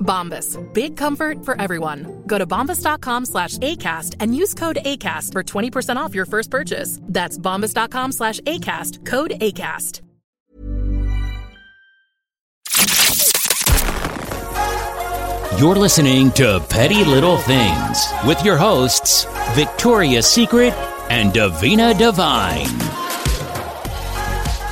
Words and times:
Bombas. 0.00 0.58
Big 0.72 0.96
comfort 0.96 1.44
for 1.44 1.60
everyone. 1.60 2.22
Go 2.26 2.38
to 2.38 2.46
bombas.com 2.46 3.26
slash 3.26 3.58
ACAST 3.58 4.16
and 4.20 4.34
use 4.34 4.54
code 4.54 4.78
ACAST 4.84 5.32
for 5.32 5.42
20% 5.42 5.96
off 5.96 6.14
your 6.14 6.26
first 6.26 6.50
purchase. 6.50 6.98
That's 7.02 7.38
bombas.com 7.38 8.12
slash 8.12 8.40
ACAST. 8.40 9.06
Code 9.06 9.32
ACAST. 9.40 10.00
You're 15.60 15.76
listening 15.76 16.30
to 16.32 16.64
Petty 16.70 17.04
Little 17.04 17.36
Things 17.36 18.06
with 18.26 18.42
your 18.42 18.56
hosts, 18.56 19.26
Victoria's 19.54 20.26
Secret 20.26 20.72
and 21.10 21.34
Davina 21.34 21.98
Devine. 21.98 22.64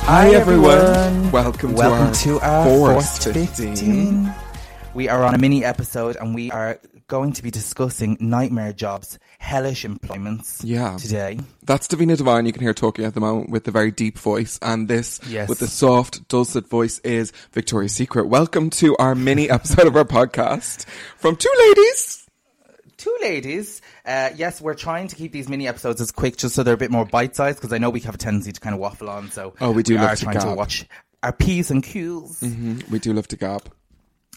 Hi, 0.07 0.29
everyone. 0.31 1.31
Welcome, 1.31 1.73
Welcome 1.73 2.11
to 2.13 2.19
to 2.23 2.39
our, 2.39 2.49
our 2.49 2.65
fourth 2.65 3.23
fourth 3.23 3.35
15. 3.35 3.75
15. 3.75 4.48
We 4.95 5.07
are 5.07 5.23
on 5.23 5.35
a 5.35 5.37
mini 5.37 5.63
episode 5.63 6.17
and 6.17 6.33
we 6.33 6.51
are 6.51 6.79
going 7.07 7.33
to 7.33 7.43
be 7.43 7.51
discussing 7.51 8.17
nightmare 8.19 8.73
jobs, 8.73 9.17
hellish 9.37 9.85
employments 9.85 10.61
Yeah. 10.63 10.97
today. 10.97 11.39
That's 11.63 11.87
Davina 11.87 12.17
Devine. 12.17 12.45
You 12.45 12.51
can 12.53 12.61
hear 12.63 12.73
talking 12.73 13.05
at 13.05 13.13
the 13.13 13.19
moment 13.19 13.49
with 13.49 13.63
the 13.63 13.71
very 13.71 13.91
deep 13.91 14.17
voice, 14.17 14.59
and 14.61 14.87
this 14.87 15.19
Yes. 15.27 15.47
with 15.47 15.59
the 15.59 15.67
soft, 15.67 16.27
dulcet 16.27 16.67
voice 16.67 16.99
is 16.99 17.31
Victoria's 17.53 17.93
Secret. 17.93 18.27
Welcome 18.27 18.69
to 18.71 18.95
our 18.97 19.15
mini 19.15 19.49
episode 19.49 19.87
of 19.87 19.95
our 19.95 20.03
podcast 20.05 20.85
from 21.17 21.35
two 21.35 21.53
ladies. 21.59 22.25
Two 22.97 23.15
ladies. 23.21 23.81
Uh, 24.05 24.29
yes, 24.35 24.59
we're 24.59 24.73
trying 24.73 25.07
to 25.07 25.15
keep 25.15 25.31
these 25.31 25.47
mini 25.47 25.67
episodes 25.67 26.01
as 26.01 26.11
quick 26.11 26.35
just 26.35 26.53
so 26.55 26.63
they're 26.63 26.73
a 26.73 26.77
bit 26.77 26.91
more 26.91 27.05
bite-sized 27.05 27.57
because 27.59 27.71
I 27.73 27.77
know 27.77 27.89
we 27.89 28.01
have 28.01 28.15
a 28.15 28.19
tendency 28.19 28.51
to 28.51 28.59
kind 28.59 28.73
of 28.73 28.79
waffle 28.81 29.09
on. 29.09 29.31
So 29.31 29.53
Oh, 29.61 29.71
we 29.71 29.83
do 29.83 29.95
love 29.95 30.09
are 30.09 30.15
to 30.15 30.23
trying 30.25 30.39
to 30.41 30.53
watch 30.55 30.85
our 31.23 31.31
P's 31.31 31.71
and 31.71 31.81
Q's. 31.83 32.41
Mm, 32.41 32.89
We 32.89 32.99
do 32.99 33.13
love 33.13 33.27
to 33.29 33.37
gab. 33.37 33.71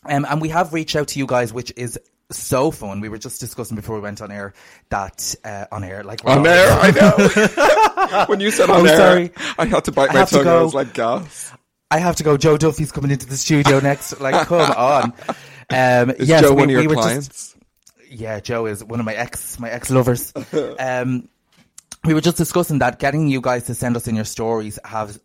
Um, 0.04 0.26
and 0.28 0.40
we 0.40 0.48
have 0.50 0.72
reached 0.72 0.96
out 0.96 1.08
to 1.08 1.18
you 1.18 1.26
guys, 1.26 1.52
which 1.52 1.72
is 1.76 1.98
so 2.30 2.70
fun. 2.70 3.00
We 3.00 3.08
were 3.08 3.18
just 3.18 3.40
discussing 3.40 3.76
before 3.76 3.96
we 3.96 4.00
went 4.02 4.20
on 4.22 4.32
air 4.32 4.52
that 4.88 5.34
uh, 5.44 5.66
on 5.70 5.84
air, 5.84 6.02
like 6.02 6.24
On 6.24 6.46
air, 6.46 6.68
I 6.70 6.90
know. 6.90 8.24
when 8.26 8.40
you 8.40 8.50
said 8.50 8.70
on 8.70 8.80
I'm 8.80 8.86
air, 8.86 8.96
sorry. 8.96 9.32
I 9.58 9.66
had 9.66 9.84
to 9.84 9.92
bite 9.92 10.10
I 10.10 10.14
my 10.14 10.18
have 10.20 10.30
to 10.30 10.36
tongue. 10.38 10.46
I 10.48 10.62
was 10.62 10.74
like, 10.74 10.94
gas. 10.94 11.52
I 11.90 11.98
have 11.98 12.16
to 12.16 12.22
go. 12.24 12.36
Joe 12.38 12.56
Duffy's 12.56 12.90
coming 12.90 13.10
into 13.10 13.26
the 13.26 13.36
studio 13.36 13.78
next. 13.80 14.18
Like, 14.20 14.46
come 14.46 14.60
on. 14.76 15.12
Um, 15.70 16.10
Is 16.10 16.28
yes, 16.28 16.42
Joe 16.42 16.50
we- 16.50 16.56
one 16.56 16.64
of 16.64 16.70
your 16.70 16.80
we 16.80 16.86
were 16.88 16.94
just- 16.94 17.06
clients? 17.06 17.56
yeah, 18.10 18.40
Joe 18.40 18.66
is 18.66 18.82
one 18.82 18.98
of 19.00 19.06
my 19.06 19.14
ex, 19.14 19.58
my 19.60 19.70
ex 19.70 19.90
lovers. 19.90 20.32
um, 20.78 21.28
we 22.04 22.14
were 22.14 22.20
just 22.20 22.36
discussing 22.38 22.78
that 22.80 22.98
getting 22.98 23.28
you 23.28 23.40
guys 23.40 23.64
to 23.64 23.74
send 23.74 23.96
us 23.96 24.08
in 24.08 24.16
your 24.16 24.24
stories 24.24 24.78
have 24.84 25.18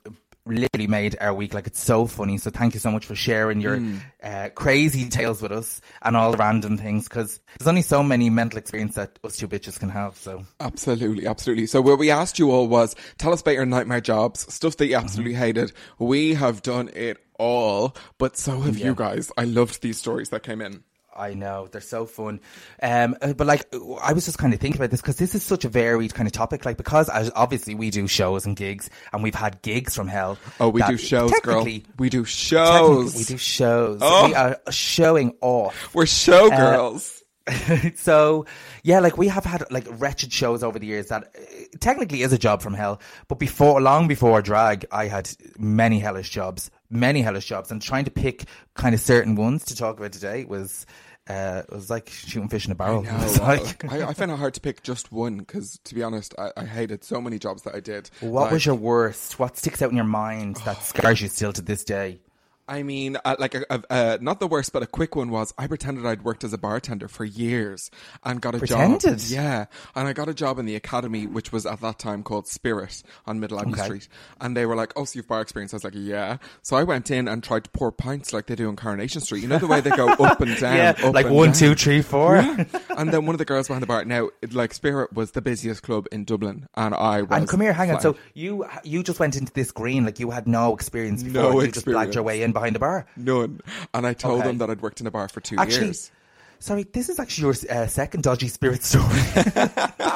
literally 0.50 0.88
made 0.88 1.16
our 1.22 1.34
week. 1.34 1.54
Like, 1.54 1.68
it's 1.68 1.82
so 1.84 2.08
funny. 2.08 2.38
So 2.38 2.50
thank 2.50 2.74
you 2.74 2.80
so 2.80 2.92
much 2.92 3.06
for 3.06 3.16
sharing 3.16 3.62
your 3.62 3.78
Hmm. 3.78 3.98
uh, 4.24 4.50
crazy 4.56 5.08
tales 5.10 5.42
with 5.42 5.52
us 5.52 5.82
and 6.02 6.18
all 6.18 6.32
the 6.32 6.38
random 6.38 6.78
things 6.78 7.08
because 7.08 7.40
there's 7.58 7.68
only 7.68 7.82
so 7.82 8.02
many 8.04 8.30
mental 8.30 8.58
experience 8.60 8.96
that 8.96 9.20
us 9.24 9.38
two 9.38 9.48
bitches 9.48 9.80
can 9.80 9.90
have. 9.90 10.16
So 10.18 10.46
Absolutely, 10.60 11.28
absolutely. 11.28 11.66
So 11.68 11.82
what 11.82 12.00
we 12.00 12.12
asked 12.12 12.40
you 12.40 12.52
all 12.52 12.68
was 12.68 12.96
tell 13.18 13.34
us 13.34 13.42
about 13.42 13.56
your 13.56 13.66
nightmare 13.66 14.02
jobs, 14.02 14.52
stuff 14.54 14.78
that 14.78 14.88
you 14.88 14.96
absolutely 14.96 15.34
Mm-hmm. 15.34 15.42
hated. 15.42 15.72
We 16.00 16.34
have 16.36 16.62
done 16.62 16.90
it 16.96 17.18
all, 17.40 17.96
but 18.18 18.36
so 18.38 18.62
have 18.62 18.78
you 18.78 18.96
guys. 18.96 19.32
I 19.38 19.44
loved 19.44 19.82
these 19.82 19.98
stories 19.98 20.30
that 20.30 20.44
came 20.44 20.62
in. 20.62 20.84
I 21.18 21.34
know 21.34 21.68
they're 21.72 21.82
so 21.82 22.06
fun, 22.06 22.40
um, 22.82 23.16
uh, 23.22 23.34
but 23.34 23.48
like 23.48 23.66
I 24.02 24.14
was 24.14 24.26
just 24.26 24.38
kind 24.38 24.54
of 24.54 24.60
thinking 24.60 24.80
about 24.80 24.92
this 24.92 25.02
because 25.02 25.18
this 25.18 25.36
is 25.36 25.44
such 25.44 25.66
a 25.66 25.70
varied 25.70 26.14
kind 26.14 26.28
of 26.28 26.34
topic. 26.34 26.66
Like 26.66 26.78
because 26.78 27.10
as 27.10 27.32
obviously 27.36 27.76
we 27.76 27.90
do 27.90 28.08
shows 28.08 28.46
and 28.46 28.56
gigs, 28.56 28.90
and 29.14 29.24
we've 29.24 29.36
had 29.36 29.62
gigs 29.62 29.96
from 29.96 30.08
hell. 30.08 30.38
Oh, 30.60 30.70
we 30.70 30.82
do 30.84 30.98
shows, 30.98 31.32
girl. 31.42 31.66
We 31.98 32.10
do 32.10 32.26
shows. 32.26 33.16
We 33.16 33.24
do 33.24 33.38
shows. 33.38 34.00
Oh. 34.02 34.28
We 34.28 34.36
are 34.36 34.60
showing 34.70 35.36
off. 35.42 35.94
We're 35.94 36.04
showgirls. 36.04 37.18
so 37.96 38.46
yeah, 38.84 39.00
like 39.00 39.18
we 39.18 39.28
have 39.28 39.46
had 39.46 39.64
like 39.72 39.88
wretched 39.90 40.34
shows 40.34 40.64
over 40.64 40.80
the 40.80 40.88
years 40.88 41.08
that 41.08 41.24
uh, 41.24 41.78
technically 41.80 42.22
is 42.22 42.34
a 42.34 42.38
job 42.38 42.62
from 42.62 42.74
hell. 42.74 43.02
But 43.28 43.40
before, 43.40 43.82
long 43.82 44.08
before 44.08 44.42
drag, 44.42 44.86
I 44.92 45.08
had 45.08 45.30
many 45.58 46.00
hellish 46.00 46.30
jobs, 46.30 46.70
many 46.90 47.22
hellish 47.22 47.46
jobs, 47.46 47.72
and 47.72 47.82
trying 47.82 48.06
to 48.06 48.12
pick 48.12 48.46
kind 48.76 48.94
of 48.94 49.02
certain 49.02 49.36
ones 49.36 49.66
to 49.66 49.76
talk 49.76 49.98
about 49.98 50.12
today 50.12 50.46
was. 50.46 50.86
Uh, 51.30 51.64
it 51.68 51.74
was 51.74 51.90
like 51.90 52.10
shooting 52.10 52.48
fish 52.48 52.66
in 52.66 52.72
a 52.72 52.76
barrel. 52.76 53.04
It 53.08 53.14
was 53.14 53.40
like, 53.40 53.84
I, 53.92 54.08
I 54.10 54.14
found 54.14 54.32
it 54.32 54.38
hard 54.38 54.54
to 54.54 54.62
pick 54.62 54.82
just 54.84 55.12
one 55.12 55.38
because, 55.38 55.80
to 55.84 55.96
be 55.96 56.02
honest, 56.04 56.34
I, 56.38 56.52
I 56.56 56.66
hated 56.66 57.04
so 57.04 57.20
many 57.20 57.38
jobs 57.38 57.64
that 57.64 57.76
I 57.76 57.80
did. 57.82 58.10
What 58.22 58.44
Like, 58.44 58.52
was 58.54 58.66
your 58.66 58.76
worst? 58.76 59.38
What 59.38 59.58
sticks 59.58 59.82
out 59.82 59.90
in 59.90 59.96
your 59.98 60.06
mind 60.06 60.58
that 60.66 60.82
scars 60.84 61.22
you 61.22 61.28
still 61.28 61.52
to 61.54 61.62
this 61.62 61.84
day? 61.84 62.20
I 62.68 62.84
mean, 62.84 63.18
uh, 63.24 63.36
like, 63.40 63.56
a, 63.56 63.66
a, 63.70 63.84
uh, 63.90 64.18
not 64.22 64.40
the 64.40 64.48
worst, 64.48 64.74
but 64.74 64.84
a 64.84 64.88
quick 64.88 65.16
one 65.16 65.30
was 65.30 65.54
I 65.58 65.68
pretended 65.68 66.06
I'd 66.06 66.24
worked 66.24 66.44
as 66.44 66.54
a 66.54 66.58
bartender 66.58 67.08
for 67.08 67.24
years 67.26 67.90
and 68.24 68.42
got 68.42 68.56
a 68.56 68.60
job. 68.60 69.00
Pretended? 69.00 69.30
Yeah. 69.30 69.66
And 69.96 70.08
I 70.08 70.14
got 70.14 70.28
a 70.30 70.34
job 70.34 70.60
in 70.60 70.66
the 70.66 70.76
academy, 70.76 71.28
which 71.28 71.52
was 71.52 71.66
at 71.66 71.82
that 71.82 72.00
time 72.00 72.24
called 72.24 72.48
Spirit 72.48 73.04
on 73.26 73.40
Middle 73.40 73.60
Abbey 73.60 73.72
Okay. 73.74 73.84
Street. 73.84 74.08
And 74.42 74.56
they 74.56 74.66
were 74.66 74.76
like, 74.76 74.94
oh, 74.96 75.06
so 75.06 75.18
you've 75.18 75.28
bar 75.28 75.42
experience? 75.42 75.74
I 75.74 75.78
was 75.78 75.84
like, 75.84 75.94
yeah. 75.96 76.38
So 76.62 76.76
I 76.76 76.84
went 76.84 77.10
in 77.12 77.28
and 77.28 77.44
tried 77.44 77.64
to 77.66 77.70
pour 77.70 77.92
pints 77.92 78.34
like 78.34 78.48
they 78.48 78.56
do 78.56 78.68
on 78.68 78.76
Coronation 78.76 79.22
Street. 79.22 79.42
You 79.42 79.48
know 79.48 79.60
the 79.60 79.68
way 79.68 79.82
they 79.82 79.92
go 79.92 80.10
up 80.20 80.42
and 80.42 80.58
down? 80.60 80.76
yeah, 80.76 80.94
up 81.04 81.14
like 81.14 81.30
one, 81.30 81.50
down? 81.50 81.54
two, 81.54 81.76
three, 81.76 82.02
four. 82.02 82.36
Yeah. 82.38 82.66
and 82.98 83.14
then 83.14 83.26
one 83.26 83.34
of 83.34 83.40
the 83.40 83.46
girls 83.46 83.68
behind 83.68 83.84
the 83.84 83.88
bar. 83.88 84.04
Now, 84.06 84.30
it, 84.42 84.54
like 84.54 84.74
Spirit 84.74 85.14
was 85.14 85.32
the 85.32 85.42
busiest 85.42 85.84
club 85.84 86.08
in 86.12 86.26
Dublin, 86.26 86.68
and 86.76 86.94
I 86.94 87.22
was. 87.22 87.38
And 87.40 87.48
come 87.48 87.62
here, 87.62 87.74
hang 87.74 87.92
on. 87.92 88.02
So 88.02 88.16
you 88.34 88.66
you 88.84 89.04
just 89.04 89.20
went 89.20 89.36
into 89.36 89.54
this 89.54 89.72
green 89.72 90.06
like 90.06 90.20
you 90.20 90.32
had 90.32 90.48
no 90.48 90.74
experience 90.74 91.24
before. 91.24 91.42
No 91.54 91.62
you 91.62 91.72
just 91.72 91.86
blagged 91.86 92.14
your 92.14 92.24
way 92.24 92.42
in 92.44 92.52
behind 92.58 92.76
the 92.76 92.80
bar. 92.80 93.06
none, 93.16 93.62
and 93.94 94.06
I 94.08 94.14
told 94.14 94.40
Okay. 94.40 94.48
them 94.50 94.58
that 94.60 94.70
I'd 94.70 94.82
worked 94.82 95.02
in 95.02 95.08
a 95.08 95.12
bar 95.12 95.28
for 95.30 95.42
two 95.42 95.58
Actually, 95.58 95.86
years. 95.88 96.12
Sorry, 96.60 96.86
this 96.92 97.08
is 97.08 97.20
actually 97.20 97.44
your 97.44 97.56
uh, 97.70 97.86
second 97.86 98.24
dodgy 98.24 98.48
spirit 98.48 98.84
story. 98.84 99.06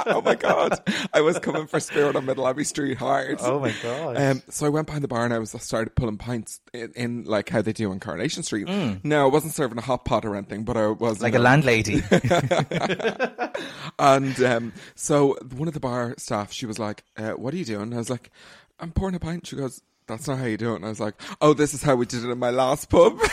oh 0.07 0.23
my 0.25 0.33
god, 0.33 0.71
I 1.13 1.21
was 1.21 1.37
coming 1.37 1.67
for 1.67 1.79
Spirit 1.79 2.15
on 2.15 2.25
Middle 2.25 2.47
Abbey 2.47 2.63
Street 2.63 2.97
hard. 2.97 3.37
Oh 3.41 3.59
my 3.59 3.71
God. 3.83 4.17
Um, 4.17 4.41
so 4.49 4.65
I 4.65 4.69
went 4.69 4.87
behind 4.87 5.03
the 5.03 5.07
bar 5.07 5.23
and 5.23 5.35
I 5.35 5.37
was 5.37 5.53
I 5.53 5.59
started 5.59 5.93
pulling 5.95 6.17
pints 6.17 6.59
in, 6.73 6.91
in 6.95 7.23
like 7.25 7.49
how 7.49 7.61
they 7.61 7.73
do 7.73 7.91
on 7.91 7.99
Coronation 7.99 8.41
Street. 8.41 8.65
Mm. 8.65 9.05
No, 9.05 9.25
I 9.27 9.29
wasn't 9.29 9.53
serving 9.53 9.77
a 9.77 9.81
hot 9.81 10.03
pot 10.03 10.25
or 10.25 10.35
anything, 10.35 10.63
but 10.63 10.75
I 10.77 10.87
was 10.87 11.21
like 11.21 11.33
you 11.33 11.39
a 11.39 11.41
landlady. 11.49 12.01
And 13.99 14.41
um, 14.43 14.73
so 14.95 15.37
one 15.55 15.67
of 15.67 15.75
the 15.75 15.79
bar 15.79 16.15
staff, 16.17 16.51
she 16.51 16.65
was 16.65 16.79
like, 16.79 17.03
uh, 17.17 17.31
"What 17.33 17.53
are 17.53 17.57
you 17.57 17.65
doing?" 17.65 17.93
I 17.93 17.97
was 17.97 18.09
like, 18.09 18.31
"I'm 18.79 18.91
pouring 18.91 19.13
a 19.13 19.19
pint." 19.19 19.45
She 19.45 19.55
goes. 19.57 19.81
That's 20.11 20.27
not 20.27 20.39
how 20.39 20.45
you 20.45 20.57
do 20.57 20.73
it. 20.73 20.77
And 20.77 20.85
I 20.85 20.89
was 20.89 20.99
like, 20.99 21.15
oh, 21.39 21.53
this 21.53 21.73
is 21.73 21.81
how 21.81 21.95
we 21.95 22.05
did 22.05 22.23
it 22.23 22.29
in 22.29 22.37
my 22.37 22.49
last 22.51 22.89
pub. 22.89 23.19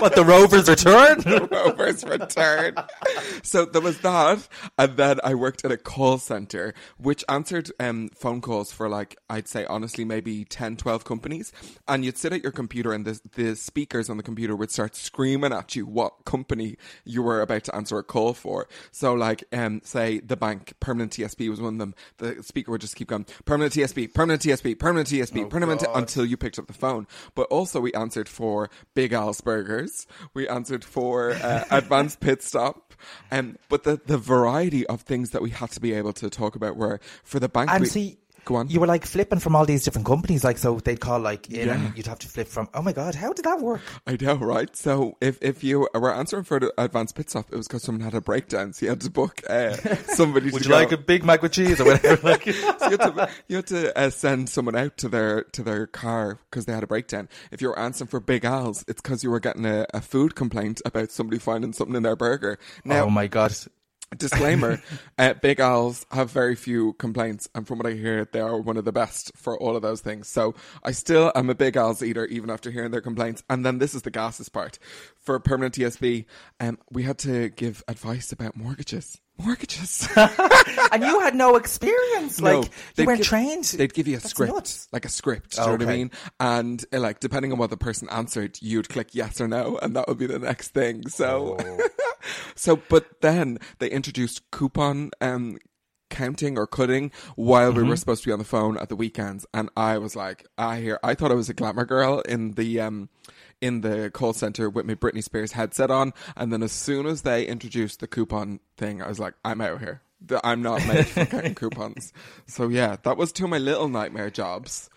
what, 0.00 0.14
the 0.14 0.24
Rovers 0.24 0.68
return? 0.68 1.20
Rover's 1.50 2.04
return. 2.04 2.74
so 3.42 3.64
there 3.64 3.80
was 3.80 3.98
that, 4.00 4.48
and 4.78 4.96
then 4.96 5.20
I 5.24 5.34
worked 5.34 5.64
at 5.64 5.72
a 5.72 5.76
call 5.76 6.18
center 6.18 6.74
which 6.98 7.24
answered 7.28 7.70
um, 7.80 8.10
phone 8.10 8.40
calls 8.40 8.72
for 8.72 8.88
like 8.88 9.16
I'd 9.28 9.48
say 9.48 9.64
honestly 9.66 10.04
maybe 10.04 10.44
10, 10.44 10.76
12 10.76 11.04
companies, 11.04 11.52
and 11.88 12.04
you'd 12.04 12.18
sit 12.18 12.32
at 12.32 12.42
your 12.42 12.52
computer 12.52 12.92
and 12.92 13.04
the 13.04 13.20
the 13.34 13.56
speakers 13.56 14.08
on 14.10 14.16
the 14.16 14.22
computer 14.22 14.54
would 14.56 14.70
start 14.70 14.94
screaming 14.94 15.52
at 15.52 15.74
you 15.76 15.86
what 15.86 16.24
company 16.24 16.76
you 17.04 17.22
were 17.22 17.40
about 17.40 17.64
to 17.64 17.74
answer 17.74 17.98
a 17.98 18.02
call 18.02 18.34
for. 18.34 18.68
So 18.90 19.14
like 19.14 19.44
um 19.52 19.80
say 19.84 20.20
the 20.20 20.36
bank 20.36 20.74
permanent 20.80 21.12
TSB 21.12 21.48
was 21.48 21.60
one 21.60 21.74
of 21.74 21.78
them. 21.78 21.94
The 22.18 22.42
speaker 22.42 22.70
would 22.72 22.80
just 22.80 22.96
keep 22.96 23.08
going 23.08 23.26
permanent 23.44 23.74
TSB, 23.74 24.12
permanent 24.14 24.42
TSB, 24.42 24.78
permanent 24.78 25.08
TSB, 25.08 25.48
permanent 25.50 25.80
T-" 25.80 25.86
until 25.94 26.24
you 26.24 26.36
picked 26.36 26.58
up 26.58 26.66
the 26.66 26.72
phone. 26.72 27.06
But 27.34 27.48
also 27.48 27.80
we 27.80 27.92
answered 27.92 28.28
for 28.28 28.70
Big 28.94 29.12
Al's 29.12 29.40
Burgers. 29.52 30.06
We 30.34 30.48
answered 30.48 30.84
for 30.84 31.32
uh, 31.32 31.64
Advanced 31.70 32.20
Pit 32.20 32.42
Stop. 32.42 32.94
Um, 33.30 33.56
but 33.68 33.82
the, 33.82 34.00
the 34.06 34.16
variety 34.16 34.86
of 34.86 35.02
things 35.02 35.30
that 35.30 35.42
we 35.42 35.50
had 35.50 35.70
to 35.72 35.80
be 35.80 35.92
able 35.92 36.12
to 36.14 36.30
talk 36.30 36.54
about 36.54 36.76
were 36.76 37.00
for 37.24 37.40
the 37.40 37.48
bank. 37.48 37.70
and 37.70 37.82
we- 37.82 37.88
see, 37.88 38.18
go 38.44 38.56
on. 38.56 38.68
you 38.68 38.80
were 38.80 38.86
like 38.86 39.04
flipping 39.06 39.38
from 39.38 39.54
all 39.56 39.64
these 39.64 39.84
different 39.84 40.06
companies. 40.06 40.44
Like, 40.44 40.58
so 40.58 40.78
they'd 40.80 41.00
call 41.00 41.20
like 41.20 41.48
in 41.50 41.68
Yeah. 41.68 41.90
you'd 41.94 42.06
have 42.06 42.18
to 42.20 42.28
flip 42.28 42.48
from, 42.48 42.68
oh 42.74 42.82
my 42.82 42.92
God, 42.92 43.14
how 43.14 43.32
did 43.32 43.44
that 43.44 43.60
work? 43.60 43.80
I 44.06 44.16
know, 44.20 44.34
right? 44.34 44.74
So 44.76 45.16
if, 45.20 45.38
if 45.42 45.62
you 45.64 45.88
were 45.94 46.12
answering 46.14 46.44
for 46.44 46.58
the 46.60 46.72
advanced 46.78 47.14
pit 47.14 47.30
stop, 47.30 47.46
it 47.52 47.56
was 47.56 47.68
because 47.68 47.82
someone 47.82 48.02
had 48.02 48.14
a 48.14 48.20
breakdown, 48.20 48.72
so 48.72 48.86
you 48.86 48.90
had 48.90 49.00
to 49.02 49.10
book 49.10 49.42
uh, 49.48 49.72
somebody. 50.14 50.50
Would 50.50 50.64
you 50.64 50.70
go. 50.70 50.74
like 50.76 50.92
a 50.92 50.96
Big 50.96 51.24
Mac 51.24 51.42
with 51.42 51.52
cheese 51.52 51.80
or 51.80 51.84
whatever? 51.84 52.28
like, 52.28 52.44
so 52.78 52.90
you 52.90 52.96
had 52.98 53.00
to, 53.00 53.30
you 53.48 53.56
had 53.56 53.66
to 53.68 53.98
uh, 53.98 54.10
send 54.10 54.48
someone 54.48 54.76
out 54.76 54.96
to 54.98 55.08
their 55.08 55.42
to 55.44 55.62
their 55.62 55.86
car 55.86 56.38
because 56.50 56.66
they 56.66 56.72
had 56.72 56.82
a 56.82 56.86
breakdown. 56.86 57.28
If 57.50 57.60
you 57.60 57.68
were 57.68 57.78
answering 57.78 58.08
for 58.08 58.20
Big 58.20 58.44
Al's, 58.44 58.84
it's 58.88 59.00
because 59.00 59.22
you 59.24 59.30
were 59.30 59.40
getting 59.40 59.64
a, 59.66 59.86
a 59.94 60.00
food 60.00 60.34
complaint 60.34 60.80
about 60.84 61.10
somebody 61.10 61.38
finding 61.38 61.72
something 61.72 61.96
in 61.96 62.02
their 62.02 62.16
burger. 62.16 62.58
Now, 62.84 63.04
oh 63.04 63.10
my 63.10 63.26
God. 63.26 63.54
Disclaimer: 64.16 64.82
uh, 65.18 65.34
Big 65.34 65.60
Al's 65.60 66.06
have 66.10 66.30
very 66.30 66.54
few 66.54 66.92
complaints, 66.94 67.48
and 67.54 67.66
from 67.66 67.78
what 67.78 67.86
I 67.86 67.92
hear, 67.92 68.28
they 68.32 68.40
are 68.40 68.60
one 68.60 68.76
of 68.76 68.84
the 68.84 68.92
best 68.92 69.32
for 69.36 69.58
all 69.58 69.76
of 69.76 69.82
those 69.82 70.00
things. 70.00 70.28
So 70.28 70.54
I 70.82 70.92
still 70.92 71.32
am 71.34 71.50
a 71.50 71.54
Big 71.54 71.76
Al's 71.76 72.02
eater, 72.02 72.26
even 72.26 72.50
after 72.50 72.70
hearing 72.70 72.90
their 72.90 73.00
complaints. 73.00 73.42
And 73.48 73.64
then 73.64 73.78
this 73.78 73.94
is 73.94 74.02
the 74.02 74.10
gases 74.10 74.48
part 74.48 74.78
for 75.20 75.38
permanent 75.40 75.74
TSB. 75.74 76.24
Um, 76.60 76.78
we 76.90 77.02
had 77.04 77.18
to 77.18 77.48
give 77.50 77.82
advice 77.88 78.32
about 78.32 78.56
mortgages. 78.56 79.20
Mortgages. 79.38 80.06
and 80.16 81.02
you 81.02 81.20
had 81.20 81.34
no 81.34 81.56
experience. 81.56 82.40
Like, 82.40 82.64
you 82.66 82.70
they'd 82.96 83.06
weren't 83.06 83.22
gi- 83.22 83.28
trained. 83.28 83.64
They'd 83.64 83.94
give 83.94 84.06
you 84.06 84.16
a 84.16 84.20
That's 84.20 84.30
script, 84.30 84.52
nuts. 84.52 84.88
like 84.92 85.04
a 85.06 85.08
script. 85.08 85.56
Do 85.56 85.62
you 85.62 85.66
know 85.68 85.72
what 85.72 85.82
I 85.82 85.86
mean? 85.86 86.10
And 86.38 86.84
uh, 86.92 87.00
like, 87.00 87.18
depending 87.20 87.50
on 87.50 87.58
what 87.58 87.70
the 87.70 87.76
person 87.78 88.08
answered, 88.10 88.58
you'd 88.60 88.88
click 88.90 89.14
yes 89.14 89.40
or 89.40 89.48
no, 89.48 89.78
and 89.80 89.96
that 89.96 90.06
would 90.06 90.18
be 90.18 90.26
the 90.26 90.38
next 90.38 90.68
thing. 90.74 91.08
So, 91.08 91.56
Oh. 91.58 91.88
so, 92.54 92.76
but 92.76 93.20
then 93.20 93.58
they 93.78 93.90
introduced 93.90 94.50
coupon 94.50 95.10
um, 95.20 95.58
counting 96.10 96.58
or 96.58 96.66
cutting 96.66 97.10
while 97.36 97.70
Mm-hmm. 97.72 97.82
we 97.82 97.88
were 97.88 97.96
supposed 97.96 98.22
to 98.22 98.28
be 98.28 98.32
on 98.32 98.38
the 98.38 98.44
phone 98.44 98.76
at 98.78 98.88
the 98.88 98.96
weekends, 98.96 99.46
and 99.54 99.70
I 99.76 99.98
was 99.98 100.14
like, 100.14 100.46
I 100.58 100.80
hear, 100.80 100.98
I 101.02 101.14
thought 101.14 101.30
I 101.30 101.34
was 101.34 101.48
a 101.48 101.54
glamour 101.54 101.84
girl 101.84 102.20
in 102.20 102.52
the 102.52 102.80
um. 102.80 103.08
In 103.60 103.82
the 103.82 104.10
call 104.10 104.32
center 104.32 104.68
with 104.68 104.86
my 104.86 104.96
Britney 104.96 105.22
Spears 105.22 105.52
headset 105.52 105.88
on, 105.88 106.12
and 106.36 106.52
then 106.52 106.64
as 106.64 106.72
soon 106.72 107.06
as 107.06 107.22
they 107.22 107.46
introduced 107.46 108.00
the 108.00 108.08
coupon 108.08 108.58
thing, 108.76 109.00
I 109.00 109.06
was 109.06 109.20
like, 109.20 109.34
"I'm 109.44 109.60
out 109.60 109.78
here. 109.78 110.02
I'm 110.42 110.62
not 110.62 110.84
made 110.88 111.06
for 111.06 111.24
counting 111.26 111.54
coupons." 111.54 112.12
So 112.48 112.66
yeah, 112.66 112.96
that 113.04 113.16
was 113.16 113.30
two 113.30 113.44
of 113.44 113.50
my 113.50 113.58
little 113.58 113.88
nightmare 113.88 114.30
jobs. 114.30 114.90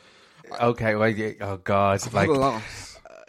Okay, 0.59 0.95
well, 0.95 1.13
oh 1.41 1.57
God. 1.57 2.01
I've 2.03 2.13
like, 2.15 2.27
a 2.27 2.31
lot. 2.31 2.63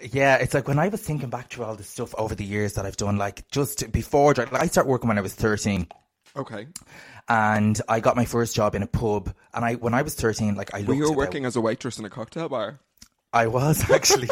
Yeah, 0.02 0.36
it's 0.36 0.54
like 0.54 0.68
when 0.68 0.78
I 0.78 0.88
was 0.88 1.00
thinking 1.00 1.30
back 1.30 1.48
to 1.50 1.64
all 1.64 1.74
the 1.74 1.82
stuff 1.82 2.14
over 2.18 2.34
the 2.34 2.44
years 2.44 2.74
that 2.74 2.84
I've 2.86 2.96
done, 2.96 3.16
like 3.16 3.48
just 3.50 3.90
before, 3.92 4.34
like 4.34 4.52
I 4.52 4.66
started 4.66 4.90
working 4.90 5.08
when 5.08 5.18
I 5.18 5.22
was 5.22 5.34
13 5.34 5.86
Okay, 6.36 6.66
and 7.28 7.80
I 7.88 8.00
got 8.00 8.14
my 8.14 8.26
first 8.26 8.54
job 8.54 8.74
in 8.74 8.82
a 8.82 8.86
pub. 8.86 9.32
And 9.54 9.64
I, 9.64 9.74
when 9.74 9.94
I 9.94 10.02
was 10.02 10.14
13, 10.14 10.54
like 10.54 10.74
I 10.74 10.82
well, 10.82 10.96
you 10.96 11.04
were 11.04 11.16
working 11.16 11.46
as 11.46 11.56
a 11.56 11.60
waitress 11.60 11.98
in 11.98 12.04
a 12.04 12.10
cocktail 12.10 12.48
bar. 12.48 12.78
I 13.36 13.46
was 13.48 13.88
actually. 13.96 14.28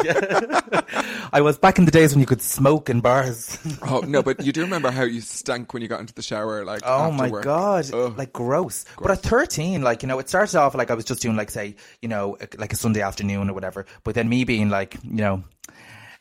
I 1.32 1.40
was 1.42 1.58
back 1.58 1.78
in 1.78 1.84
the 1.84 1.90
days 1.90 2.12
when 2.14 2.20
you 2.20 2.26
could 2.26 2.40
smoke 2.42 2.88
in 2.88 3.00
bars. 3.00 3.58
Oh 3.82 4.00
no, 4.00 4.22
but 4.22 4.44
you 4.44 4.52
do 4.52 4.62
remember 4.62 4.90
how 4.90 5.02
you 5.02 5.20
stank 5.20 5.72
when 5.74 5.82
you 5.82 5.88
got 5.88 6.00
into 6.00 6.14
the 6.14 6.22
shower, 6.22 6.64
like 6.64 6.80
Oh 6.84 7.10
my 7.10 7.28
work. 7.28 7.44
god, 7.44 7.92
Ugh. 7.92 8.16
like 8.16 8.32
gross. 8.32 8.84
But 9.00 9.10
at 9.10 9.18
13, 9.20 9.82
like, 9.82 10.02
you 10.02 10.08
know, 10.08 10.18
it 10.18 10.28
started 10.28 10.56
off 10.58 10.74
like 10.74 10.90
I 10.90 10.94
was 10.94 11.04
just 11.04 11.20
doing 11.22 11.36
like 11.36 11.50
say, 11.50 11.76
you 12.00 12.08
know, 12.08 12.36
like 12.56 12.72
a 12.72 12.76
Sunday 12.76 13.02
afternoon 13.02 13.50
or 13.50 13.52
whatever. 13.54 13.84
But 14.04 14.14
then 14.14 14.28
me 14.28 14.44
being 14.44 14.70
like, 14.70 14.96
you 15.04 15.16
know, 15.16 15.44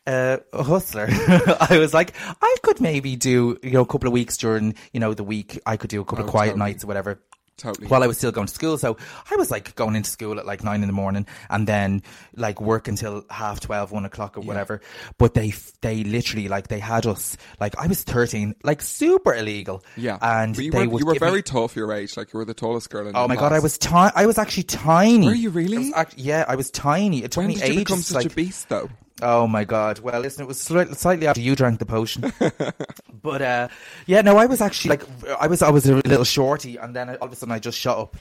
uh, 0.06 0.38
a 0.52 0.64
hustler, 0.64 1.08
I 1.70 1.78
was 1.80 1.94
like, 1.94 2.14
I 2.42 2.56
could 2.64 2.82
maybe 2.82 3.16
do, 3.16 3.58
you 3.64 3.72
know, 3.72 3.82
a 3.82 3.86
couple 3.86 4.08
of 4.08 4.14
weeks 4.14 4.36
during, 4.38 4.76
you 4.92 5.00
know, 5.00 5.14
the 5.14 5.24
week. 5.24 5.60
I 5.66 5.78
could 5.78 5.90
do 5.90 6.02
a 6.02 6.06
couple 6.06 6.24
Oh, 6.24 6.28
of 6.28 6.32
quiet 6.32 6.50
totally. 6.52 6.70
nights 6.72 6.84
or 6.84 6.88
whatever. 6.88 7.20
Totally. 7.56 7.88
While 7.88 8.04
I 8.04 8.08
was 8.08 8.18
still 8.18 8.32
going 8.32 8.48
to 8.48 8.54
school. 8.54 8.78
So 8.78 8.98
I 9.32 9.36
was 9.36 9.52
like 9.52 9.76
going 9.76 9.96
into 9.96 10.10
school 10.10 10.40
at 10.40 10.46
like 10.46 10.64
nine 10.64 10.82
in 10.82 10.88
the 10.88 10.94
morning 10.94 11.28
and 11.50 11.68
then 11.68 12.02
like 12.36 12.60
work 12.60 12.88
until 12.88 13.26
half 13.30 13.60
12, 13.60 13.92
one 13.92 14.06
o'clock 14.06 14.38
or 14.38 14.42
whatever. 14.42 14.82
But 15.20 15.36
they, 15.36 15.54
they 15.82 16.04
literally 16.04 16.48
like, 16.48 16.68
they 16.68 16.80
had 16.80 17.06
us, 17.06 17.38
like 17.60 17.78
I 17.78 17.86
was 17.88 18.04
13, 18.04 18.56
like 18.64 18.82
super 18.82 19.34
illegal. 19.36 19.84
yeah, 19.96 20.18
And 20.22 20.56
But 20.56 20.66
you 20.66 20.72
they 20.72 20.88
were, 20.88 21.00
you 21.00 21.06
were 21.06 21.14
give 21.14 21.22
me- 21.22 21.28
very 21.30 21.44
tall 21.44 21.68
for 21.68 21.78
your 21.80 21.94
age. 21.94 22.18
Like 22.18 22.34
you 22.34 22.40
were 22.40 22.46
the 22.46 22.54
tallest 22.56 22.90
girl 22.90 23.08
in. 23.08 23.16
Oh 23.16 23.28
my 23.28 23.36
god, 23.36 23.54
I 23.54 23.60
was 23.60 23.78
tiny. 23.78 24.12
I 24.16 24.26
was 24.26 24.38
actually 24.40 24.64
tiny. 24.64 25.28
Were 25.28 25.34
you 25.34 25.52
really? 25.52 25.94
I 25.94 26.02
act- 26.02 26.18
yeah, 26.18 26.46
I 26.48 26.56
was 26.56 26.72
tiny. 26.72 27.24
It 27.24 27.32
took 27.32 27.42
When 27.42 27.48
me 27.50 27.54
did 27.56 27.62
you 27.68 27.74
ages. 27.74 27.82
become 27.84 28.00
such 28.02 28.16
like, 28.24 28.32
a 28.32 28.36
beast, 28.36 28.68
though? 28.70 28.90
Oh 29.24 29.48
my 29.48 29.64
god. 29.64 30.00
Well, 30.00 30.20
listen, 30.20 30.44
it 30.44 30.48
was 30.48 30.60
slightly 30.60 31.28
after 31.28 31.40
you 31.40 31.56
drank 31.56 31.80
the 31.80 31.86
potion. 31.86 32.34
but 33.22 33.42
uh, 33.42 33.68
yeah, 34.06 34.22
no, 34.22 34.38
I 34.38 34.46
was 34.48 34.60
actually 34.60 34.90
like, 34.90 35.04
I 35.40 35.48
was, 35.48 35.62
I 35.62 35.70
was 35.70 35.88
a 35.88 35.96
little 35.96 36.26
shorty, 36.26 36.76
and 36.76 36.94
then 36.94 37.10
all 37.10 37.28
of 37.28 37.32
a 37.32 37.36
sudden 37.36 37.54
I 37.54 37.60
just 37.60 37.80
shut 37.80 37.98
up. 37.98 38.18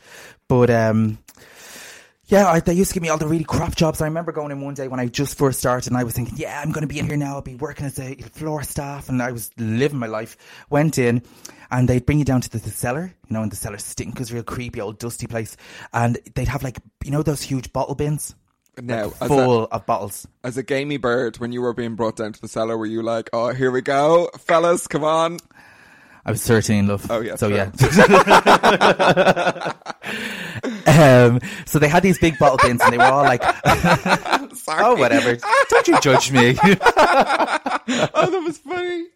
But 0.47 0.71
um, 0.71 1.19
yeah, 2.27 2.47
I, 2.49 2.61
they 2.61 2.73
used 2.73 2.91
to 2.91 2.95
give 2.95 3.03
me 3.03 3.09
all 3.09 3.19
the 3.19 3.27
really 3.27 3.43
crap 3.43 3.75
jobs. 3.75 4.01
I 4.01 4.05
remember 4.05 4.31
going 4.31 4.53
in 4.53 4.61
one 4.61 4.75
day 4.75 4.87
when 4.87 5.01
I 5.01 5.07
just 5.07 5.37
first 5.37 5.59
started, 5.59 5.91
and 5.91 5.99
I 5.99 6.05
was 6.05 6.15
thinking, 6.15 6.39
yeah, 6.39 6.61
I'm 6.63 6.71
going 6.71 6.83
to 6.83 6.87
be 6.87 7.01
in 7.01 7.07
here 7.07 7.17
now. 7.17 7.35
I'll 7.35 7.43
be 7.43 7.57
working 7.57 7.85
as 7.85 7.99
a 7.99 8.15
floor 8.15 8.63
staff, 8.63 9.09
and 9.09 9.21
I 9.21 9.33
was 9.33 9.51
living 9.59 9.99
my 9.99 10.07
life. 10.07 10.37
Went 10.71 10.99
in, 10.99 11.23
and 11.73 11.89
they'd 11.89 12.07
bring 12.07 12.21
you 12.21 12.25
down 12.25 12.41
to 12.43 12.49
the, 12.49 12.59
the 12.59 12.71
cellar, 12.71 13.13
you 13.29 13.35
know, 13.35 13.43
and 13.43 13.51
the 13.51 13.57
cellar 13.57 13.79
stink 13.79 14.21
was 14.21 14.33
real 14.33 14.45
creepy, 14.45 14.81
old 14.81 15.01
dusty 15.01 15.27
place, 15.27 15.57
and 15.93 16.19
they'd 16.37 16.49
have 16.49 16.63
like, 16.63 16.79
you 17.05 17.11
know, 17.11 17.23
those 17.25 17.43
huge 17.43 17.73
bottle 17.73 17.97
bins. 17.97 18.35
Now, 18.81 19.05
like 19.05 19.23
as 19.23 19.29
full 19.29 19.69
of 19.71 19.87
bottles. 19.87 20.27
as 20.43 20.57
a 20.57 20.63
gamey 20.63 20.97
bird, 20.97 21.37
when 21.37 21.53
you 21.53 21.61
were 21.61 21.75
being 21.75 21.95
brought 21.95 22.17
down 22.17 22.33
to 22.33 22.41
the 22.41 22.49
cellar, 22.49 22.77
were 22.79 22.87
you 22.87 23.03
like, 23.03 23.29
"Oh, 23.33 23.53
here 23.53 23.71
we 23.71 23.83
go, 23.83 24.31
fellas, 24.39 24.87
come 24.87 25.05
on"? 25.05 25.39
I 26.25 26.31
was 26.31 26.47
13, 26.47 26.87
love. 26.87 27.05
Oh, 27.11 27.21
yeah, 27.21 27.35
So, 27.35 27.49
yeah. 27.49 27.73
um, 30.87 31.41
so 31.67 31.81
they 31.81 31.89
had 31.89 32.05
these 32.05 32.19
big 32.19 32.39
bottle 32.39 32.59
bins 32.63 32.81
and 32.81 32.93
they 32.93 32.99
were 32.99 33.05
all 33.05 33.25
like, 33.25 33.43
Sorry. 34.55 34.85
oh, 34.85 34.95
whatever. 34.95 35.37
Don't 35.69 35.89
you 35.89 36.01
judge 36.01 36.31
me. 36.31 36.57
oh, 36.63 36.75
that 37.87 38.43
was 38.45 38.59
funny. 38.59 39.07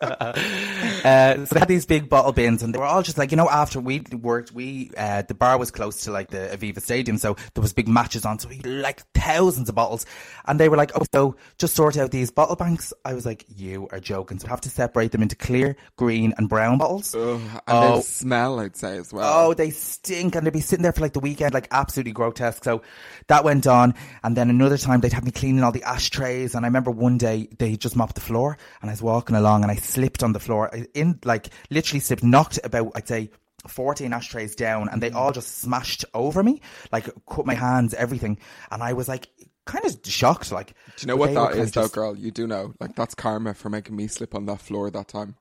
Uh, 0.00 1.44
so 1.46 1.54
they 1.54 1.60
had 1.60 1.68
these 1.68 1.86
big 1.86 2.10
bottle 2.10 2.32
bins 2.32 2.62
and 2.62 2.74
they 2.74 2.78
were 2.78 2.84
all 2.84 3.02
just 3.02 3.16
like, 3.16 3.30
you 3.30 3.36
know, 3.38 3.48
after 3.48 3.80
we 3.80 4.00
worked, 4.20 4.52
we, 4.52 4.90
uh, 4.98 5.22
the 5.22 5.32
bar 5.34 5.56
was 5.58 5.70
close 5.70 6.02
to 6.02 6.10
like 6.10 6.28
the 6.28 6.50
Aviva 6.54 6.82
Stadium. 6.82 7.16
So 7.16 7.36
there 7.54 7.62
was 7.62 7.72
big 7.72 7.88
matches 7.88 8.26
on. 8.26 8.38
So 8.38 8.48
we 8.50 8.56
had, 8.56 8.66
like 8.66 9.02
thousands 9.14 9.70
of 9.70 9.74
bottles 9.74 10.04
and 10.46 10.60
they 10.60 10.68
were 10.68 10.76
like, 10.76 10.92
oh, 10.94 11.04
so 11.14 11.36
just 11.56 11.74
sort 11.74 11.96
out 11.96 12.10
these 12.10 12.30
bottle 12.30 12.56
banks. 12.56 12.92
I 13.06 13.14
was 13.14 13.24
like, 13.24 13.46
you 13.48 13.88
are 13.92 14.00
joking. 14.00 14.38
So 14.38 14.46
we 14.46 14.50
have 14.50 14.60
to 14.62 14.70
separate 14.70 15.12
them 15.12 15.22
into 15.22 15.36
clear, 15.36 15.76
green 15.96 16.09
and 16.18 16.48
brown 16.48 16.78
bottles. 16.78 17.14
Ugh, 17.14 17.40
and 17.40 17.60
Oh. 17.68 17.96
they 17.96 18.02
smell, 18.02 18.60
I'd 18.60 18.76
say 18.76 18.96
as 18.98 19.12
well. 19.12 19.48
Oh, 19.50 19.54
they 19.54 19.70
stink, 19.70 20.34
and 20.34 20.46
they'd 20.46 20.52
be 20.52 20.60
sitting 20.60 20.82
there 20.82 20.92
for 20.92 21.00
like 21.00 21.12
the 21.12 21.20
weekend, 21.20 21.54
like 21.54 21.68
absolutely 21.70 22.12
grotesque. 22.12 22.64
So 22.64 22.82
that 23.28 23.44
went 23.44 23.66
on, 23.66 23.94
and 24.22 24.36
then 24.36 24.50
another 24.50 24.76
time 24.78 25.00
they'd 25.00 25.12
have 25.12 25.24
me 25.24 25.30
cleaning 25.30 25.62
all 25.62 25.72
the 25.72 25.82
ashtrays. 25.84 26.54
And 26.54 26.64
I 26.64 26.68
remember 26.68 26.90
one 26.90 27.18
day 27.18 27.48
they 27.58 27.76
just 27.76 27.96
mopped 27.96 28.14
the 28.16 28.20
floor, 28.20 28.58
and 28.82 28.90
I 28.90 28.92
was 28.92 29.02
walking 29.02 29.36
along, 29.36 29.62
and 29.62 29.70
I 29.70 29.76
slipped 29.76 30.22
on 30.22 30.32
the 30.32 30.40
floor, 30.40 30.70
in 30.94 31.18
like 31.24 31.48
literally 31.70 32.00
slipped, 32.00 32.24
knocked 32.24 32.58
about 32.64 32.92
I'd 32.94 33.08
say. 33.08 33.30
14 33.68 34.14
ashtrays 34.14 34.54
down 34.54 34.88
and 34.90 35.02
they 35.02 35.10
all 35.10 35.32
just 35.32 35.58
smashed 35.58 36.06
over 36.14 36.42
me 36.42 36.62
like 36.92 37.10
cut 37.28 37.44
my 37.44 37.52
hands 37.52 37.92
everything 37.92 38.38
and 38.70 38.82
I 38.82 38.94
was 38.94 39.06
like 39.06 39.28
kind 39.66 39.84
of 39.84 39.96
shocked. 40.04 40.50
Like, 40.50 40.68
Do 40.68 41.02
you 41.02 41.06
know 41.08 41.16
what 41.16 41.26
that 41.26 41.32
is, 41.32 41.36
were 41.36 41.42
that 41.42 41.48
kind 41.50 41.60
is, 41.60 41.68
of 41.68 41.74
though, 41.74 41.82
just- 41.82 41.94
girl? 41.94 42.16
You 42.16 42.30
do 42.30 42.46
know. 42.46 42.72
Like, 42.80 42.96
that's 42.96 43.14
karma 43.14 43.52
for 43.52 43.68
making 43.68 43.96
me 43.96 44.06
slip 44.06 44.34
on 44.34 44.46
that 44.46 44.62
floor 44.62 44.90
that 44.90 45.08
time. 45.08 45.34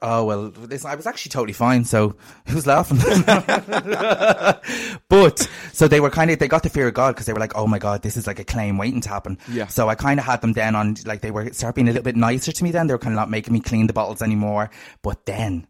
Oh 0.00 0.24
well, 0.24 0.52
listen, 0.56 0.90
I 0.90 0.94
was 0.94 1.06
actually 1.06 1.30
totally 1.30 1.52
fine. 1.52 1.84
So 1.84 2.16
who's 2.46 2.66
laughing? 2.66 2.98
but 5.08 5.48
so 5.72 5.88
they 5.88 6.00
were 6.00 6.10
kind 6.10 6.30
of 6.30 6.38
they 6.38 6.48
got 6.48 6.62
the 6.62 6.70
fear 6.70 6.88
of 6.88 6.94
God 6.94 7.14
because 7.14 7.26
they 7.26 7.32
were 7.32 7.40
like, 7.40 7.56
oh 7.56 7.66
my 7.66 7.78
God, 7.78 8.02
this 8.02 8.16
is 8.16 8.26
like 8.26 8.38
a 8.38 8.44
claim 8.44 8.78
waiting 8.78 9.00
to 9.02 9.08
happen. 9.08 9.38
Yeah. 9.50 9.66
So 9.66 9.88
I 9.88 9.94
kind 9.94 10.20
of 10.20 10.26
had 10.26 10.40
them 10.40 10.52
then 10.52 10.76
on 10.76 10.96
like 11.04 11.20
they 11.20 11.30
were 11.30 11.52
start 11.52 11.74
being 11.74 11.88
a 11.88 11.90
little 11.90 12.04
bit 12.04 12.16
nicer 12.16 12.52
to 12.52 12.64
me. 12.64 12.70
Then 12.70 12.86
they 12.86 12.94
were 12.94 12.98
kind 12.98 13.14
of 13.14 13.16
not 13.16 13.30
making 13.30 13.52
me 13.52 13.60
clean 13.60 13.86
the 13.86 13.92
bottles 13.92 14.22
anymore. 14.22 14.70
But 15.02 15.26
then. 15.26 15.66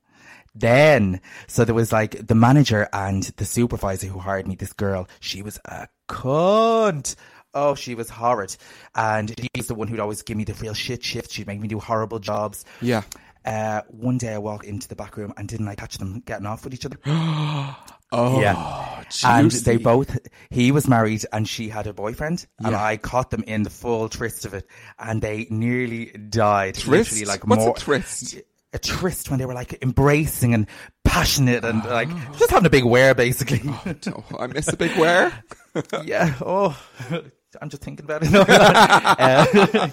Then, 0.54 1.20
so 1.46 1.64
there 1.64 1.74
was 1.74 1.92
like 1.92 2.26
the 2.26 2.34
manager 2.34 2.88
and 2.92 3.22
the 3.36 3.44
supervisor 3.44 4.08
who 4.08 4.18
hired 4.18 4.48
me, 4.48 4.56
this 4.56 4.72
girl, 4.72 5.06
she 5.20 5.40
was 5.40 5.60
a 5.66 5.86
cunt. 6.08 7.14
Oh, 7.54 7.76
she 7.76 7.94
was 7.94 8.10
horrid. 8.10 8.56
And 8.94 9.32
she 9.38 9.48
was 9.56 9.68
the 9.68 9.74
one 9.74 9.86
who'd 9.86 10.00
always 10.00 10.22
give 10.22 10.36
me 10.36 10.42
the 10.42 10.54
real 10.54 10.74
shit 10.74 11.04
shift. 11.04 11.30
She'd 11.30 11.46
make 11.46 11.60
me 11.60 11.68
do 11.68 11.78
horrible 11.78 12.18
jobs. 12.18 12.64
Yeah. 12.80 13.02
Uh, 13.44 13.82
one 13.88 14.18
day 14.18 14.34
I 14.34 14.38
walked 14.38 14.66
into 14.66 14.88
the 14.88 14.96
back 14.96 15.16
room 15.16 15.32
and 15.36 15.48
didn't 15.48 15.68
I 15.68 15.74
catch 15.74 15.98
them 15.98 16.20
getting 16.26 16.46
off 16.46 16.64
with 16.64 16.74
each 16.74 16.86
other? 16.86 16.98
Oh, 18.10 18.40
yeah. 18.40 19.04
And 19.22 19.50
they 19.50 19.76
both, 19.76 20.16
he 20.48 20.72
was 20.72 20.88
married 20.88 21.26
and 21.30 21.46
she 21.46 21.68
had 21.68 21.86
a 21.86 21.92
boyfriend. 21.92 22.46
And 22.58 22.74
I 22.74 22.96
caught 22.96 23.30
them 23.30 23.44
in 23.46 23.64
the 23.64 23.70
full 23.70 24.08
tryst 24.08 24.46
of 24.46 24.54
it. 24.54 24.66
And 24.98 25.20
they 25.20 25.46
nearly 25.50 26.06
died. 26.06 26.76
Tryst? 26.76 27.12
Literally, 27.12 27.24
like 27.26 27.46
What's 27.46 27.62
a 27.62 27.66
more, 27.66 27.74
tryst? 27.76 28.36
A 28.72 28.78
tryst 28.78 29.28
when 29.28 29.38
they 29.38 29.44
were 29.44 29.52
like 29.52 29.82
embracing 29.82 30.54
and 30.54 30.66
passionate 31.04 31.66
and 31.66 31.84
like 31.84 32.08
just 32.38 32.50
having 32.50 32.64
a 32.66 32.70
big 32.70 32.84
wear 32.84 33.14
basically. 33.14 33.60
Oh, 33.66 34.24
I 34.38 34.46
miss 34.46 34.68
a 34.72 34.76
big 34.78 34.96
wear. 34.96 35.44
yeah. 36.04 36.34
Oh, 36.40 36.78
I'm 37.60 37.68
just 37.68 37.82
thinking 37.82 38.06
about 38.06 38.22
it. 38.24 38.30
Uh, 38.48 39.88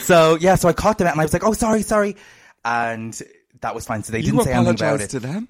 so 0.00 0.36
yeah, 0.38 0.54
so 0.54 0.68
I 0.68 0.74
caught 0.74 0.98
them 0.98 1.06
and 1.06 1.18
I 1.18 1.24
was 1.24 1.32
like, 1.32 1.44
oh, 1.44 1.52
sorry, 1.54 1.80
sorry. 1.82 2.16
And 2.64 3.20
that 3.60 3.74
was 3.74 3.86
fine. 3.86 4.02
So 4.02 4.12
they 4.12 4.18
You 4.20 4.32
didn't 4.32 4.44
say 4.44 4.52
anything 4.52 4.74
about 4.74 5.00
it. 5.00 5.10
to 5.10 5.20
them? 5.20 5.48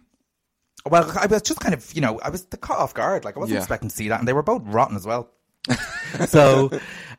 Well, 0.88 1.10
I 1.18 1.26
was 1.26 1.42
just 1.42 1.60
kind 1.60 1.74
of, 1.74 1.92
you 1.94 2.00
know, 2.00 2.20
I 2.22 2.28
was 2.28 2.44
the 2.46 2.56
caught 2.58 2.78
off 2.78 2.92
guard. 2.94 3.24
Like 3.24 3.36
I 3.36 3.40
wasn't 3.40 3.54
Yeah. 3.54 3.60
expecting 3.60 3.88
to 3.88 3.94
see 3.96 4.08
that, 4.08 4.18
and 4.18 4.28
they 4.28 4.32
were 4.34 4.42
both 4.42 4.62
rotten 4.66 4.96
as 4.96 5.06
well. 5.06 5.30
so 6.28 6.70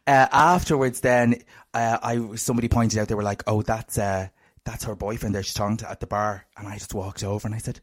uh, 0.05 0.27
afterwards, 0.31 0.99
then 0.99 1.41
uh, 1.73 1.97
I 2.03 2.35
somebody 2.35 2.67
pointed 2.67 2.99
out 2.99 3.07
they 3.07 3.15
were 3.15 3.23
like, 3.23 3.43
"Oh, 3.47 3.63
that's 3.63 3.97
uh, 3.97 4.27
that's 4.65 4.83
her 4.83 4.95
boyfriend." 4.95 5.33
There, 5.33 5.41
she's 5.41 5.55
talking 5.55 5.77
to 5.77 5.89
at 5.89 5.99
the 5.99 6.05
bar, 6.07 6.45
and 6.55 6.67
I 6.67 6.75
just 6.75 6.93
walked 6.93 7.23
over 7.23 7.47
and 7.47 7.55
I 7.55 7.57
said, 7.57 7.79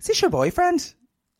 "Is 0.00 0.06
this 0.06 0.20
your 0.22 0.30
boyfriend?" 0.30 0.92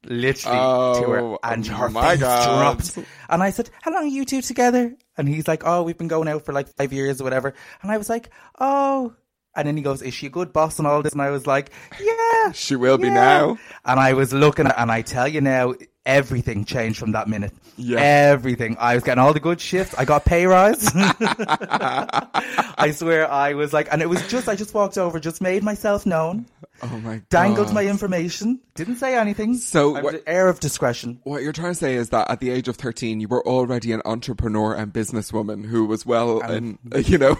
Literally 0.05 0.57
to 0.59 1.11
her, 1.11 1.19
Oh, 1.21 1.39
and 1.45 1.69
oh 1.69 1.73
her 1.75 1.89
face 1.91 2.21
God. 2.21 2.45
dropped. 2.45 2.99
And 3.29 3.43
I 3.43 3.51
said, 3.51 3.71
"How 3.83 3.93
long 3.93 4.05
are 4.05 4.07
you 4.07 4.25
two 4.25 4.43
together?" 4.43 4.95
And 5.17 5.29
he's 5.29 5.49
like, 5.49 5.63
"Oh, 5.67 5.83
we've 5.83 5.99
been 5.99 6.09
going 6.09 6.29
out 6.29 6.45
for 6.45 6.53
like 6.53 6.69
five 6.77 6.93
years 6.93 7.21
or 7.21 7.25
whatever." 7.25 7.55
And 7.83 7.91
I 7.91 7.99
was 7.99 8.09
like, 8.09 8.31
"Oh." 8.61 9.15
And 9.55 9.69
then 9.69 9.77
he 9.77 9.83
goes, 9.83 10.01
"Is 10.03 10.15
she 10.15 10.27
a 10.27 10.31
good 10.31 10.53
boss 10.53 10.79
and 10.79 10.89
all 10.89 11.03
this?" 11.03 11.13
And 11.13 11.23
I 11.23 11.31
was 11.31 11.47
like, 11.47 11.71
"Yeah, 12.01 12.53
She 12.53 12.75
will 12.77 12.99
be 12.99 13.11
now. 13.11 13.59
And 13.85 14.01
I 14.01 14.15
was 14.15 14.33
looking 14.33 14.67
at, 14.67 14.79
and 14.79 14.91
I 14.91 15.03
tell 15.03 15.29
you 15.29 15.41
now, 15.41 15.75
everything 16.07 16.65
changed 16.65 16.99
from 16.99 17.13
that 17.13 17.29
minute. 17.29 17.53
Yeah. 17.77 18.01
Everything. 18.01 18.77
I 18.79 18.95
was 18.95 19.05
getting 19.05 19.23
all 19.23 19.33
the 19.33 19.41
good 19.41 19.61
shifts. 19.61 19.95
I 19.97 20.05
got 20.05 20.25
pay 20.25 20.47
rise. 20.47 20.91
I 20.95 22.93
swear 22.95 23.31
I 23.31 23.55
was 23.55 23.73
like, 23.73 23.89
and 23.93 24.03
it 24.03 24.09
was 24.09 24.27
just, 24.29 24.49
I 24.49 24.57
just 24.57 24.75
walked 24.75 24.99
over, 24.99 25.21
just 25.21 25.41
made 25.41 25.63
myself 25.63 26.05
known, 26.05 26.47
Oh 26.83 26.99
my 26.99 27.17
god. 27.17 27.29
dangled 27.31 27.73
my 27.73 27.87
information, 27.87 28.61
didn't 28.75 28.97
say 28.97 29.17
anything. 29.17 29.57
So 29.57 29.91
what- 29.91 30.15
an 30.15 30.21
air 30.27 30.49
of 30.49 30.61
discretion. 30.61 31.21
What 31.25 31.43
you're 31.43 31.53
trying 31.53 31.73
to 31.73 31.79
say 31.79 31.95
is 31.95 32.09
that 32.11 32.31
at 32.31 32.41
the 32.41 32.51
age 32.51 32.69
of 32.69 32.77
13, 32.77 33.21
you 33.21 33.29
were 33.29 33.47
already 33.47 33.93
an 33.93 34.03
entrepreneur 34.05 34.75
and 34.75 34.93
businesswoman 34.93 35.67
who 35.67 35.87
was 35.87 36.05
well, 36.05 36.41
in, 36.41 36.79
you 36.95 37.19
know, 37.19 37.37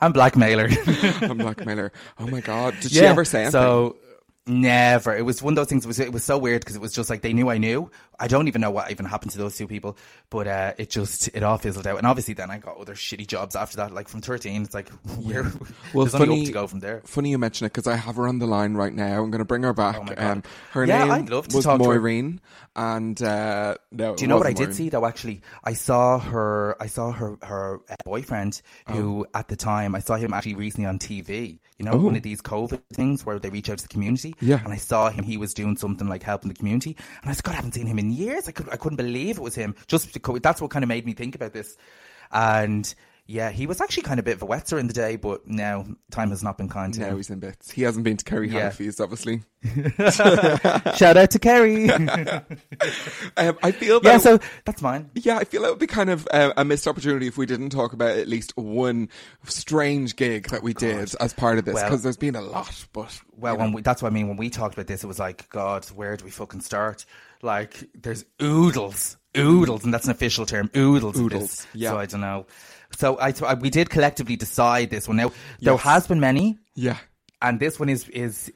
I'm 0.00 0.12
blackmailer. 0.12 0.68
I'm 1.22 1.38
blackmailer. 1.38 1.92
Oh 2.18 2.26
my 2.26 2.40
god. 2.40 2.74
Did 2.80 2.92
she 2.92 3.00
ever 3.00 3.24
say 3.24 3.42
anything? 3.42 3.52
So 3.52 3.96
never. 4.46 5.14
It 5.14 5.22
was 5.22 5.42
one 5.42 5.52
of 5.52 5.56
those 5.56 5.68
things. 5.68 5.84
It 5.84 5.88
was 5.88 6.00
it 6.00 6.12
was 6.12 6.24
so 6.24 6.38
weird 6.38 6.62
because 6.62 6.76
it 6.76 6.82
was 6.82 6.92
just 6.92 7.10
like 7.10 7.22
they 7.22 7.32
knew 7.32 7.50
I 7.50 7.58
knew. 7.58 7.90
I 8.20 8.28
don't 8.28 8.46
even 8.48 8.60
know 8.60 8.70
what 8.70 8.90
even 8.90 9.06
happened 9.06 9.32
to 9.32 9.38
those 9.38 9.56
two 9.56 9.66
people, 9.66 9.96
but 10.28 10.46
uh, 10.46 10.74
it 10.78 10.90
just 10.90 11.28
it 11.34 11.42
all 11.42 11.56
fizzled 11.58 11.86
out. 11.86 11.96
And 11.98 12.06
obviously, 12.06 12.34
then 12.34 12.50
I 12.50 12.58
got 12.58 12.76
other 12.76 12.94
shitty 12.94 13.26
jobs 13.26 13.56
after 13.56 13.78
that. 13.78 13.92
Like 13.92 14.08
from 14.08 14.20
thirteen, 14.20 14.62
it's 14.62 14.74
like 14.74 14.88
where 15.22 15.44
Well, 15.94 16.04
there's 16.04 16.14
only 16.14 16.26
funny- 16.26 16.40
up 16.42 16.46
to 16.46 16.52
go 16.52 16.66
from 16.66 16.80
there. 16.80 17.00
Funny 17.06 17.30
you 17.30 17.38
mention 17.38 17.66
it 17.66 17.70
because 17.72 17.86
I 17.86 17.96
have 17.96 18.16
her 18.16 18.28
on 18.28 18.38
the 18.38 18.46
line 18.46 18.74
right 18.74 18.92
now. 18.92 19.22
I'm 19.22 19.30
going 19.30 19.38
to 19.40 19.44
bring 19.44 19.62
her 19.62 19.72
back. 19.72 19.96
Oh 19.98 20.02
my 20.04 20.14
God. 20.14 20.24
um, 20.30 20.42
her 20.72 20.84
Yeah, 20.84 21.04
name 21.04 21.10
I'd 21.12 21.30
love 21.30 21.48
to 21.48 21.56
was 21.56 21.64
talk 21.64 21.80
to 21.80 21.88
her. 21.90 22.00
And 22.76 23.20
uh, 23.22 23.74
no, 23.90 24.14
Do 24.14 24.22
you 24.24 24.28
know 24.28 24.36
what 24.36 24.46
I 24.46 24.52
did 24.52 24.74
see 24.74 24.90
though? 24.90 25.04
Actually, 25.06 25.42
I 25.64 25.72
saw 25.72 26.18
her. 26.18 26.76
I 26.80 26.86
saw 26.86 27.10
her 27.12 27.36
her 27.42 27.80
uh, 27.90 27.96
boyfriend, 28.04 28.62
who 28.88 29.26
at 29.34 29.48
the 29.48 29.56
time 29.56 29.94
I 29.94 30.00
saw 30.00 30.16
him 30.16 30.32
actually 30.32 30.54
recently 30.54 30.86
on 30.86 30.98
TV. 30.98 31.58
You 31.78 31.86
know, 31.86 31.96
one 31.96 32.14
of 32.14 32.22
these 32.22 32.42
COVID 32.42 32.80
things 32.92 33.24
where 33.24 33.38
they 33.38 33.48
reach 33.48 33.70
out 33.70 33.78
to 33.78 33.82
the 33.84 33.88
community. 33.88 34.34
Yeah. 34.40 34.60
And 34.62 34.72
I 34.72 34.76
saw 34.76 35.08
him. 35.10 35.24
He 35.24 35.36
was 35.38 35.54
doing 35.54 35.76
something 35.76 36.06
like 36.08 36.22
helping 36.22 36.48
the 36.48 36.54
community, 36.54 36.96
and 37.22 37.30
I 37.30 37.34
said, 37.34 37.42
God, 37.44 37.52
I 37.52 37.56
haven't 37.56 37.72
seen 37.72 37.86
him 37.86 37.98
in 37.98 38.09
years. 38.12 38.48
I 38.48 38.52
could 38.52 38.68
I 38.70 38.76
couldn't 38.76 38.96
believe 38.96 39.38
it 39.38 39.42
was 39.42 39.54
him. 39.54 39.74
Just 39.86 40.12
because, 40.12 40.40
that's 40.40 40.60
what 40.60 40.70
kind 40.70 40.82
of 40.82 40.88
made 40.88 41.06
me 41.06 41.12
think 41.14 41.34
about 41.34 41.52
this, 41.52 41.76
and. 42.30 42.92
Yeah, 43.26 43.50
he 43.52 43.68
was 43.68 43.80
actually 43.80 44.02
kind 44.02 44.18
of 44.18 44.24
a 44.24 44.28
bit 44.28 44.34
of 44.34 44.42
a 44.42 44.46
wetzer 44.46 44.80
in 44.80 44.88
the 44.88 44.92
day, 44.92 45.14
but 45.14 45.46
now 45.46 45.86
time 46.10 46.30
has 46.30 46.42
not 46.42 46.58
been 46.58 46.68
kind 46.68 46.92
to 46.94 47.00
Now 47.00 47.10
him. 47.10 47.16
he's 47.16 47.30
in 47.30 47.38
bits. 47.38 47.70
He 47.70 47.82
hasn't 47.82 48.02
been 48.02 48.16
to 48.16 48.24
Kerry 48.24 48.48
Yeah. 48.50 48.72
Obviously. 48.98 49.42
Shout 50.96 51.16
out 51.16 51.30
to 51.30 51.38
Kerry. 51.38 51.88
Um, 53.36 53.56
I 53.62 53.70
feel 53.70 54.00
that 54.00 54.08
yeah, 54.08 54.18
so 54.18 54.38
that's 54.64 54.82
mine. 54.82 55.10
Yeah, 55.14 55.36
I 55.38 55.44
feel 55.44 55.64
it 55.64 55.70
would 55.70 55.78
be 55.78 55.86
kind 55.86 56.10
of 56.10 56.26
uh, 56.32 56.52
a 56.56 56.64
missed 56.64 56.88
opportunity 56.88 57.26
if 57.28 57.36
we 57.38 57.46
didn't 57.46 57.70
talk 57.70 57.92
about 57.92 58.16
at 58.18 58.26
least 58.26 58.56
one 58.56 59.08
strange 59.44 60.16
gig 60.16 60.48
that 60.48 60.62
we 60.64 60.72
did 60.74 61.14
as 61.20 61.32
part 61.32 61.58
of 61.58 61.64
this, 61.64 61.74
Well- 61.74 61.84
because 61.88 62.02
there's 62.02 62.16
been 62.16 62.34
a 62.34 62.40
lot. 62.42 62.84
But 62.92 63.20
Well, 63.36 63.56
when 63.58 63.72
we, 63.72 63.82
that's 63.82 64.02
what 64.02 64.10
I 64.10 64.14
mean. 64.14 64.26
When 64.28 64.36
we 64.38 64.50
talked 64.50 64.74
about 64.74 64.88
this, 64.88 65.04
it 65.04 65.06
was 65.06 65.18
like, 65.20 65.48
God, 65.50 65.84
where 65.90 66.16
do 66.16 66.24
we 66.24 66.30
fucking 66.32 66.62
start? 66.62 67.04
Like, 67.42 67.88
there's 67.94 68.24
oodles, 68.42 69.16
oodles, 69.36 69.84
and 69.84 69.92
that's 69.94 70.04
an 70.06 70.10
official 70.10 70.44
term, 70.46 70.70
oodles. 70.76 71.18
Oodles, 71.18 71.66
yeah. 71.74 71.90
So 71.90 71.98
I 71.98 72.06
don't 72.06 72.20
know. 72.20 72.46
So 72.98 73.16
I, 73.18 73.32
I- 73.46 73.54
we 73.54 73.70
did 73.70 73.88
collectively 73.90 74.36
decide 74.36 74.90
this 74.90 75.08
one. 75.08 75.16
Now 75.16 75.28
there 75.60 75.72
Yes. 75.74 75.80
has 75.82 76.06
been 76.06 76.20
many, 76.20 76.58
yeah, 76.74 76.98
and 77.40 77.58
this 77.60 77.78
one 77.80 77.88
is 77.88 78.08
is 78.08 78.52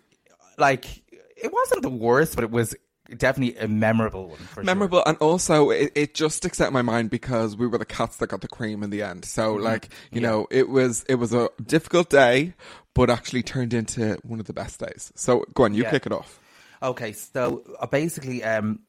like 0.58 0.84
it 1.36 1.52
wasn't 1.52 1.82
the 1.82 1.88
worst, 1.90 2.34
but 2.34 2.44
it 2.44 2.50
was 2.50 2.74
definitely 3.16 3.56
a 3.58 3.68
memorable 3.68 4.28
one. 4.28 4.38
For 4.38 4.54
sure. 4.56 4.64
memorable, 4.64 5.02
and 5.06 5.16
also 5.18 5.70
it, 5.70 5.92
it 5.94 6.14
just 6.14 6.36
sticks 6.36 6.60
out 6.60 6.68
in 6.68 6.72
my 6.74 6.82
mind 6.82 7.10
because 7.10 7.56
we 7.56 7.66
were 7.66 7.78
the 7.78 7.84
cats 7.84 8.16
that 8.16 8.26
got 8.28 8.40
the 8.40 8.48
cream 8.48 8.82
in 8.82 8.90
the 8.90 9.02
end. 9.02 9.24
So, 9.24 9.54
Mm-hmm. 9.54 9.64
like, 9.64 9.88
you 10.10 10.20
know, 10.20 10.46
it 10.50 10.68
was 10.68 11.04
it 11.08 11.14
was 11.16 11.32
a 11.32 11.48
difficult 11.64 12.10
day, 12.10 12.54
but 12.94 13.08
actually 13.10 13.42
turned 13.42 13.72
into 13.72 14.18
one 14.24 14.40
of 14.40 14.46
the 14.46 14.52
best 14.52 14.80
days. 14.80 15.12
So, 15.14 15.44
go 15.54 15.64
on, 15.64 15.74
you 15.74 15.84
Yeah. 15.84 15.90
kick 15.90 16.06
it 16.06 16.12
off. 16.12 16.40
Okay, 16.84 17.12
so 17.12 17.62
uh, 17.80 17.86
basically, 17.86 18.44
um, 18.44 18.80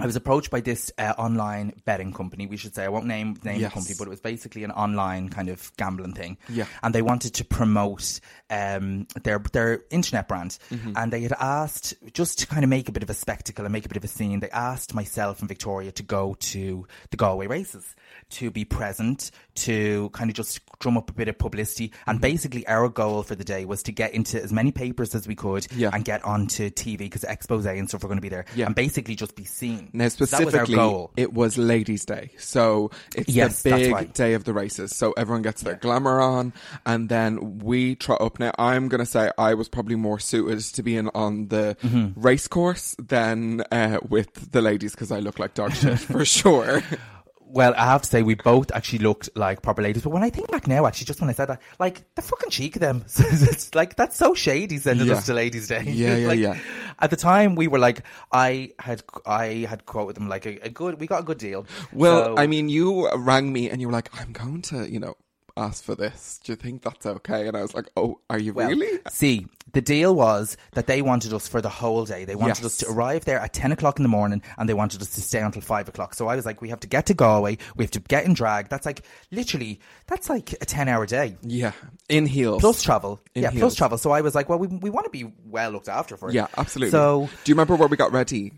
I 0.00 0.06
was 0.06 0.14
approached 0.14 0.50
by 0.50 0.60
this 0.60 0.92
uh, 0.96 1.14
online 1.18 1.72
betting 1.84 2.12
company. 2.12 2.46
We 2.46 2.56
should 2.56 2.72
say 2.74 2.84
I 2.84 2.88
won't 2.88 3.06
name 3.06 3.36
name 3.42 3.60
Yes. 3.60 3.70
the 3.70 3.74
company, 3.74 3.94
but 3.98 4.06
it 4.06 4.10
was 4.10 4.20
basically 4.20 4.62
an 4.62 4.70
online 4.70 5.28
kind 5.28 5.48
of 5.48 5.72
gambling 5.76 6.12
thing. 6.14 6.38
Yeah. 6.48 6.66
and 6.84 6.94
they 6.94 7.02
wanted 7.02 7.34
to 7.34 7.44
promote 7.44 8.20
um, 8.50 9.06
their 9.24 9.38
their 9.52 9.82
internet 9.90 10.28
brand, 10.28 10.58
Mm-hmm. 10.70 10.92
and 10.96 11.12
they 11.12 11.22
had 11.22 11.32
asked 11.40 11.94
just 12.12 12.38
to 12.38 12.46
kind 12.46 12.62
of 12.64 12.70
make 12.70 12.88
a 12.88 12.92
bit 12.92 13.02
of 13.02 13.10
a 13.10 13.14
spectacle 13.14 13.64
and 13.64 13.72
make 13.72 13.84
a 13.86 13.88
bit 13.88 13.96
of 13.96 14.04
a 14.04 14.08
scene. 14.08 14.38
They 14.40 14.50
asked 14.50 14.94
myself 14.94 15.40
and 15.40 15.48
Victoria 15.48 15.90
to 15.92 16.02
go 16.04 16.34
to 16.38 16.86
the 17.10 17.16
Galway 17.16 17.46
races 17.48 17.84
to 18.30 18.50
be 18.50 18.64
present 18.64 19.30
to 19.56 20.10
kind 20.10 20.30
of 20.30 20.36
just 20.36 20.60
drum 20.78 20.96
up 20.96 21.10
a 21.10 21.12
bit 21.12 21.26
of 21.28 21.38
publicity. 21.38 21.88
Mm-hmm. 21.88 22.10
And 22.10 22.20
basically, 22.20 22.66
our 22.68 22.88
goal 22.88 23.22
for 23.24 23.34
the 23.34 23.44
day 23.44 23.64
was 23.64 23.82
to 23.84 23.92
get 23.92 24.14
into 24.14 24.40
as 24.40 24.52
many 24.52 24.70
papers 24.70 25.14
as 25.14 25.26
we 25.26 25.34
could 25.34 25.66
Yeah. 25.74 25.90
and 25.92 26.04
get 26.04 26.24
onto 26.24 26.70
TV 26.70 26.98
because 26.98 27.24
expose 27.24 27.66
and 27.66 27.88
stuff 27.88 28.02
were 28.04 28.08
going 28.08 28.18
to 28.18 28.22
be 28.22 28.28
there, 28.28 28.44
Yeah. 28.54 28.66
and 28.66 28.74
basically 28.76 29.16
just 29.16 29.34
be 29.34 29.44
seen. 29.44 29.87
Now, 29.92 30.08
So 30.08 30.24
that 30.24 30.44
was 30.44 30.54
our 30.54 30.64
specifically, 30.64 30.74
goal. 30.76 31.10
it 31.16 31.32
was 31.32 31.56
Ladies' 31.58 32.04
Day. 32.04 32.30
So 32.38 32.90
it's 33.14 33.28
Yes, 33.28 33.62
the 33.62 33.70
big 33.70 33.92
right. 33.92 34.12
day 34.14 34.34
of 34.34 34.44
the 34.44 34.52
races. 34.52 34.94
So 34.96 35.12
everyone 35.12 35.42
gets 35.42 35.62
their 35.62 35.76
glamour 35.76 36.20
on, 36.20 36.52
and 36.86 37.08
then 37.08 37.58
we 37.58 37.94
trot 37.94 38.20
up. 38.20 38.38
Now, 38.38 38.52
I'm 38.58 38.88
going 38.88 39.00
to 39.00 39.06
say 39.06 39.30
I 39.38 39.54
was 39.54 39.68
probably 39.68 39.96
more 39.96 40.18
suited 40.18 40.60
to 40.60 40.82
being 40.82 41.08
on 41.14 41.48
the 41.48 41.76
Mm-hmm. 41.82 42.20
race 42.20 42.48
course 42.48 42.94
than 42.98 43.62
uh, 43.72 43.98
with 44.08 44.52
the 44.52 44.60
ladies 44.62 44.92
because 44.92 45.10
I 45.12 45.18
look 45.20 45.38
like 45.38 45.54
dog 45.54 45.72
shit 45.74 45.98
for 45.98 46.24
sure. 46.24 46.82
Well, 47.50 47.74
I 47.76 47.86
have 47.86 48.02
to 48.02 48.08
say 48.08 48.22
we 48.22 48.34
both 48.34 48.70
actually 48.72 48.98
looked 49.00 49.30
like 49.34 49.62
proper 49.62 49.80
ladies. 49.82 50.02
But 50.02 50.10
when 50.10 50.22
I 50.22 50.30
think 50.30 50.50
back 50.50 50.66
now, 50.66 50.86
actually, 50.86 51.06
just 51.06 51.20
when 51.20 51.30
I 51.30 51.32
said 51.32 51.46
that, 51.46 51.62
like 51.78 52.04
the 52.14 52.22
fucking 52.22 52.50
cheek 52.50 52.76
of 52.76 52.80
them, 52.80 53.04
it's 53.18 53.74
like 53.74 53.96
that's 53.96 54.16
so 54.16 54.34
shady 54.34 54.76
sending 54.78 55.06
Yeah. 55.06 55.14
us 55.14 55.26
to 55.26 55.34
Ladies' 55.34 55.66
Day. 55.68 55.82
Yeah, 55.86 56.16
yeah, 56.16 56.28
Like, 56.28 56.38
yeah. 56.38 56.58
At 57.00 57.10
the 57.10 57.16
time, 57.16 57.54
we 57.54 57.66
were 57.68 57.78
like, 57.78 58.02
I 58.32 58.72
had, 58.78 59.02
I 59.24 59.66
had 59.68 59.86
quoted 59.86 60.16
them 60.16 60.28
like 60.28 60.46
a, 60.46 60.58
a 60.66 60.68
good, 60.68 61.00
we 61.00 61.06
got 61.06 61.20
a 61.20 61.24
good 61.24 61.38
deal. 61.38 61.64
Well, 61.92 62.24
So- 62.24 62.36
I 62.36 62.46
mean, 62.46 62.68
you 62.68 63.10
rang 63.16 63.52
me 63.52 63.70
and 63.70 63.80
you 63.80 63.86
were 63.88 63.92
like, 63.94 64.10
I'm 64.20 64.32
going 64.32 64.62
to, 64.62 64.90
you 64.90 64.98
know, 65.00 65.14
ask 65.58 65.82
for 65.84 65.94
this. 65.94 66.40
Do 66.44 66.52
you 66.52 66.56
think 66.56 66.82
that's 66.82 67.04
okay? 67.04 67.48
And 67.48 67.56
I 67.56 67.62
was 67.62 67.74
like, 67.74 67.90
oh, 67.96 68.20
are 68.30 68.38
you 68.38 68.54
Well, 68.54 68.68
really? 68.68 68.98
See, 69.10 69.46
the 69.72 69.80
deal 69.82 70.14
was 70.14 70.56
that 70.72 70.86
they 70.86 71.02
wanted 71.02 71.32
us 71.34 71.46
for 71.48 71.60
the 71.60 71.68
whole 71.68 72.04
day. 72.04 72.24
They 72.24 72.34
wanted 72.36 72.58
Yes. 72.58 72.64
us 72.64 72.76
to 72.78 72.88
arrive 72.90 73.24
there 73.26 73.38
at 73.40 73.52
10 73.52 73.72
o'clock 73.72 73.98
in 73.98 74.02
the 74.02 74.08
morning 74.08 74.40
and 74.56 74.68
they 74.68 74.72
wanted 74.74 75.02
us 75.02 75.10
to 75.16 75.20
stay 75.20 75.40
until 75.40 75.60
5 75.60 75.88
o'clock. 75.88 76.14
So 76.14 76.28
I 76.28 76.36
was 76.36 76.46
like, 76.46 76.62
we 76.62 76.68
have 76.70 76.80
to 76.80 76.86
get 76.86 77.06
to 77.06 77.14
Galway. 77.14 77.58
We 77.76 77.84
have 77.84 77.90
to 77.90 78.00
get 78.00 78.24
in 78.24 78.32
drag. 78.34 78.68
That's 78.68 78.86
like, 78.86 79.04
literally, 79.30 79.80
that's 80.06 80.30
like 80.30 80.52
a 80.52 80.64
10 80.64 80.88
hour 80.88 81.04
day. 81.06 81.36
Yeah, 81.42 81.72
in 82.08 82.26
heels. 82.26 82.60
Plus 82.60 82.82
travel. 82.82 83.20
In 83.34 83.42
yeah, 83.42 83.50
plus 83.50 83.74
travel. 83.74 83.98
So 83.98 84.10
I 84.12 84.20
was 84.22 84.34
like, 84.34 84.48
well, 84.48 84.58
we, 84.58 84.68
we 84.68 84.90
want 84.90 85.04
to 85.04 85.10
be 85.10 85.32
well 85.44 85.70
looked 85.70 85.88
after 85.88 86.16
for 86.16 86.30
it. 86.30 86.34
Yeah, 86.34 86.46
absolutely. 86.56 86.92
So, 86.92 87.28
do 87.44 87.50
you 87.50 87.54
remember 87.54 87.74
where 87.76 87.88
we 87.88 87.96
got 87.96 88.12
ready? 88.12 88.52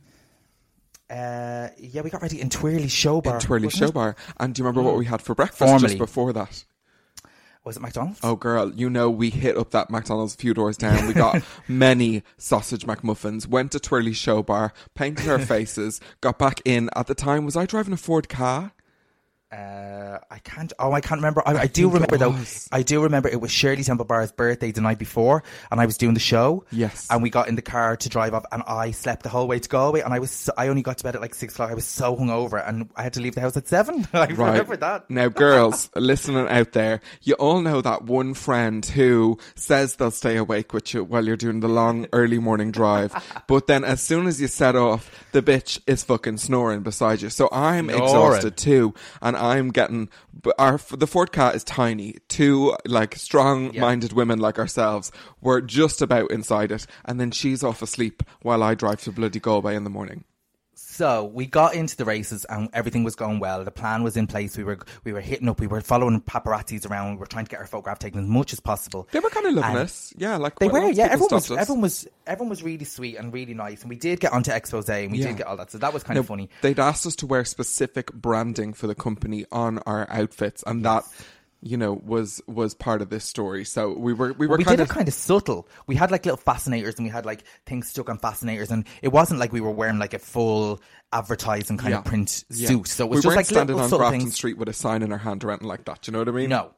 uh, 1.11 1.69
yeah, 1.76 2.02
we 2.02 2.11
got 2.11 2.23
ready 2.23 2.40
in 2.40 2.49
Twirly 2.50 2.87
Show 2.88 3.21
Bar. 3.21 3.35
In 3.35 3.40
Twirly 3.40 3.69
Show? 3.71 3.90
Bar. 3.90 4.14
And 4.38 4.54
do 4.54 4.61
you 4.62 4.64
remember 4.66 4.83
what 4.88 4.97
we 4.97 5.07
had 5.07 5.21
for 5.21 5.35
breakfast 5.35 5.59
Formerly. 5.59 5.88
just 5.88 5.99
before 5.99 6.33
that? 6.35 6.64
Was 7.62 7.76
it 7.76 7.81
McDonald's? 7.81 8.21
Oh, 8.23 8.37
girl, 8.37 8.73
you 8.73 8.88
know 8.88 9.11
we 9.11 9.29
hit 9.29 9.57
up 9.59 9.71
that 9.73 9.90
McDonald's 9.90 10.35
a 10.35 10.38
few 10.38 10.55
doors 10.55 10.79
down. 10.79 11.07
We 11.07 11.12
got 11.12 11.43
many 11.69 12.23
sausage 12.38 12.87
McMuffins, 12.87 13.47
went 13.47 13.73
to 13.73 13.81
Twirly 13.81 14.14
Show 14.14 14.43
Bar, 14.43 14.73
painted 14.95 15.29
our 15.29 15.38
faces, 15.45 16.00
got 16.23 16.38
back 16.38 16.62
in. 16.64 16.88
At 16.97 17.07
the 17.07 17.14
time, 17.14 17.45
was 17.45 17.57
I 17.57 17.67
driving 17.67 17.93
a 17.93 17.99
Ford 17.99 18.31
car? 18.31 18.73
Uh, 19.52 20.19
I 20.30 20.38
can't. 20.38 20.73
Oh, 20.78 20.92
I 20.92 21.00
can't 21.00 21.19
remember. 21.19 21.42
I, 21.45 21.62
I, 21.62 21.66
do 21.66 21.90
remember 21.90 22.16
though. 22.16 22.37
I 22.71 22.83
do 22.83 23.02
remember 23.02 23.28
it 23.28 23.40
was 23.40 23.50
Shirley 23.50 23.83
Temple 23.83 24.04
Bar's 24.04 24.30
birthday 24.30 24.71
the 24.71 24.80
night 24.80 25.00
before, 25.00 25.42
and 25.73 25.80
I 25.80 25.87
was 25.87 25.97
doing 25.97 26.14
the 26.14 26.21
show. 26.21 26.64
Yes. 26.71 27.09
And 27.11 27.21
we 27.21 27.30
got 27.30 27.49
in 27.49 27.57
the 27.57 27.62
car 27.62 27.97
to 27.97 28.09
drive 28.09 28.33
off, 28.33 28.45
and 28.52 28.62
I 28.69 28.92
slept 28.92 29.25
the 29.25 29.28
whole 29.28 29.49
way 29.49 29.59
to 29.59 29.69
Galway, 29.69 30.02
and 30.02 30.14
I 30.14 30.21
was. 30.21 30.30
So, 30.30 30.52
I 30.57 30.69
only 30.69 30.83
got 30.83 30.99
to 30.99 31.04
bed 31.04 31.16
at 31.16 31.21
like 31.21 31.35
six 31.35 31.54
o'clock. 31.54 31.73
I 31.73 31.75
was 31.75 31.85
so 31.85 32.14
hungover, 32.14 32.64
and 32.64 32.90
I 32.95 33.02
had 33.02 33.14
to 33.14 33.21
leave 33.21 33.35
the 33.35 33.40
house 33.40 33.57
at 33.57 33.66
seven. 33.66 34.07
I 34.12 34.26
remember 34.26 34.76
that. 34.76 35.11
Now, 35.11 35.26
girls 35.26 35.90
listening 35.97 36.47
out 36.47 36.71
there, 36.71 37.00
you 37.23 37.35
all 37.35 37.61
know 37.61 37.80
that 37.80 38.04
one 38.04 38.35
friend 38.35 38.87
who 38.87 39.37
says 39.57 39.97
they'll 39.97 40.12
stay 40.12 40.37
awake 40.37 40.73
with 40.73 40.95
you 40.95 41.02
while 41.02 41.26
you're 41.26 41.37
doing 41.37 41.59
the 41.59 41.69
long 41.69 42.07
early 42.12 42.38
morning 42.38 42.71
drive, 42.71 43.12
but 43.49 43.66
then 43.66 43.83
as 43.83 44.00
soon 44.00 44.28
as 44.28 44.40
you 44.40 44.47
set 44.47 44.76
off, 44.76 45.26
the 45.33 45.42
bitch 45.42 45.80
is 45.88 46.04
fucking 46.04 46.37
snoring 46.37 46.83
beside 46.83 47.21
you. 47.21 47.30
So 47.30 47.49
I'm 47.50 47.90
exhausted 47.90 48.57
too, 48.57 48.95
and 49.21 49.39
I'm 49.40 49.70
getting. 49.70 50.09
Our 50.59 50.78
the 50.90 51.06
Ford 51.06 51.32
car 51.32 51.54
is 51.54 51.64
tiny. 51.64 52.16
Two 52.28 52.76
like 52.87 53.16
strong-minded 53.16 54.12
women 54.12 54.38
like 54.38 54.59
ourselves 54.59 55.11
were 55.40 55.61
just 55.61 56.02
about 56.02 56.30
inside 56.30 56.70
it, 56.70 56.87
and 57.04 57.18
then 57.18 57.30
she's 57.30 57.64
off 57.64 57.82
asleep 57.82 58.23
while 58.42 58.62
I 58.62 58.75
drive 58.75 59.02
to 59.02 59.12
bloody 59.12 59.40
Galway 59.40 59.75
in 59.75 59.85
the 59.85 59.90
morning. 59.90 60.25
So 61.00 61.25
we 61.25 61.47
got 61.47 61.73
into 61.75 61.97
the 61.97 62.04
races, 62.04 62.45
and 62.45 62.69
everything 62.75 63.04
was 63.04 63.16
going 63.16 63.40
well. 63.40 63.64
The 63.64 63.71
plan 63.71 64.02
was 64.02 64.19
in 64.19 64.26
place. 64.26 64.59
We 64.59 64.64
were 64.64 64.78
we 65.02 65.14
were 65.14 65.23
hitting 65.23 65.49
up. 65.49 65.59
We 65.59 65.66
were 65.66 65.80
following 65.80 66.21
paparazzis 66.21 66.85
around. 66.90 67.12
We 67.12 67.21
were 67.21 67.26
trying 67.26 67.47
to 67.47 67.50
get 67.50 67.59
our 67.59 67.66
photograph 67.66 67.99
taken 68.00 68.21
as 68.21 68.26
much 68.26 68.52
as 68.52 68.61
possible. 68.61 69.09
They 69.11 69.21
were 69.21 69.30
kind 69.30 69.47
of 69.47 69.54
loving 69.54 69.71
And- 69.71 69.78
us, 69.78 70.12
yeah. 70.19 70.37
Like 70.37 70.59
They 70.59 70.69
were, 70.69 70.90
yeah. 70.90 71.04
Everyone 71.07 71.37
was, 71.37 71.50
us. 71.50 71.57
everyone 71.57 71.80
was, 71.80 72.07
everyone 72.26 72.50
was 72.50 72.62
really 72.62 72.85
sweet 72.85 73.16
and 73.16 73.33
really 73.33 73.54
nice, 73.54 73.80
and 73.80 73.88
we 73.88 73.97
did 73.97 74.21
get 74.21 74.35
onto 74.35 74.50
expose 74.52 74.90
and 74.90 75.11
we 75.11 75.21
Yeah. 75.21 75.28
did 75.28 75.38
get 75.38 75.47
all 75.47 75.57
that. 75.57 75.71
So 75.71 75.78
that 75.78 75.95
was 75.95 76.02
kind 76.02 76.16
Now, 76.16 76.21
of 76.21 76.26
funny. 76.26 76.50
They'd 76.61 76.78
asked 76.78 77.07
us 77.07 77.16
to 77.16 77.26
wear 77.26 77.47
specific 77.47 78.12
branding 78.12 78.75
for 78.75 78.87
the 78.87 78.95
company 78.95 79.47
on 79.50 79.78
our 79.87 80.07
outfits, 80.11 80.62
and 80.66 80.85
that, 80.85 81.04
you 81.62 81.76
know, 81.76 81.93
was 82.05 82.40
was 82.47 82.75
part 82.75 83.02
of 83.02 83.11
this 83.11 83.25
story. 83.25 83.64
So 83.64 83.93
we 83.93 84.12
were 84.12 84.33
we 84.33 84.47
were 84.47 84.52
Well, 84.52 84.59
we 84.59 84.64
kind 84.64 84.79
did 84.79 84.85
of 84.85 84.90
it 84.90 84.95
kind 84.95 85.09
of 85.09 85.14
subtle. 85.14 85.69
We 85.87 85.95
had 85.95 86.11
like 86.11 86.25
little 86.25 86.38
fascinators, 86.38 86.97
and 86.97 87.05
we 87.05 87.11
had 87.11 87.26
like 87.26 87.45
things 87.67 87.88
stuck 87.88 88.09
on 88.09 88.19
fascinators, 88.19 88.71
and 88.71 88.87
it 89.02 89.09
wasn't 89.09 89.40
like 89.40 89.52
we 89.52 89.61
were 89.61 89.71
wearing 89.71 89.99
like 89.99 90.14
a 90.14 90.19
full 90.19 90.81
advertising 91.12 91.76
kind 91.76 91.90
yeah. 91.90 91.99
of 91.99 92.05
print 92.05 92.45
Yeah. 92.50 92.69
suit. 92.69 92.88
So 92.88 93.05
it 93.05 93.11
was 93.11 93.19
we 93.19 93.23
just 93.23 93.37
like 93.37 93.47
standing 93.47 93.76
little 93.76 93.93
on 93.95 93.99
Grafton 93.99 94.21
things. 94.21 94.35
Street 94.35 94.59
with 94.59 94.69
a 94.69 94.73
sign 94.73 95.02
in 95.02 95.12
our 95.12 95.19
hand 95.19 95.45
or 95.45 95.50
anything 95.50 95.69
like 95.69 95.85
that. 95.85 96.02
Do 96.02 96.11
you 96.11 96.12
know 96.12 96.21
what 96.21 96.29
I 96.29 96.33
mean? 96.33 96.49
No, 96.50 96.71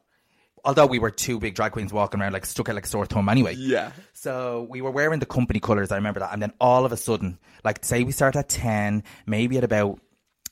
although 0.65 0.85
we 0.85 0.99
were 0.99 1.11
two 1.11 1.39
big 1.39 1.55
drag 1.55 1.71
queens 1.71 1.93
walking 1.93 2.21
around 2.21 2.33
like 2.33 2.45
stuck 2.45 2.69
out 2.69 2.75
like 2.75 2.85
sore 2.85 3.05
thumb 3.05 3.29
anyway. 3.29 3.55
Yeah. 3.55 3.91
So 4.13 4.67
we 4.69 4.81
were 4.81 4.91
wearing 4.91 5.19
the 5.19 5.25
company 5.25 5.59
colours. 5.59 5.91
I 5.91 5.95
remember 5.95 6.19
that, 6.19 6.33
and 6.33 6.41
then 6.41 6.53
all 6.59 6.85
of 6.85 6.91
a 6.91 6.97
sudden, 6.97 7.39
like 7.63 7.83
say 7.85 8.03
we 8.03 8.11
start 8.11 8.35
at 8.35 8.49
ten, 8.49 9.03
maybe 9.25 9.57
at 9.57 9.63
about 9.63 9.99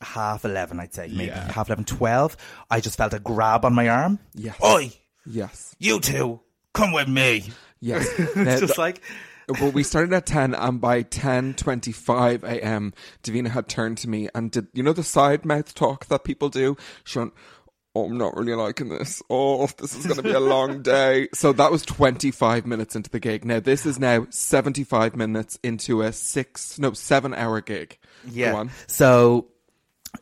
half 0.04 0.46
eleven, 0.46 0.80
I'd 0.80 0.94
say 0.94 1.08
maybe 1.08 1.26
Yeah. 1.26 1.52
half 1.52 1.68
11, 1.70 1.86
12, 1.86 2.38
I 2.70 2.80
just 2.80 2.98
felt 2.98 3.14
a 3.14 3.20
grab 3.20 3.66
on 3.66 3.74
my 3.74 3.88
arm. 3.90 4.20
Yes. 4.34 4.56
Oi, 4.64 4.92
Yes. 5.26 5.76
you 5.80 6.00
two, 6.00 6.40
come 6.74 6.92
with 6.92 7.08
me. 7.08 7.52
Yes. 7.80 8.08
Now, 8.36 8.60
just 8.60 8.78
like 8.78 9.02
well, 9.60 9.72
we 9.72 9.84
started 9.84 10.14
at 10.14 10.26
10 10.26 10.54
and 10.54 10.80
by 10.80 11.04
10.25 11.04 12.44
a.m. 12.44 12.94
Davina 13.24 13.50
had 13.50 13.68
turned 13.68 13.98
to 14.00 14.10
me 14.10 14.30
and 14.34 14.52
did, 14.52 14.68
you 14.74 14.84
know 14.84 14.94
the 14.94 15.04
side 15.04 15.46
mouth 15.46 15.74
talk 15.76 16.06
that 16.08 16.24
people 16.24 16.50
do? 16.50 16.78
She 17.04 17.20
went, 17.20 17.34
oh, 17.96 18.06
I'm 18.06 18.18
not 18.18 18.38
really 18.38 18.54
liking 18.54 18.90
this. 18.90 19.22
Oh, 19.30 19.68
this 19.78 19.96
is 19.96 20.06
going 20.06 20.18
to 20.18 20.24
be 20.24 20.32
a 20.32 20.40
long 20.40 20.82
day. 20.84 21.28
So 21.34 21.52
that 21.54 21.72
was 21.72 21.82
25 21.84 22.66
minutes 22.66 22.96
into 22.96 23.10
the 23.10 23.20
gig. 23.20 23.44
Now 23.44 23.60
this 23.60 23.86
is 23.86 24.00
now 24.00 24.26
75 24.30 25.16
minutes 25.16 25.60
into 25.64 26.02
a 26.02 26.14
six, 26.14 26.80
no, 26.80 26.94
seven 26.94 27.34
hour 27.34 27.60
gig. 27.62 27.98
Yeah. 28.30 28.54
On. 28.56 28.72
So 28.88 29.48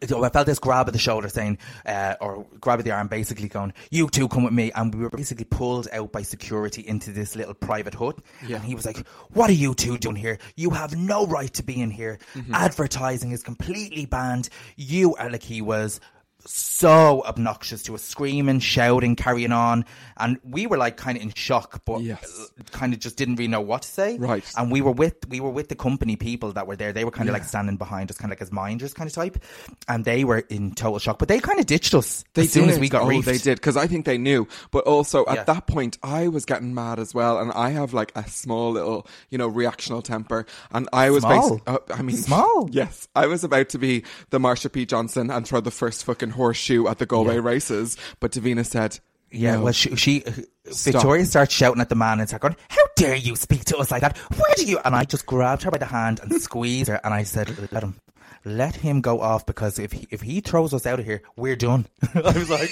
I 0.02 0.30
felt 0.30 0.45
this 0.45 0.60
grab 0.60 0.88
at 0.88 0.93
the 0.93 0.99
shoulder 0.99 1.30
saying, 1.30 1.58
uh, 1.86 2.15
or 2.21 2.45
grab 2.62 2.80
at 2.80 2.86
the 2.86 2.91
arm, 2.91 3.08
basically 3.08 3.47
going, 3.47 3.73
you 3.89 4.08
two 4.10 4.28
come 4.28 4.43
with 4.43 4.54
me. 4.54 4.71
And 4.73 4.93
we 4.93 5.02
were 5.02 5.10
basically 5.10 5.45
pulled 5.45 5.88
out 5.91 6.12
by 6.12 6.21
security 6.21 6.88
into 6.88 7.12
this 7.12 7.36
little 7.36 7.54
private 7.54 7.95
hut. 7.95 8.19
Yeah. 8.45 8.58
And 8.58 8.65
he 8.65 8.75
was 8.75 8.86
like, 8.86 9.06
what 9.34 9.49
are 9.49 9.54
you 9.54 9.73
two 9.73 9.97
doing 9.97 10.15
here? 10.15 10.38
You 10.56 10.71
have 10.71 10.95
no 10.95 11.25
right 11.25 11.54
to 11.56 11.63
be 11.63 11.82
in 11.82 11.91
here. 11.91 12.19
Mm-hmm. 12.36 12.54
Advertising 12.54 13.32
is 13.32 13.43
completely 13.43 14.06
banned. 14.06 14.49
You 14.75 15.15
are 15.15 15.30
like, 15.30 15.43
he 15.43 15.62
was 15.62 15.99
so 16.45 17.21
obnoxious 17.25 17.84
to 17.84 17.95
us, 17.95 18.04
screaming, 18.04 18.60
shouting, 18.60 19.15
carrying 19.15 19.52
on. 19.52 19.86
And 20.17 20.38
we 20.43 20.67
were 20.67 20.78
like 20.78 20.97
kind 20.97 21.17
of 21.17 21.23
in 21.23 21.34
shock, 21.36 21.84
but 21.86 22.02
Yes. 22.02 22.52
kind 22.71 22.93
of 22.93 22.99
just 22.99 23.17
didn't 23.17 23.36
really 23.36 23.47
know 23.49 23.62
what 23.62 23.82
to 23.84 23.88
say. 23.88 24.17
Right. 24.17 24.43
And 24.58 24.71
we 24.71 24.82
were 24.82 24.91
with 24.91 25.15
we 25.30 25.39
were 25.39 25.49
with 25.49 25.69
the 25.69 25.75
company 25.75 26.15
people 26.15 26.52
that 26.54 26.67
were 26.67 26.75
there. 26.75 26.91
They 26.93 27.06
were 27.06 27.12
kind 27.12 27.30
of 27.30 27.34
Yeah. 27.34 27.39
like 27.39 27.47
standing 27.47 27.78
behind 27.78 28.10
us, 28.10 28.17
kind 28.17 28.32
of 28.32 28.38
like 28.38 28.41
as 28.41 28.52
minders 28.52 28.93
kind 28.93 29.08
of 29.10 29.13
type. 29.13 29.43
And 29.88 30.06
they 30.06 30.23
were 30.23 30.39
in 30.49 30.71
total 30.73 30.99
shock. 30.99 31.19
But 31.19 31.28
they 31.28 31.39
kind 31.39 31.60
of 31.60 31.65
ditched 31.65 31.93
us 31.93 32.23
They 32.34 32.43
as 32.43 32.52
soon 32.52 32.65
did. 32.65 32.73
as 32.75 32.80
we 32.80 32.89
got 32.89 33.04
oh, 33.04 33.08
reefed. 33.08 33.25
they 33.25 33.38
did 33.38 33.56
because 33.60 33.78
I 33.78 33.88
think 33.88 34.06
they 34.06 34.17
knew. 34.17 34.47
But 34.71 34.86
also 34.86 35.25
at 35.28 35.36
Yeah. 35.36 35.43
that 35.45 35.67
point, 35.67 35.97
I 36.04 36.28
was 36.30 36.45
getting 36.45 36.73
mad 36.73 36.99
as 36.99 37.13
well, 37.13 37.39
and 37.39 37.52
I 37.52 37.69
have 37.69 37.93
like 37.93 38.12
a 38.15 38.28
small 38.30 38.71
little, 38.71 39.06
you 39.30 39.38
know, 39.38 39.49
reactional 39.49 40.04
temper, 40.04 40.45
and 40.71 40.88
I 40.93 41.10
was 41.10 41.23
Small? 41.23 41.60
basi- 41.60 41.62
uh, 41.67 41.78
I 41.93 42.02
mean, 42.02 42.15
Small? 42.17 42.69
Yes, 42.71 43.08
I 43.15 43.28
was 43.28 43.43
about 43.43 43.69
to 43.69 43.78
be 43.78 44.04
the 44.30 44.39
Marsha 44.39 44.71
P 44.71 44.86
Johnson 44.86 45.30
and 45.30 45.45
throw 45.47 45.60
the 45.62 45.71
first 45.71 46.04
fucking 46.06 46.28
horseshoe 46.31 46.87
at 46.87 46.97
the 46.97 47.05
Galway 47.05 47.39
races, 47.39 47.97
but 48.19 48.31
Davina 48.31 48.65
said. 48.65 48.99
Yeah, 49.31 49.57
no. 49.57 49.65
well, 49.65 49.73
she, 49.73 49.95
she 49.95 50.23
uh, 50.25 50.31
Stop. 50.71 50.93
Victoria 50.93 51.25
starts 51.25 51.53
shouting 51.53 51.81
at 51.81 51.89
the 51.89 51.95
man 51.95 52.19
and 52.19 52.27
starts 52.27 52.41
going, 52.41 52.55
"How 52.67 52.81
dare 52.95 53.15
you 53.15 53.35
speak 53.35 53.63
to 53.65 53.77
us 53.77 53.91
like 53.91 54.01
that? 54.01 54.17
Where 54.17 54.55
do 54.55 54.65
you?" 54.65 54.79
And 54.83 54.95
I 54.95 55.03
just 55.03 55.27
grabbed 55.27 55.61
her 55.63 55.71
by 55.71 55.77
the 55.77 55.85
hand 55.85 56.19
and 56.19 56.31
squeezed 56.41 56.89
her, 56.89 56.99
and 57.03 57.13
I 57.13 57.23
said, 57.23 57.71
"Let 57.71 57.83
him, 57.83 57.95
let 58.45 58.75
him 58.75 59.02
go 59.02 59.19
off 59.21 59.45
because 59.45 59.80
if 59.80 59.91
he, 59.91 60.08
if 60.12 60.21
he 60.21 60.41
throws 60.41 60.73
us 60.73 60.86
out 60.86 60.99
of 60.99 61.06
here, 61.06 61.21
we're 61.36 61.56
done." 61.56 61.86
I 62.15 62.19
was 62.21 62.49
like, 62.49 62.69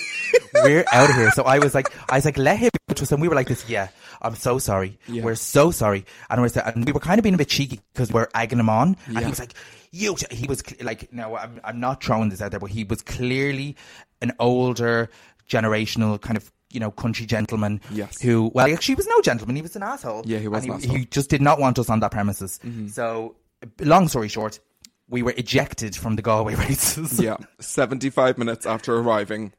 "We're 0.64 0.86
out 0.92 1.10
of 1.10 1.16
here." 1.16 1.32
So 1.32 1.44
I 1.44 1.60
was 1.60 1.74
like, 1.76 1.92
"I 2.12 2.16
was 2.16 2.26
like, 2.26 2.38
let 2.38 2.60
him." 2.60 2.70
Which 2.88 3.02
was, 3.02 3.12
and 3.12 3.22
we 3.22 3.28
were 3.28 3.36
like 3.36 3.48
this. 3.48 3.70
Yeah, 3.70 3.90
I'm 4.22 4.36
so 4.36 4.60
sorry. 4.60 4.98
Yeah. 5.08 5.24
We're 5.24 5.36
so 5.36 5.72
sorry. 5.72 6.06
And 6.30 6.42
we 6.42 6.50
and 6.64 6.86
we 6.86 6.92
were 6.92 7.00
kind 7.00 7.20
of 7.20 7.24
being 7.24 7.36
a 7.36 7.38
bit 7.38 7.50
cheeky 7.50 7.82
because 7.94 8.12
we're 8.12 8.28
egging 8.34 8.60
him 8.60 8.70
on, 8.70 8.98
and 9.08 9.20
he 9.20 9.26
was 9.26 9.40
like. 9.40 9.54
You, 9.92 10.18
he 10.32 10.48
was 10.48 10.62
like, 10.82 11.12
no, 11.14 11.38
I'm, 11.38 11.62
I'm 11.64 11.80
not 11.80 12.04
throwing 12.04 12.28
this 12.28 12.42
out 12.42 12.52
there, 12.52 12.60
but 12.60 12.70
he 12.70 12.84
was 12.84 13.02
clearly 13.02 13.78
an 14.22 14.34
older 14.38 15.10
generational 15.50 16.20
kind 16.20 16.36
of, 16.38 16.52
you 16.72 16.80
know, 16.82 16.92
country 16.92 17.26
gentleman 17.26 17.80
Yes. 17.92 18.22
who, 18.22 18.52
well, 18.54 18.68
actually, 18.72 18.94
he 18.94 18.96
was 18.98 19.08
no 19.08 19.22
gentleman. 19.22 19.56
He 19.56 19.62
was 19.62 19.78
an 19.78 19.84
asshole. 19.84 20.24
Yeah, 20.26 20.40
he 20.40 20.50
was 20.50 20.64
And 20.66 20.74
an 20.74 20.80
he, 20.80 20.86
asshole. 20.86 20.98
he 21.00 21.06
just 21.06 21.30
did 21.30 21.42
not 21.42 21.60
want 21.60 21.80
us 21.80 21.90
on 21.90 22.02
that 22.02 22.12
premises. 22.12 22.60
Mm-hmm. 22.66 22.88
So, 22.88 23.36
long 23.80 24.10
story 24.10 24.28
short, 24.28 24.60
we 25.10 25.24
were 25.24 25.34
ejected 25.38 25.96
from 25.96 26.16
the 26.16 26.22
Galway 26.22 26.56
races. 26.68 27.20
Yeah, 27.20 27.38
seventy-five 27.60 28.38
minutes 28.38 28.66
after 28.66 28.96
arriving. 28.98 29.54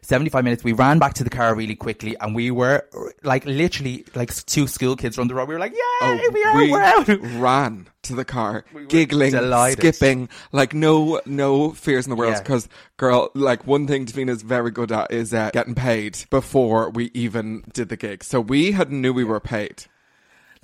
75 0.00 0.42
minutes. 0.42 0.64
We 0.64 0.72
ran 0.72 0.98
back 0.98 1.12
to 1.14 1.24
the 1.24 1.28
car 1.28 1.54
really 1.54 1.74
quickly 1.74 2.16
and 2.18 2.34
we 2.34 2.50
were 2.50 2.88
like 3.22 3.44
literally 3.44 4.06
like 4.14 4.34
two 4.46 4.66
school 4.66 4.96
kids 4.96 5.18
run 5.18 5.28
the 5.28 5.34
road. 5.34 5.48
We 5.48 5.54
were 5.54 5.60
like, 5.60 5.74
yeah, 5.74 6.16
we 6.32 6.44
are, 6.44 6.50
Oh, 6.52 6.56
we 6.56 6.70
we're 6.72 6.80
out. 6.80 7.08
ran 7.38 7.86
to 8.04 8.14
the 8.14 8.24
car, 8.24 8.64
giggling, 8.88 9.32
delighted. 9.32 9.94
skipping, 9.94 10.30
like 10.50 10.72
no, 10.72 11.20
no 11.26 11.72
fears 11.72 12.06
in 12.06 12.10
the 12.10 12.16
world. 12.16 12.32
Yeah. 12.34 12.40
Because, 12.40 12.70
girl, 12.96 13.30
like 13.34 13.66
one 13.66 13.86
thing 13.86 14.06
Davina's 14.06 14.40
very 14.40 14.70
good 14.70 14.90
at 14.92 15.10
is 15.10 15.34
uh, 15.34 15.50
getting 15.52 15.74
paid 15.74 16.24
before 16.30 16.88
we 16.88 17.10
even 17.12 17.62
did 17.74 17.90
the 17.90 17.98
gig. 17.98 18.24
So 18.24 18.40
we 18.40 18.72
had 18.72 18.90
knew 18.90 19.12
we 19.12 19.24
were 19.24 19.40
paid. 19.40 19.84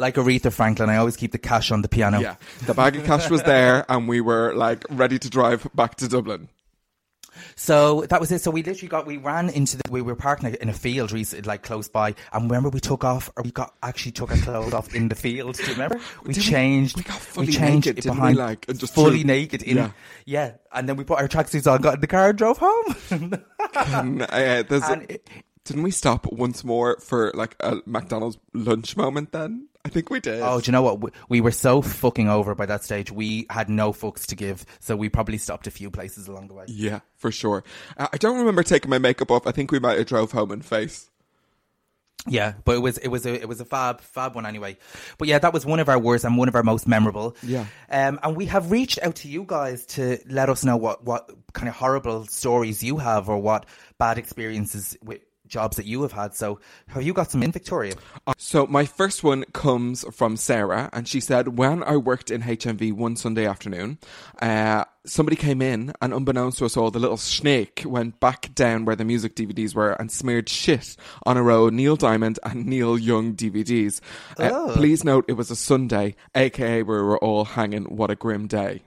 Like 0.03 0.17
Aretha 0.17 0.53
Franklin, 0.53 0.91
I 0.91 0.97
always 0.97 1.17
keep 1.17 1.31
the 1.31 1.39
cash 1.39 1.71
on 1.71 1.83
the 1.83 1.89
piano. 1.89 2.19
Yeah, 2.21 2.35
the 2.67 2.75
bag 2.75 2.97
of 2.97 3.05
cash 3.05 3.31
was 3.31 3.43
there, 3.45 3.85
and 3.91 4.09
we 4.09 4.21
were 4.21 4.53
like 4.55 4.85
ready 4.91 5.19
to 5.19 5.31
drive 5.31 5.67
back 5.75 5.95
to 5.97 6.09
Dublin. 6.09 6.49
So 7.55 8.03
that 8.11 8.21
was 8.21 8.31
it. 8.33 8.41
So 8.41 8.51
we 8.51 8.63
literally 8.63 8.89
got, 8.89 9.07
we 9.07 9.17
ran 9.17 9.49
into 9.49 9.77
the, 9.77 9.83
we 9.91 10.03
were 10.03 10.15
parking 10.17 10.55
in 10.55 10.69
a 10.69 10.73
field 10.73 11.13
recently, 11.13 11.47
like 11.47 11.63
close 11.63 11.89
by. 11.89 12.15
And 12.33 12.45
remember 12.51 12.69
we 12.69 12.81
took 12.81 13.05
off, 13.05 13.31
or 13.37 13.43
we 13.43 13.51
got, 13.53 13.75
actually 13.83 14.13
took 14.13 14.31
our 14.31 14.37
clothes 14.39 14.75
off 14.75 14.95
in 14.95 15.09
the 15.09 15.15
field. 15.15 15.57
Do 15.57 15.63
you 15.65 15.73
remember? 15.73 16.01
We 16.25 16.35
Did 16.35 16.45
we? 16.45 16.51
changed. 16.51 16.97
We 16.97 17.03
got 17.05 17.19
fully 17.21 17.47
changed 17.47 17.87
naked, 17.87 17.99
it 17.99 18.03
didn't 18.03 18.15
we, 18.17 18.21
behind, 18.21 18.37
like, 18.37 18.69
and 18.69 18.79
just 18.79 18.95
fully 18.95 19.25
naked 19.25 19.63
in, 19.63 19.77
Yeah. 19.77 19.91
yeah. 20.27 20.53
And 20.73 20.89
then 20.89 20.97
we 20.97 21.05
put 21.05 21.19
our 21.21 21.29
tracksuits 21.29 21.71
on, 21.71 21.81
got 21.81 21.95
in 21.95 22.01
the 22.01 22.07
car 22.07 22.31
and 22.31 22.39
drove 22.39 22.59
home. 22.59 22.97
And, 23.11 23.35
uh, 24.27 24.65
And 24.71 25.11
it- 25.11 25.29
didn't 25.65 25.85
we 25.85 25.93
stop 25.93 26.27
once 26.33 26.65
more 26.65 26.99
for 27.01 27.31
like 27.35 27.55
a 27.61 27.77
McDonald's 27.87 28.37
lunch 28.53 28.97
moment 28.97 29.31
then 29.31 29.69
I 29.85 29.89
think 29.89 30.11
we 30.11 30.21
did. 30.21 30.41
Oh, 30.43 30.61
do 30.61 30.69
you 30.69 30.73
know 30.73 30.83
what? 30.83 31.01
We, 31.01 31.11
we 31.29 31.41
were 31.41 31.51
so 31.51 31.83
fucking 31.83 32.29
over 32.29 32.55
by 32.55 32.67
that 32.67 32.85
stage. 32.85 33.11
We 33.11 33.47
had 33.51 33.69
no 33.69 33.93
fucks 33.93 34.27
to 34.27 34.37
give, 34.37 34.65
so 34.79 34.95
we 34.95 35.09
probably 35.09 35.39
stopped 35.39 35.67
a 35.67 35.73
few 35.73 35.91
places 35.91 36.29
along 36.29 36.49
the 36.49 36.55
way. 36.55 36.65
Yeah, 36.69 37.01
for 37.17 37.33
sure. 37.33 37.65
Uh, 37.97 38.07
I 38.13 38.17
don't 38.17 38.39
remember 38.39 38.63
taking 38.63 38.91
my 38.91 38.99
makeup 38.99 39.31
off. 39.33 39.47
I 39.47 39.51
think 39.51 39.73
we 39.73 39.81
might 39.81 39.99
have 39.99 40.07
drove 40.07 40.31
home 40.31 40.53
in 40.53 40.63
face. 40.63 41.11
Yeah, 42.29 42.55
but 42.65 42.77
it 42.77 42.79
was 42.79 42.99
it 42.99 43.09
was 43.09 43.27
a 43.27 43.35
it 43.35 43.49
was 43.49 43.61
a 43.61 43.65
fab 43.65 44.01
fab 44.01 44.37
one 44.37 44.47
anyway. 44.47 44.77
But 45.19 45.27
yeah, 45.27 45.41
that 45.41 45.53
was 45.53 45.67
one 45.67 45.81
of 45.81 45.89
our 45.89 45.99
worst 45.99 46.25
and 46.25 46.39
one 46.39 46.47
of 46.47 46.55
our 46.55 46.63
most 46.63 46.87
memorable. 46.87 47.37
Yeah. 47.43 47.67
Um, 47.91 48.21
and 48.23 48.37
we 48.37 48.47
have 48.47 48.71
reached 48.71 49.01
out 49.03 49.17
to 49.17 49.29
you 49.29 49.45
guys 49.45 49.85
to 49.87 50.19
let 50.29 50.49
us 50.49 50.65
know 50.65 50.77
what 50.77 51.05
what 51.05 51.29
kind 51.53 51.69
of 51.69 51.75
horrible 51.75 52.27
stories 52.27 52.85
you 52.85 52.99
have 52.99 53.29
or 53.29 53.39
what 53.39 53.67
bad 53.99 54.19
experiences 54.19 54.97
with 55.03 55.23
jobs 55.53 55.77
that 55.77 55.87
you 55.87 56.01
have 56.03 56.13
had. 56.13 56.35
So, 56.35 56.59
have 56.89 57.03
you 57.03 57.13
got 57.13 57.31
some 57.31 57.43
in 57.43 57.53
Victoria? 57.53 57.95
Uh, 58.27 58.33
So 58.39 58.67
my 58.67 58.85
first 58.87 59.23
one 59.23 59.45
comes 59.53 60.05
from 60.13 60.37
Sarah, 60.37 60.89
and 60.93 61.07
she 61.07 61.21
said, 61.21 61.59
"When 61.59 61.83
I 61.85 61.97
worked 61.99 62.31
in 62.31 62.43
HMV 62.43 62.91
one 62.93 63.15
Sunday 63.17 63.47
afternoon, 63.47 63.99
uh, 64.41 64.85
somebody 65.05 65.37
came 65.37 65.61
in, 65.61 65.93
and 66.01 66.13
unbeknownst 66.15 66.59
to 66.59 66.65
us 66.65 66.77
all, 66.77 66.91
the 66.91 66.99
little 66.99 67.17
snake 67.19 67.83
went 67.85 68.19
back 68.19 68.55
down 68.55 68.85
where 68.87 68.97
the 68.97 69.05
music 69.05 69.35
DVDs 69.37 69.75
were 69.75 69.93
and 69.93 70.11
smeared 70.11 70.49
shit 70.49 70.97
on 71.27 71.37
a 71.37 71.43
row 71.43 71.67
of 71.67 71.75
Neil 71.75 71.97
Diamond 71.97 72.39
and 72.45 72.67
Neil 72.67 72.97
Young 72.99 73.35
DVDs. 73.35 74.01
Uh, 74.39 74.49
Oh. 74.53 74.73
please 74.75 75.05
note 75.05 75.25
it 75.29 75.35
was 75.37 75.51
a 75.51 75.57
Sunday, 75.57 76.17
aka 76.35 76.83
we 76.83 76.95
were 76.95 77.19
all 77.19 77.45
hanging. 77.45 77.85
What 77.85 78.11
a 78.11 78.17
grim 78.17 78.47
day." 78.47 78.83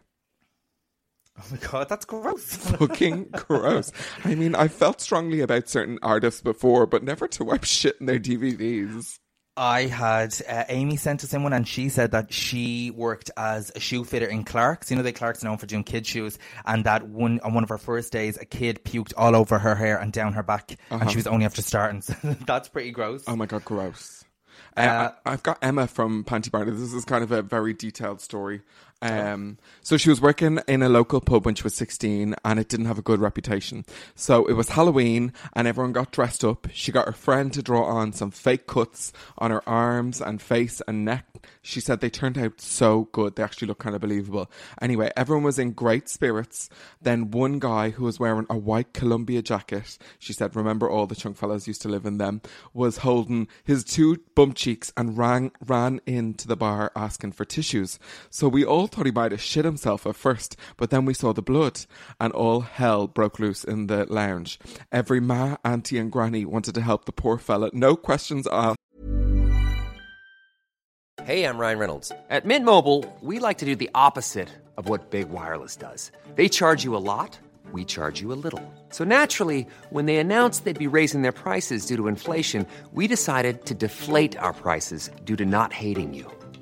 Oh 1.38 1.43
my 1.52 1.58
god, 1.58 1.89
that's 1.89 2.06
gross. 2.06 2.56
Fucking 2.56 3.30
gross. 3.32 3.91
I 4.24 4.36
mean, 4.36 4.56
I 4.56 4.67
felt 4.67 5.02
strongly 5.02 5.41
about 5.41 5.67
certain 5.67 6.00
artists 6.02 6.41
before, 6.41 6.86
but 6.86 7.04
never 7.04 7.28
to 7.30 7.43
wipe 7.43 7.63
shit 7.65 7.98
in 8.00 8.06
their 8.06 8.19
DVDs. 8.19 9.19
I 9.58 9.84
had 9.84 10.36
uh, 10.50 10.65
Amy 10.67 10.98
sent 10.98 11.24
us 11.24 11.34
in 11.34 11.43
one, 11.43 11.54
and 11.54 11.65
she 11.65 11.88
said 11.88 12.12
that 12.12 12.34
she 12.34 12.91
worked 12.91 13.32
as 13.38 13.71
a 13.74 13.80
shoe 13.80 14.04
fitter 14.04 14.26
in 14.28 14.43
Clark's. 14.43 14.91
You 14.91 14.98
know, 14.98 15.04
they 15.04 15.13
Clark's 15.13 15.43
known 15.43 15.58
for 15.58 15.65
doing 15.65 15.86
kid 15.86 16.06
shoes, 16.06 16.38
and 16.65 16.84
that 16.84 17.08
one 17.08 17.39
on 17.41 17.54
one 17.54 17.63
of 17.63 17.69
her 17.69 17.78
first 17.78 18.12
days, 18.12 18.38
a 18.38 18.45
kid 18.45 18.84
puked 18.84 19.13
all 19.15 19.36
over 19.36 19.58
her 19.58 19.76
hair 19.76 19.98
and 19.98 20.12
down 20.12 20.34
her 20.34 20.43
back, 20.43 20.78
and 20.89 21.10
she 21.10 21.15
was 21.17 21.28
only 21.28 21.45
after 21.45 21.62
starting. 21.62 22.02
So 22.02 22.13
that's 22.45 22.67
pretty 22.67 22.91
gross. 22.91 23.24
Oh 23.28 23.36
my 23.36 23.45
god, 23.45 23.63
gross. 23.63 24.26
Uh, 24.76 25.12
I, 25.26 25.32
I've 25.32 25.43
got 25.43 25.60
Emma 25.62 25.88
from 25.88 26.26
Panty 26.26 26.52
Barney. 26.52 26.71
This 26.71 26.93
is 26.93 27.06
kind 27.06 27.24
of 27.24 27.32
a 27.32 27.41
very 27.41 27.74
detailed 27.74 28.19
story. 28.19 28.62
Um, 29.05 29.57
so 29.81 29.97
she 29.97 30.09
was 30.09 30.19
working 30.19 30.59
in 30.67 30.81
a 30.81 30.89
local 30.89 31.21
pub 31.21 31.45
when 31.45 31.55
she 31.55 31.63
was 31.63 31.75
16 31.75 32.35
and 32.43 32.59
it 32.59 32.67
didn't 32.67 32.87
have 32.87 32.97
a 32.97 33.03
good 33.03 33.19
reputation. 33.19 33.85
So 34.15 34.45
it 34.47 34.53
was 34.53 34.69
Halloween 34.69 35.31
and 35.53 35.67
everyone 35.67 35.93
got 35.93 36.11
dressed 36.11 36.43
up. 36.43 36.67
She 36.73 36.91
got 36.91 37.05
her 37.05 37.13
friend 37.13 37.53
to 37.53 37.61
draw 37.61 37.83
on 37.85 38.13
some 38.13 38.31
fake 38.31 38.65
cuts 38.65 39.13
on 39.37 39.51
her 39.51 39.67
arms 39.69 40.21
and 40.21 40.41
face 40.41 40.81
and 40.87 41.05
neck. 41.05 41.25
She 41.61 41.79
said 41.79 41.99
they 41.99 42.09
turned 42.09 42.37
out 42.37 42.59
so 42.61 43.09
good. 43.11 43.35
They 43.35 43.43
actually 43.43 43.67
looked 43.67 43.81
kind 43.81 43.95
of 43.95 44.01
believable. 44.01 44.49
Anyway, 44.81 45.11
everyone 45.15 45.43
was 45.43 45.59
in 45.59 45.71
great 45.71 46.09
spirits. 46.09 46.69
Then 47.01 47.31
one 47.31 47.59
guy 47.59 47.91
who 47.91 48.05
was 48.05 48.19
wearing 48.19 48.47
a 48.49 48.57
white 48.57 48.93
Columbia 48.93 49.41
jacket, 49.43 49.97
she 50.17 50.33
said, 50.33 50.55
remember 50.55 50.89
all 50.89 51.05
the 51.05 51.15
chunk 51.15 51.37
fellas 51.37 51.67
used 51.67 51.81
to 51.83 51.89
live 51.89 52.05
in 52.05 52.17
them, 52.17 52.41
was 52.73 52.97
holding 52.97 53.47
his 53.63 53.83
two 53.83 54.17
bum 54.33 54.53
cheeks 54.53 54.91
and 54.97 55.17
ran, 55.17 55.51
ran 55.65 56.01
into 56.05 56.47
the 56.47 56.55
bar 56.55 56.91
asking 56.95 57.33
for 57.33 57.45
tissues. 57.45 57.99
So 58.29 58.47
we 58.47 58.65
all 58.65 58.87
thought 58.95 59.05
he 59.05 59.12
might 59.12 59.31
have 59.31 59.41
shit 59.41 59.65
himself 59.65 60.08
at 60.08 60.15
first, 60.15 60.55
but 60.77 60.89
then 60.89 61.03
we 61.03 61.13
saw 61.13 61.34
the 61.34 61.41
blood 61.41 61.81
and 62.19 62.31
all 62.31 62.62
hell 62.62 63.08
broke 63.08 63.39
loose 63.39 63.63
in 63.63 63.88
the 63.88 64.05
lounge. 64.10 64.58
Every 64.91 65.19
ma, 65.19 65.58
auntie 65.65 65.97
and 65.97 66.12
granny 66.12 66.45
wanted 66.45 66.75
to 66.75 66.81
help 66.81 67.03
the 67.03 67.12
poor 67.12 67.38
fella. 67.38 67.69
No 67.73 67.97
questions 67.97 68.47
asked. 68.51 68.77
Hey, 71.23 71.43
I'm 71.43 71.58
Ryan 71.58 71.79
Reynolds. 71.79 72.12
At 72.29 72.45
Mint 72.45 72.65
Mobile, 72.65 73.03
we 73.21 73.39
like 73.39 73.58
to 73.58 73.65
do 73.65 73.75
the 73.75 73.89
opposite 73.95 74.49
of 74.77 74.88
what 74.88 75.10
Big 75.10 75.29
Wireless 75.29 75.75
does. 75.75 76.12
They 76.36 76.47
charge 76.47 76.84
you 76.84 76.95
a 76.95 77.01
lot, 77.01 77.39
we 77.71 77.84
charge 77.84 78.21
you 78.21 78.31
a 78.31 78.38
little. 78.38 78.62
So 78.89 79.03
naturally, 79.03 79.67
when 79.89 80.05
they 80.05 80.17
announced 80.17 80.63
they'd 80.63 80.77
be 80.79 80.88
raising 80.88 81.23
their 81.23 81.31
prices 81.31 81.86
due 81.86 81.97
to 81.97 82.08
inflation, 82.08 82.67
we 82.93 83.08
decided 83.08 83.65
to 83.65 83.73
deflate 83.73 84.38
our 84.38 84.53
prices 84.53 85.10
due 85.23 85.36
to 85.36 85.45
not 85.45 85.73
hating 85.73 86.13
you. 86.13 86.31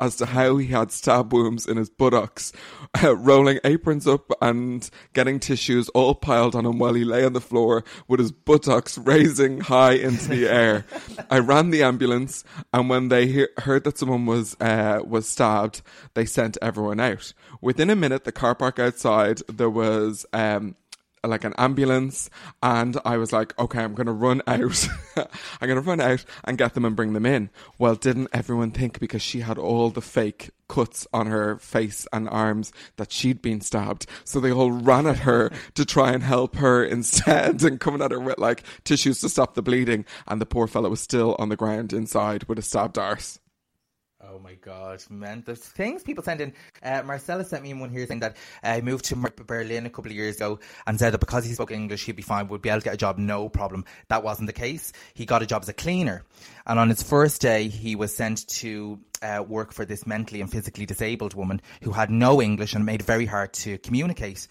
As 0.00 0.16
to 0.16 0.26
how 0.26 0.56
he 0.56 0.66
had 0.66 0.90
stab 0.90 1.32
wounds 1.32 1.66
in 1.66 1.76
his 1.76 1.88
buttocks, 1.88 2.52
uh, 3.02 3.16
rolling 3.16 3.60
aprons 3.62 4.06
up 4.06 4.32
and 4.42 4.90
getting 5.12 5.38
tissues 5.38 5.88
all 5.90 6.16
piled 6.16 6.56
on 6.56 6.66
him 6.66 6.78
while 6.78 6.94
he 6.94 7.04
lay 7.04 7.24
on 7.24 7.32
the 7.32 7.40
floor 7.40 7.84
with 8.08 8.18
his 8.18 8.32
buttocks 8.32 8.98
raising 8.98 9.60
high 9.60 9.92
into 9.92 10.28
the 10.28 10.48
air. 10.48 10.84
I 11.30 11.38
ran 11.38 11.70
the 11.70 11.84
ambulance, 11.84 12.42
and 12.72 12.90
when 12.90 13.08
they 13.08 13.28
hear, 13.28 13.48
heard 13.58 13.84
that 13.84 13.98
someone 13.98 14.26
was 14.26 14.56
uh, 14.60 15.00
was 15.06 15.28
stabbed, 15.28 15.80
they 16.14 16.26
sent 16.26 16.58
everyone 16.60 16.98
out. 16.98 17.32
Within 17.60 17.88
a 17.88 17.96
minute, 17.96 18.24
the 18.24 18.32
car 18.32 18.54
park 18.56 18.78
outside 18.80 19.42
there 19.48 19.70
was. 19.70 20.26
Um, 20.32 20.74
like 21.28 21.44
an 21.44 21.54
ambulance 21.58 22.30
and 22.62 22.96
I 23.04 23.16
was 23.16 23.32
like, 23.32 23.58
okay, 23.58 23.80
I'm 23.82 23.94
gonna 23.94 24.12
run 24.12 24.42
out. 24.46 24.88
I'm 25.60 25.68
gonna 25.68 25.80
run 25.80 26.00
out 26.00 26.24
and 26.44 26.58
get 26.58 26.74
them 26.74 26.84
and 26.84 26.96
bring 26.96 27.12
them 27.12 27.26
in. 27.26 27.50
Well, 27.78 27.94
didn't 27.94 28.28
everyone 28.32 28.70
think 28.70 29.00
because 29.00 29.22
she 29.22 29.40
had 29.40 29.58
all 29.58 29.90
the 29.90 30.00
fake 30.00 30.50
cuts 30.68 31.06
on 31.12 31.26
her 31.28 31.58
face 31.58 32.06
and 32.12 32.28
arms 32.28 32.72
that 32.96 33.12
she'd 33.12 33.42
been 33.42 33.60
stabbed? 33.60 34.06
So 34.24 34.40
they 34.40 34.52
all 34.52 34.70
ran 34.72 35.06
at 35.06 35.18
her 35.18 35.50
to 35.74 35.84
try 35.84 36.12
and 36.12 36.22
help 36.22 36.56
her 36.56 36.84
instead 36.84 37.62
and 37.64 37.80
coming 37.80 38.02
at 38.02 38.12
her 38.12 38.20
with 38.20 38.38
like 38.38 38.62
tissues 38.84 39.20
to 39.20 39.28
stop 39.28 39.54
the 39.54 39.62
bleeding. 39.62 40.04
And 40.26 40.40
the 40.40 40.46
poor 40.46 40.66
fellow 40.66 40.90
was 40.90 41.00
still 41.00 41.36
on 41.38 41.48
the 41.48 41.56
ground 41.56 41.92
inside 41.92 42.44
with 42.44 42.58
a 42.58 42.62
stabbed 42.62 42.98
arse. 42.98 43.38
Oh 44.28 44.38
my 44.40 44.54
god, 44.54 45.02
man! 45.08 45.42
There's 45.46 45.60
things 45.60 46.02
people 46.02 46.24
send 46.24 46.40
in. 46.40 46.52
Uh, 46.82 47.02
Marcella 47.04 47.44
sent 47.44 47.62
me 47.62 47.72
one 47.74 47.90
here 47.90 48.06
saying 48.06 48.20
that 48.20 48.36
uh, 48.62 48.74
he 48.74 48.80
moved 48.80 49.04
to 49.06 49.16
Berlin 49.16 49.86
a 49.86 49.90
couple 49.90 50.10
of 50.10 50.16
years 50.16 50.36
ago 50.36 50.58
and 50.86 50.98
said 50.98 51.12
that 51.12 51.18
because 51.18 51.44
he 51.44 51.54
spoke 51.54 51.70
English, 51.70 52.06
he'd 52.06 52.16
be 52.16 52.22
fine, 52.22 52.48
would 52.48 52.62
be 52.62 52.68
able 52.68 52.80
to 52.80 52.84
get 52.84 52.94
a 52.94 52.96
job, 52.96 53.18
no 53.18 53.48
problem. 53.48 53.84
That 54.08 54.24
wasn't 54.24 54.48
the 54.48 54.52
case. 54.52 54.92
He 55.14 55.26
got 55.26 55.42
a 55.42 55.46
job 55.46 55.62
as 55.62 55.68
a 55.68 55.72
cleaner, 55.72 56.24
and 56.66 56.78
on 56.78 56.88
his 56.88 57.02
first 57.02 57.40
day, 57.40 57.68
he 57.68 57.94
was 57.94 58.16
sent 58.16 58.48
to 58.48 58.98
uh, 59.22 59.44
work 59.46 59.72
for 59.72 59.84
this 59.84 60.06
mentally 60.06 60.40
and 60.40 60.50
physically 60.50 60.86
disabled 60.86 61.34
woman 61.34 61.60
who 61.82 61.92
had 61.92 62.10
no 62.10 62.42
English 62.42 62.74
and 62.74 62.84
made 62.84 63.00
it 63.00 63.06
very 63.06 63.26
hard 63.26 63.52
to 63.52 63.78
communicate. 63.78 64.48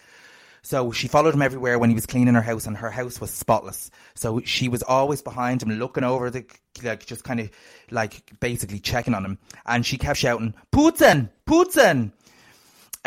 So 0.66 0.90
she 0.90 1.06
followed 1.06 1.32
him 1.32 1.42
everywhere 1.42 1.78
when 1.78 1.90
he 1.90 1.94
was 1.94 2.06
cleaning 2.06 2.34
her 2.34 2.42
house, 2.42 2.66
and 2.66 2.76
her 2.76 2.90
house 2.90 3.20
was 3.20 3.30
spotless. 3.30 3.88
So 4.16 4.40
she 4.44 4.68
was 4.68 4.82
always 4.82 5.22
behind 5.22 5.62
him, 5.62 5.70
looking 5.70 6.02
over 6.02 6.28
the, 6.28 6.44
like, 6.82 7.06
just 7.06 7.22
kind 7.22 7.38
of, 7.38 7.50
like, 7.92 8.32
basically 8.40 8.80
checking 8.80 9.14
on 9.14 9.24
him. 9.24 9.38
And 9.64 9.86
she 9.86 9.96
kept 9.96 10.18
shouting, 10.18 10.54
Putin! 10.72 11.30
Putin! 11.46 12.10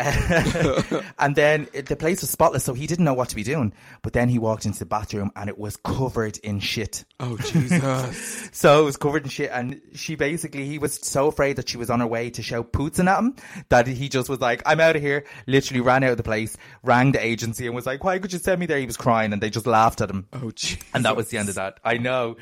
and 1.18 1.36
then 1.36 1.68
it, 1.72 1.86
the 1.86 1.96
place 1.96 2.20
was 2.20 2.30
spotless, 2.30 2.64
so 2.64 2.72
he 2.74 2.86
didn't 2.86 3.04
know 3.04 3.14
what 3.14 3.28
to 3.28 3.36
be 3.36 3.42
doing. 3.42 3.72
But 4.02 4.12
then 4.12 4.28
he 4.28 4.38
walked 4.38 4.64
into 4.66 4.78
the 4.78 4.86
bathroom, 4.86 5.30
and 5.36 5.48
it 5.48 5.58
was 5.58 5.76
covered 5.76 6.38
in 6.38 6.60
shit. 6.60 7.04
Oh, 7.18 7.36
Jesus. 7.36 8.48
So 8.52 8.82
it 8.82 8.84
was 8.84 8.96
covered 8.96 9.22
in 9.24 9.28
shit, 9.28 9.50
and 9.52 9.80
she 9.94 10.16
basically 10.16 10.66
he 10.66 10.78
was 10.78 10.94
so 10.94 11.28
afraid 11.28 11.56
that 11.56 11.68
she 11.68 11.76
was 11.76 11.88
on 11.88 12.00
her 12.00 12.06
way 12.06 12.30
to 12.30 12.42
shout 12.42 12.72
Putin 12.72 13.06
at 13.08 13.18
him 13.18 13.36
that 13.68 13.86
he 13.86 14.08
just 14.08 14.28
was 14.28 14.40
like, 14.40 14.62
"I'm 14.66 14.80
out 14.80 14.96
of 14.96 15.02
here." 15.02 15.24
Literally 15.46 15.80
ran 15.80 16.02
out 16.02 16.10
of 16.10 16.16
the 16.16 16.22
place, 16.22 16.56
rang 16.82 17.12
the 17.12 17.24
agency, 17.24 17.66
and 17.66 17.74
was 17.74 17.86
like, 17.86 18.02
"Why 18.02 18.18
could 18.18 18.32
you 18.32 18.38
send 18.38 18.60
me 18.60 18.66
there?" 18.66 18.78
He 18.78 18.86
was 18.86 18.96
crying, 18.96 19.32
and 19.32 19.40
they 19.42 19.50
just 19.50 19.66
laughed 19.66 20.00
at 20.00 20.10
him. 20.10 20.26
Oh, 20.32 20.50
Jesus. 20.50 20.82
And 20.94 21.04
that 21.04 21.16
was 21.16 21.28
the 21.28 21.38
end 21.38 21.48
of 21.48 21.54
that. 21.56 21.78
I 21.84 21.98
know. 21.98 22.36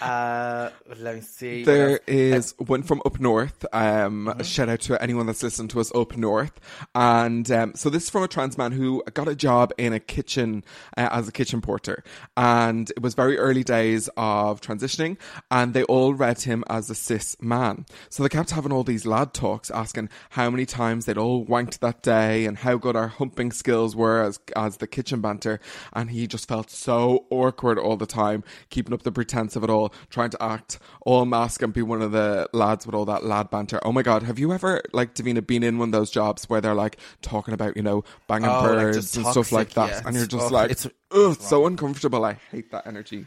Uh, 0.00 0.70
let 0.98 1.14
me 1.16 1.20
see. 1.20 1.64
There 1.64 2.00
is 2.06 2.54
one 2.58 2.82
from 2.82 3.02
up 3.04 3.20
north. 3.20 3.64
Um, 3.72 4.32
Shout 4.42 4.68
out 4.68 4.80
to 4.82 5.00
anyone 5.02 5.26
that's 5.26 5.42
listened 5.42 5.70
to 5.70 5.80
us 5.80 5.94
up 5.94 6.16
north. 6.16 6.52
And 6.94 7.50
um, 7.50 7.74
so 7.74 7.90
this 7.90 8.04
is 8.04 8.10
from 8.10 8.22
a 8.22 8.28
trans 8.28 8.56
man 8.56 8.72
who 8.72 9.02
got 9.14 9.28
a 9.28 9.34
job 9.34 9.72
in 9.76 9.92
a 9.92 10.00
kitchen 10.00 10.64
uh, 10.96 11.08
as 11.12 11.28
a 11.28 11.32
kitchen 11.32 11.60
porter. 11.60 12.02
And 12.36 12.90
it 12.90 13.02
was 13.02 13.14
very 13.14 13.38
early 13.38 13.64
days 13.64 14.08
of 14.16 14.60
transitioning, 14.60 15.18
and 15.50 15.74
they 15.74 15.82
all 15.84 16.14
read 16.14 16.42
him 16.42 16.64
as 16.68 16.88
a 16.90 16.94
cis 16.94 17.36
man. 17.40 17.86
So 18.08 18.22
they 18.22 18.28
kept 18.28 18.50
having 18.50 18.72
all 18.72 18.84
these 18.84 19.06
lad 19.06 19.34
talks 19.34 19.70
asking 19.70 20.08
how 20.30 20.50
many 20.50 20.66
times 20.66 21.04
they'd 21.04 21.18
all 21.18 21.44
wanked 21.44 21.80
that 21.80 22.02
day 22.02 22.46
and 22.46 22.58
how 22.58 22.76
good 22.76 22.96
our 22.96 23.08
humping 23.08 23.52
skills 23.52 23.94
were 23.96 24.22
as, 24.22 24.38
as 24.54 24.78
the 24.78 24.86
kitchen 24.86 25.20
banter. 25.20 25.60
And 25.92 26.10
he 26.10 26.26
just 26.26 26.48
felt 26.48 26.70
so 26.70 27.26
awkward 27.30 27.78
all 27.78 27.96
the 27.96 28.06
time, 28.06 28.44
keeping 28.70 28.94
up 28.94 29.02
the 29.02 29.12
pretense 29.12 29.56
of 29.56 29.64
it 29.64 29.70
all, 29.70 29.92
trying 30.10 30.30
to 30.30 30.42
act 30.42 30.78
all 31.04 31.24
mask 31.24 31.62
and 31.62 31.72
be 31.72 31.82
one 31.82 32.02
of 32.02 32.12
the 32.12 32.48
lads 32.52 32.86
with 32.86 32.94
all 32.94 33.04
that 33.06 33.24
lad 33.24 33.50
banter. 33.50 33.80
Oh 33.82 33.92
my 33.92 34.02
God, 34.02 34.22
have 34.22 34.38
you 34.38 34.52
ever, 34.52 34.82
like, 34.92 35.14
Davina, 35.14 35.46
been 35.46 35.62
in 35.62 35.78
one 35.78 35.88
of 35.88 35.92
those 35.92 36.10
jobs 36.10 36.48
where 36.48 36.60
they're 36.60 36.74
like 36.76 36.98
talking 37.22 37.54
about, 37.54 37.76
you 37.76 37.82
know, 37.82 38.04
banging 38.28 38.48
Oh, 38.48 38.60
like, 38.60 38.70
birds 38.70 38.96
just 38.98 39.16
and 39.16 39.26
stuff 39.26 39.50
like 39.52 39.70
that? 39.70 39.88
yeah. 39.90 40.02
And 40.06 40.14
you're 40.16 40.26
just 40.26 40.46
Ugh, 40.46 40.52
like, 40.52 40.70
it's- 40.70 40.86
ugh, 41.10 41.32
it's 41.32 41.48
so 41.48 41.66
uncomfortable. 41.66 42.24
I 42.24 42.34
hate 42.50 42.70
that 42.70 42.86
energy. 42.86 43.26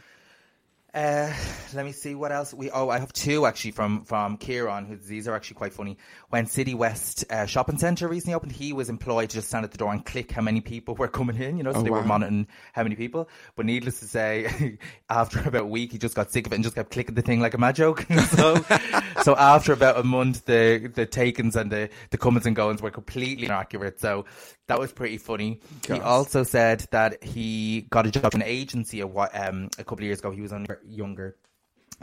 Uh, 0.92 1.32
let 1.72 1.84
me 1.84 1.92
see 1.92 2.16
what 2.16 2.32
else 2.32 2.52
we. 2.52 2.68
Oh, 2.70 2.88
I 2.88 2.98
have 2.98 3.12
two 3.12 3.46
actually 3.46 3.70
from 3.70 4.04
from 4.04 4.36
Kieran. 4.36 4.86
Who 4.86 4.96
these 4.96 5.28
are 5.28 5.36
actually 5.36 5.54
quite 5.54 5.72
funny. 5.72 5.96
When 6.30 6.46
City 6.46 6.74
West 6.74 7.24
uh, 7.30 7.46
Shopping 7.46 7.78
Centre 7.78 8.08
recently 8.08 8.34
opened, 8.34 8.52
he 8.52 8.72
was 8.72 8.88
employed 8.88 9.30
to 9.30 9.36
just 9.36 9.48
stand 9.48 9.64
at 9.64 9.70
the 9.70 9.78
door 9.78 9.92
and 9.92 10.04
click 10.04 10.32
how 10.32 10.42
many 10.42 10.60
people 10.60 10.94
were 10.98 11.06
coming 11.06 11.36
in. 11.36 11.56
You 11.58 11.62
know, 11.62 11.72
so 11.72 11.80
Oh, 11.80 11.82
they 11.82 11.90
were 11.90 12.02
monitoring 12.02 12.48
how 12.72 12.82
many 12.82 12.96
people. 12.96 13.28
But 13.54 13.66
needless 13.66 14.00
to 14.00 14.06
say, 14.06 14.78
after 15.10 15.40
about 15.40 15.62
a 15.62 15.66
week, 15.66 15.92
he 15.92 15.98
just 15.98 16.16
got 16.16 16.32
sick 16.32 16.46
of 16.46 16.52
it 16.52 16.56
and 16.56 16.64
just 16.64 16.74
kept 16.74 16.90
clicking 16.90 17.14
the 17.14 17.22
thing 17.22 17.40
like 17.40 17.54
a 17.54 17.58
mad 17.58 17.76
joke. 17.76 18.04
so, 18.30 18.56
so 19.22 19.36
after 19.36 19.72
about 19.72 19.96
a 19.96 20.02
month, 20.02 20.44
the 20.46 20.90
the 20.92 21.06
takens 21.06 21.54
and 21.54 21.70
the 21.70 21.88
the 22.10 22.18
comings 22.18 22.46
and 22.46 22.56
goings 22.56 22.82
were 22.82 22.90
completely 22.90 23.46
inaccurate. 23.46 24.00
So 24.00 24.24
that 24.66 24.78
was 24.78 24.92
pretty 24.92 25.18
funny. 25.18 25.60
He 25.86 25.98
also 26.00 26.44
said 26.44 26.86
that 26.92 27.24
he 27.24 27.82
got 27.90 28.06
a 28.06 28.10
job 28.12 28.34
in 28.34 28.42
an 28.42 28.46
agency 28.46 29.00
a, 29.00 29.06
um, 29.06 29.68
a 29.78 29.84
couple 29.84 29.98
of 29.98 30.02
years 30.02 30.20
ago. 30.20 30.30
He 30.30 30.40
was 30.40 30.52
younger. 30.86 31.36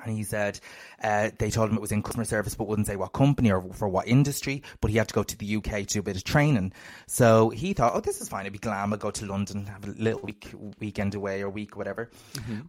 And 0.04 0.16
he 0.16 0.24
said 0.24 0.60
uh, 1.04 1.32
they 1.40 1.50
told 1.50 1.72
him 1.72 1.78
it 1.78 1.82
was 1.82 1.92
in 1.92 2.04
customer 2.04 2.24
service, 2.24 2.54
but 2.54 2.68
wouldn't 2.68 2.86
say 2.86 2.96
what 2.96 3.14
company 3.14 3.52
or 3.52 3.64
for 3.74 3.88
what 3.88 4.08
industry. 4.08 4.62
But 4.80 4.92
he 4.92 4.98
had 4.98 5.08
to 5.08 5.14
go 5.14 5.24
to 5.24 5.36
the 5.36 5.56
UK 5.56 5.64
to 5.64 5.86
do 5.86 6.00
a 6.02 6.04
bit 6.04 6.16
of 6.16 6.24
training. 6.24 6.74
So 7.08 7.50
he 7.50 7.74
thought, 7.74 7.94
oh, 7.96 8.00
this 8.00 8.22
is 8.22 8.30
fine. 8.30 8.42
It'd 8.42 8.54
be 8.54 8.60
glam. 8.60 8.94
I'll 8.94 9.00
go 9.00 9.10
to 9.10 9.26
London, 9.26 9.66
have 9.66 9.86
a 9.86 9.92
little 9.92 10.22
week 10.22 10.52
weekend 10.80 11.16
away 11.16 11.42
or 11.42 11.50
week, 11.50 11.76
whatever. 11.76 12.12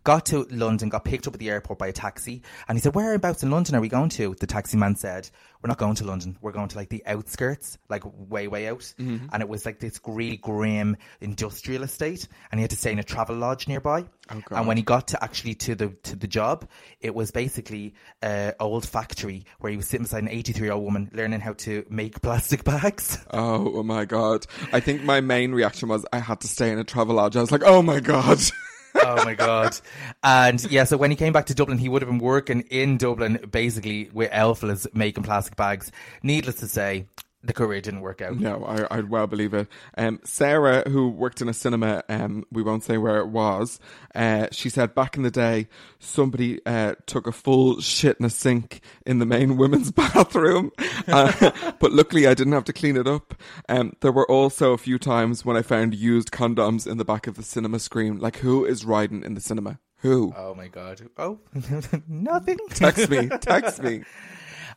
Got 0.04 0.24
to 0.26 0.44
London, 0.50 0.88
got 0.88 1.04
picked 1.04 1.26
up 1.26 1.34
at 1.34 1.40
the 1.40 1.50
airport 1.50 1.78
by 1.78 1.88
a 1.88 1.92
taxi. 1.92 2.42
And 2.66 2.78
he 2.78 2.82
said, 2.82 2.94
whereabouts 2.94 3.42
in 3.42 3.50
London 3.50 3.74
are 3.74 3.80
we 3.82 3.88
going 3.90 4.08
to? 4.10 4.34
The 4.40 4.46
taxi 4.46 4.78
man 4.78 4.96
said, 4.96 5.28
we're 5.62 5.68
not 5.68 5.78
going 5.78 5.96
to 5.96 6.04
London. 6.04 6.38
We're 6.40 6.52
going 6.52 6.68
to 6.68 6.76
like 6.76 6.88
the 6.88 7.02
outskirts, 7.04 7.76
like 7.90 8.04
way, 8.06 8.48
way 8.48 8.68
out. 8.68 8.94
And 9.32 9.42
it 9.42 9.48
was 9.48 9.66
like 9.66 9.80
this 9.80 10.00
really 10.06 10.36
grim 10.38 10.96
industrial 11.20 11.82
estate. 11.82 12.26
And 12.50 12.58
he 12.58 12.62
had 12.62 12.70
to 12.70 12.76
stay 12.76 12.92
in 12.92 12.98
a 13.00 13.04
travel 13.04 13.36
lodge 13.36 13.68
nearby. 13.68 14.06
Oh, 14.30 14.42
and 14.50 14.66
when 14.66 14.76
he 14.76 14.82
got 14.82 15.08
to 15.08 15.22
actually 15.22 15.54
to 15.54 15.74
the 15.74 15.88
to 16.04 16.16
the 16.16 16.26
job, 16.26 16.68
it 17.00 17.14
was 17.14 17.30
basically 17.30 17.94
a 18.22 18.54
old 18.60 18.86
factory 18.86 19.44
where 19.58 19.70
he 19.70 19.76
was 19.76 19.88
sitting 19.88 20.04
beside 20.04 20.22
an 20.22 20.28
83 20.28 20.66
year 20.66 20.72
old 20.72 20.84
woman 20.84 21.10
learning 21.12 21.40
how 21.40 21.54
to 21.54 21.84
make 21.88 22.20
plastic 22.22 22.64
bags. 22.64 23.18
Oh, 23.30 23.78
oh 23.78 23.82
my 23.82 24.04
god! 24.04 24.46
I 24.72 24.80
think 24.80 25.02
my 25.02 25.20
main 25.20 25.52
reaction 25.52 25.88
was 25.88 26.04
I 26.12 26.18
had 26.18 26.40
to 26.40 26.48
stay 26.48 26.70
in 26.70 26.78
a 26.78 26.84
travel 26.84 27.16
lodge. 27.16 27.36
I 27.36 27.40
was 27.40 27.52
like, 27.52 27.64
oh 27.64 27.82
my 27.82 28.00
god. 28.00 28.38
oh 28.94 29.24
my 29.24 29.34
god! 29.34 29.78
And 30.22 30.62
yeah, 30.70 30.84
so 30.84 30.96
when 30.96 31.10
he 31.10 31.16
came 31.16 31.32
back 31.32 31.46
to 31.46 31.54
Dublin, 31.54 31.78
he 31.78 31.88
would 31.88 32.02
have 32.02 32.10
been 32.10 32.18
working 32.18 32.62
in 32.70 32.96
Dublin 32.96 33.38
basically 33.50 34.10
with 34.12 34.30
Elflas 34.30 34.86
making 34.94 35.24
plastic 35.24 35.56
bags. 35.56 35.90
Needless 36.22 36.56
to 36.56 36.68
say, 36.68 37.06
the 37.42 37.52
career 37.52 37.80
didn't 37.80 38.00
work 38.00 38.20
out. 38.20 38.38
No, 38.38 38.64
I, 38.64 38.98
I'd 38.98 39.10
well 39.10 39.26
believe 39.26 39.54
it. 39.54 39.68
Um, 39.96 40.20
Sarah, 40.24 40.82
who 40.88 41.08
worked 41.08 41.40
in 41.40 41.48
a 41.48 41.54
cinema, 41.54 42.02
um, 42.08 42.44
we 42.50 42.62
won't 42.62 42.82
say 42.82 42.98
where 42.98 43.18
it 43.18 43.28
was, 43.28 43.78
uh, 44.14 44.48
she 44.50 44.68
said 44.68 44.94
back 44.94 45.16
in 45.16 45.22
the 45.22 45.30
day, 45.30 45.68
somebody 46.00 46.60
uh, 46.66 46.94
took 47.06 47.26
a 47.26 47.32
full 47.32 47.80
shit 47.80 48.16
in 48.18 48.26
a 48.26 48.30
sink 48.30 48.80
in 49.06 49.20
the 49.20 49.26
main 49.26 49.56
women's 49.58 49.92
bathroom. 49.92 50.72
Uh, 51.06 51.50
but 51.80 51.92
luckily, 51.92 52.26
I 52.26 52.34
didn't 52.34 52.54
have 52.54 52.64
to 52.64 52.72
clean 52.72 52.96
it 52.96 53.06
up. 53.06 53.34
Um, 53.68 53.94
there 54.00 54.12
were 54.12 54.28
also 54.30 54.72
a 54.72 54.78
few 54.78 54.98
times 54.98 55.44
when 55.44 55.56
I 55.56 55.62
found 55.62 55.94
used 55.94 56.32
condoms 56.32 56.86
in 56.86 56.98
the 56.98 57.04
back 57.04 57.26
of 57.26 57.36
the 57.36 57.42
cinema 57.44 57.78
screen. 57.78 58.18
Like, 58.18 58.38
who 58.38 58.64
is 58.64 58.84
riding 58.84 59.22
in 59.22 59.34
the 59.34 59.40
cinema? 59.40 59.78
Who? 60.02 60.32
Oh 60.36 60.54
my 60.54 60.68
god! 60.68 61.08
Oh, 61.16 61.40
nothing. 62.08 62.58
Text 62.70 63.10
me, 63.10 63.28
text 63.40 63.82
me. 63.82 64.02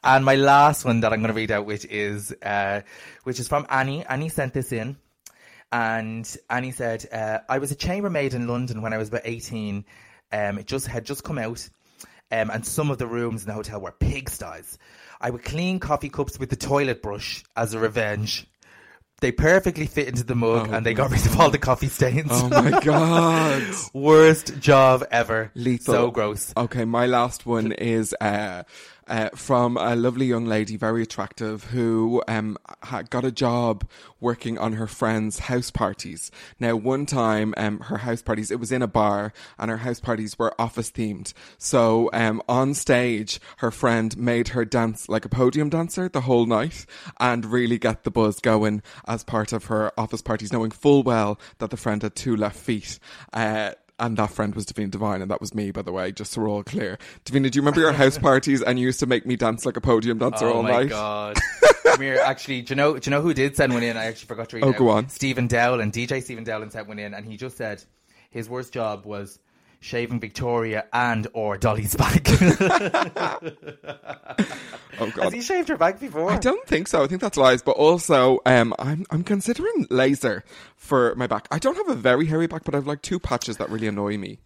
And 0.03 0.25
my 0.25 0.35
last 0.35 0.83
one 0.83 1.01
that 1.01 1.13
I'm 1.13 1.19
going 1.19 1.33
to 1.33 1.35
read 1.35 1.51
out, 1.51 1.65
which 1.65 1.85
is 1.85 2.31
uh, 2.41 2.81
which 3.23 3.39
is 3.39 3.47
from 3.47 3.65
Annie. 3.69 4.03
Annie 4.05 4.29
sent 4.29 4.53
this 4.53 4.71
in, 4.71 4.97
and 5.71 6.37
Annie 6.49 6.71
said, 6.71 7.07
uh, 7.11 7.39
"I 7.47 7.59
was 7.59 7.71
a 7.71 7.75
chambermaid 7.75 8.33
in 8.33 8.47
London 8.47 8.81
when 8.81 8.93
I 8.93 8.97
was 8.97 9.09
about 9.09 9.21
18. 9.25 9.85
Um, 10.31 10.57
it 10.57 10.65
just 10.65 10.87
had 10.87 11.05
just 11.05 11.23
come 11.23 11.37
out, 11.37 11.67
um, 12.31 12.49
and 12.49 12.65
some 12.65 12.89
of 12.89 12.97
the 12.97 13.05
rooms 13.05 13.43
in 13.43 13.47
the 13.47 13.53
hotel 13.53 13.79
were 13.79 13.91
pigsties. 13.91 14.77
I 15.19 15.29
would 15.29 15.43
clean 15.43 15.79
coffee 15.79 16.09
cups 16.09 16.39
with 16.39 16.49
the 16.49 16.55
toilet 16.55 17.01
brush 17.01 17.43
as 17.55 17.73
a 17.73 17.79
revenge." 17.79 18.47
They 19.19 19.31
perfectly 19.31 19.85
fit 19.85 20.07
into 20.07 20.23
the 20.23 20.33
mug, 20.33 20.69
Oh, 20.71 20.73
and 20.73 20.83
they 20.83 20.95
got 20.95 21.11
rid 21.11 21.23
of 21.27 21.39
all 21.39 21.51
the 21.51 21.59
coffee 21.59 21.89
stains. 21.89 22.31
Oh 22.31 22.49
my 22.49 22.79
god. 22.83 23.61
Worst 23.93 24.57
job 24.59 25.03
ever. 25.11 25.51
Lethal. 25.53 25.93
So 25.93 26.09
gross. 26.09 26.51
Okay, 26.57 26.85
my 26.85 27.05
last 27.05 27.45
one 27.45 27.71
is 27.71 28.15
uh, 28.19 28.63
uh, 29.07 29.29
from 29.35 29.77
a 29.77 29.95
lovely 29.95 30.25
young 30.25 30.45
lady, 30.45 30.77
very 30.77 31.03
attractive, 31.03 31.65
who 31.65 32.23
um, 32.27 32.57
got 33.09 33.25
a 33.25 33.31
job 33.31 33.87
working 34.19 34.57
on 34.57 34.73
her 34.73 34.87
friend's 34.87 35.39
house 35.39 35.71
parties. 35.71 36.31
Now, 36.59 36.75
one 36.75 37.05
time, 37.05 37.53
um, 37.57 37.79
her 37.81 37.97
house 37.97 38.21
parties, 38.21 38.51
it 38.51 38.59
was 38.59 38.71
in 38.71 38.81
a 38.81 38.87
bar, 38.87 39.33
and 39.57 39.71
her 39.71 39.77
house 39.77 39.99
parties 39.99 40.37
were 40.37 40.53
office 40.59 40.91
themed. 40.91 41.33
So, 41.57 42.09
um, 42.13 42.41
on 42.47 42.73
stage, 42.73 43.39
her 43.57 43.71
friend 43.71 44.15
made 44.17 44.49
her 44.49 44.65
dance 44.65 45.09
like 45.09 45.25
a 45.25 45.29
podium 45.29 45.69
dancer 45.69 46.07
the 46.07 46.21
whole 46.21 46.45
night 46.45 46.85
and 47.19 47.45
really 47.45 47.77
get 47.77 48.03
the 48.03 48.11
buzz 48.11 48.39
going 48.39 48.81
as 49.07 49.23
part 49.23 49.53
of 49.53 49.65
her 49.65 49.91
office 49.99 50.21
parties, 50.21 50.53
knowing 50.53 50.71
full 50.71 51.03
well 51.03 51.39
that 51.59 51.69
the 51.69 51.77
friend 51.77 52.03
had 52.03 52.15
two 52.15 52.35
left 52.35 52.57
feet. 52.57 52.99
Uh, 53.33 53.71
and 54.01 54.17
that 54.17 54.31
friend 54.31 54.55
was 54.55 54.65
Davina 54.65 54.91
Devine, 54.91 55.21
and 55.21 55.29
that 55.31 55.39
was 55.39 55.53
me, 55.53 55.71
by 55.71 55.83
the 55.83 55.91
way, 55.91 56.11
just 56.11 56.33
so 56.33 56.41
we're 56.41 56.49
all 56.49 56.63
clear. 56.63 56.97
Davina, 57.23 57.49
do 57.49 57.57
you 57.57 57.61
remember 57.61 57.79
your 57.79 57.93
house 57.93 58.17
parties 58.17 58.61
and 58.61 58.79
you 58.79 58.87
used 58.87 58.99
to 58.99 59.05
make 59.05 59.25
me 59.25 59.35
dance 59.35 59.65
like 59.65 59.77
a 59.77 59.81
podium 59.81 60.17
dancer 60.17 60.47
oh 60.47 60.53
all 60.55 60.63
night? 60.63 60.91
Oh 60.91 61.33
my 61.33 61.33
god! 61.33 61.37
Come 61.83 62.01
here. 62.01 62.19
Actually, 62.23 62.63
do 62.63 62.71
you 62.71 62.75
know? 62.75 62.97
Do 62.97 63.09
you 63.09 63.15
know 63.15 63.21
who 63.21 63.33
did 63.33 63.55
send 63.55 63.73
one 63.73 63.83
in? 63.83 63.95
I 63.95 64.05
actually 64.05 64.27
forgot 64.27 64.49
to 64.49 64.57
read. 64.57 64.65
Oh, 64.65 64.69
it 64.69 64.75
out. 64.75 64.79
go 64.79 64.89
on. 64.89 65.09
Stephen 65.09 65.47
Dowling, 65.47 65.91
DJ 65.91 66.21
Stephen 66.23 66.43
Dowling 66.43 66.71
sent 66.71 66.87
one 66.87 66.99
in, 66.99 67.13
and 67.13 67.25
he 67.25 67.37
just 67.37 67.57
said 67.57 67.83
his 68.31 68.49
worst 68.49 68.73
job 68.73 69.05
was 69.05 69.39
shaving 69.81 70.21
Victoria 70.21 70.85
and 70.93 71.27
or 71.33 71.57
Dolly's 71.57 71.95
back. 71.95 72.25
Oh 74.99 75.05
God! 75.07 75.15
Has 75.15 75.23
god. 75.23 75.33
he 75.33 75.41
shaved 75.41 75.69
her 75.69 75.77
back 75.77 75.99
before? 75.99 76.31
I 76.31 76.37
don't 76.37 76.67
think 76.67 76.87
so. 76.87 77.03
I 77.03 77.07
think 77.07 77.21
that's 77.21 77.37
lies. 77.37 77.63
But 77.63 77.71
also, 77.71 78.39
um, 78.45 78.73
I'm 78.77 79.05
I'm 79.09 79.23
considering 79.23 79.87
laser 79.89 80.43
for 80.75 81.15
my 81.15 81.25
back. 81.27 81.47
I 81.49 81.57
don't 81.57 81.75
have 81.75 81.89
a 81.89 81.95
very 81.95 82.27
hairy 82.27 82.45
back, 82.45 82.63
but 82.63 82.75
I've 82.75 82.85
like 82.85 83.01
two 83.01 83.19
patches 83.19 83.57
that 83.57 83.69
really 83.69 83.87
annoy 83.87 84.17
me. 84.17 84.39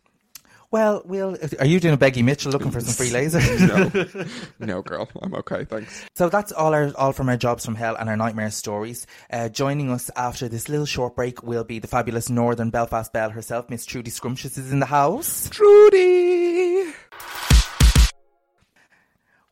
Well, 0.72 1.04
we'll. 1.06 1.38
Are 1.60 1.66
you 1.66 1.80
doing 1.80 1.94
a 1.94 1.98
Peggy 1.98 2.22
Mitchell 2.22 2.52
looking 2.52 2.72
for 2.72 2.82
some 2.82 2.94
free 2.94 3.12
laser? 3.12 3.40
No, 3.66 4.26
no, 4.60 4.82
girl, 4.82 5.08
I'm 5.22 5.34
okay. 5.36 5.64
Thanks. 5.66 6.06
So 6.16 6.28
that's 6.30 6.52
all 6.52 6.74
our 6.74 6.92
all 6.98 7.14
from 7.14 7.30
our 7.30 7.38
jobs 7.38 7.64
from 7.66 7.76
hell 7.76 7.96
and 7.96 8.10
our 8.10 8.18
nightmare 8.18 8.52
stories. 8.52 9.08
Uh, 9.32 9.48
joining 9.50 9.90
us 9.92 10.12
after 10.16 10.48
this 10.50 10.68
little 10.68 10.86
short 10.86 11.16
break 11.16 11.44
will 11.44 11.64
be 11.64 11.80
the 11.80 11.88
fabulous 11.88 12.30
Northern 12.30 12.70
Belfast 12.72 13.12
Belle 13.14 13.30
herself, 13.30 13.70
Miss 13.70 13.86
Trudy 13.86 14.12
Scrumptious, 14.12 14.58
is 14.58 14.72
in 14.72 14.80
the 14.80 14.86
house. 14.86 15.50
Trudy. 15.50 16.92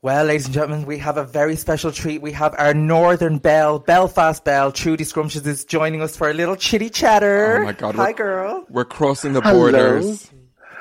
Well, 0.02 0.26
ladies 0.26 0.46
and 0.46 0.54
gentlemen, 0.54 0.86
we 0.86 0.98
have 0.98 1.16
a 1.16 1.24
very 1.24 1.56
special 1.56 1.90
treat. 1.94 2.22
We 2.22 2.34
have 2.34 2.54
our 2.58 2.74
Northern 2.74 3.38
Belle, 3.38 3.80
Belfast 3.80 4.44
Belle, 4.44 4.74
Trudy 4.74 5.06
Scrumptious 5.06 5.46
is 5.46 5.64
joining 5.64 6.02
us 6.02 6.18
for 6.18 6.30
a 6.30 6.34
little 6.34 6.58
chitty 6.58 6.90
chatter. 6.90 7.60
Oh 7.62 7.64
my 7.64 7.72
god. 7.72 7.96
Hi, 7.96 8.04
we're- 8.08 8.14
girl. 8.14 8.66
We're 8.70 8.84
crossing 8.84 9.32
the 9.32 9.40
Hello. 9.40 10.14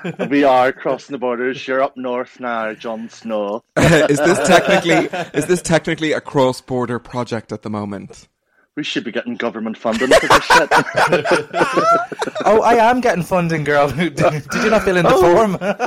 Borders. 0.03 0.29
we 0.31 0.45
are 0.45 0.73
crossing 0.73 1.13
the 1.15 1.19
borders. 1.19 1.67
You're 1.67 1.83
up 1.83 1.97
north 1.97 2.41
now, 2.41 2.75
Jon 2.75 3.09
Snow. 3.09 3.63
is 3.77 4.19
this 4.19 4.39
technically 4.47 5.09
is 5.39 5.47
this 5.47 5.63
technically 5.63 6.13
a 6.13 6.21
cross 6.21 6.61
border 6.61 6.99
project 6.99 7.53
at 7.53 7.63
the 7.63 7.71
moment? 7.71 8.29
We 8.75 8.83
should 8.83 9.05
be 9.05 9.13
getting 9.13 9.37
government 9.37 9.77
funding 9.77 10.09
for 10.09 10.27
this 10.29 10.45
shit. 10.45 10.71
Oh, 12.45 12.61
I 12.63 12.75
am 12.91 13.01
getting 13.01 13.23
funding, 13.23 13.63
girl. 13.63 13.89
Did 13.91 14.19
you 14.19 14.71
not 14.71 14.83
fill 14.83 14.97
in 14.97 15.05
the 15.05 15.13
Oh. 15.15 15.21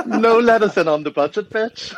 form? 0.04 0.20
no, 0.22 0.38
let 0.38 0.62
us 0.62 0.76
in 0.78 0.88
on 0.88 1.02
the 1.02 1.10
budget, 1.10 1.50
bitch. 1.50 1.92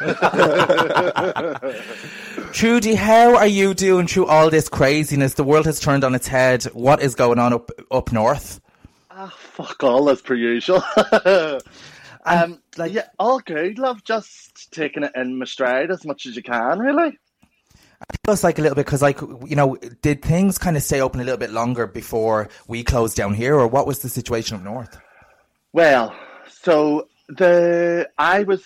Trudy, 2.52 2.94
how 2.94 3.36
are 3.36 3.46
you 3.46 3.72
doing 3.74 4.06
through 4.08 4.26
all 4.26 4.50
this 4.50 4.68
craziness? 4.68 5.34
The 5.34 5.44
world 5.44 5.66
has 5.66 5.78
turned 5.78 6.02
on 6.02 6.14
its 6.14 6.26
head. 6.26 6.64
What 6.72 7.00
is 7.02 7.14
going 7.14 7.38
on 7.38 7.52
up 7.52 7.70
up 7.90 8.10
north? 8.10 8.60
ah, 9.10 9.32
fuck 9.38 9.82
all 9.84 10.08
as 10.10 10.20
per 10.22 10.34
usual. 10.34 10.82
Um, 12.24 12.60
like, 12.76 12.92
yeah, 12.92 13.06
all 13.18 13.40
good, 13.40 13.78
love. 13.78 14.04
Just 14.04 14.72
taking 14.72 15.02
it 15.02 15.12
in 15.14 15.38
my 15.38 15.44
stride 15.44 15.90
as 15.90 16.04
much 16.04 16.26
as 16.26 16.36
you 16.36 16.42
can, 16.42 16.78
really. 16.78 17.18
Tell 18.24 18.32
us 18.32 18.44
like 18.44 18.58
a 18.58 18.62
little 18.62 18.76
bit 18.76 18.86
because 18.86 19.02
like 19.02 19.20
you 19.20 19.56
know, 19.56 19.76
did 20.02 20.22
things 20.22 20.56
kind 20.58 20.76
of 20.76 20.82
stay 20.82 21.00
open 21.00 21.20
a 21.20 21.24
little 21.24 21.38
bit 21.38 21.50
longer 21.50 21.86
before 21.86 22.48
we 22.68 22.84
closed 22.84 23.16
down 23.16 23.34
here, 23.34 23.54
or 23.54 23.66
what 23.66 23.86
was 23.86 24.00
the 24.00 24.08
situation 24.08 24.56
up 24.56 24.62
north? 24.62 24.98
Well, 25.72 26.14
so 26.48 27.08
the 27.28 28.08
I 28.18 28.44
was 28.44 28.64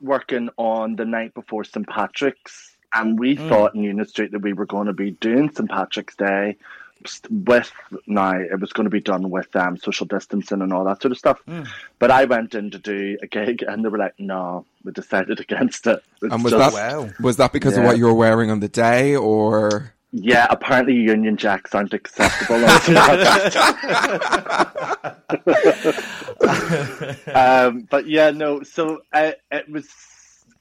working 0.00 0.50
on 0.56 0.96
the 0.96 1.04
night 1.04 1.34
before 1.34 1.64
St 1.64 1.86
Patrick's, 1.88 2.76
and 2.94 3.18
we 3.18 3.36
Mm. 3.36 3.48
thought 3.48 3.74
in 3.74 3.82
Union 3.82 4.06
Street 4.06 4.32
that 4.32 4.42
we 4.42 4.52
were 4.52 4.66
going 4.66 4.86
to 4.86 4.92
be 4.92 5.12
doing 5.12 5.50
St 5.50 5.68
Patrick's 5.68 6.16
Day 6.16 6.56
with 7.30 7.70
now 8.06 8.36
it 8.38 8.60
was 8.60 8.72
going 8.72 8.84
to 8.84 8.90
be 8.90 9.00
done 9.00 9.30
with 9.30 9.54
um, 9.56 9.76
social 9.76 10.06
distancing 10.06 10.62
and 10.62 10.72
all 10.72 10.84
that 10.84 11.02
sort 11.02 11.12
of 11.12 11.18
stuff. 11.18 11.40
Mm. 11.48 11.66
But 11.98 12.10
I 12.10 12.24
went 12.24 12.54
in 12.54 12.70
to 12.72 12.78
do 12.78 13.18
a 13.22 13.26
gig, 13.26 13.62
and 13.62 13.84
they 13.84 13.88
were 13.88 13.98
like, 13.98 14.14
"No, 14.18 14.64
we 14.84 14.92
decided 14.92 15.40
against 15.40 15.86
it." 15.86 16.02
It's 16.22 16.32
And 16.32 16.42
was 16.44 16.52
just- 16.52 16.74
that 16.76 17.20
was 17.20 17.36
that 17.36 17.52
because 17.52 17.76
of 17.76 17.84
what 17.84 17.98
you 17.98 18.06
were 18.06 18.14
wearing 18.14 18.50
on 18.50 18.60
the 18.60 18.68
day, 18.68 19.14
or 19.16 19.94
Yeah, 20.12 20.46
apparently 20.50 20.94
Union 20.94 21.36
Jacks 21.36 21.74
aren't 21.74 21.94
acceptable. 21.94 22.64
on 22.64 22.80
St. 22.80 22.96
Patrick's. 22.96 23.56
um, 27.34 27.86
but 27.90 28.06
yeah, 28.06 28.30
no. 28.30 28.62
So 28.62 29.02
uh, 29.12 29.32
it 29.50 29.68
was 29.68 29.88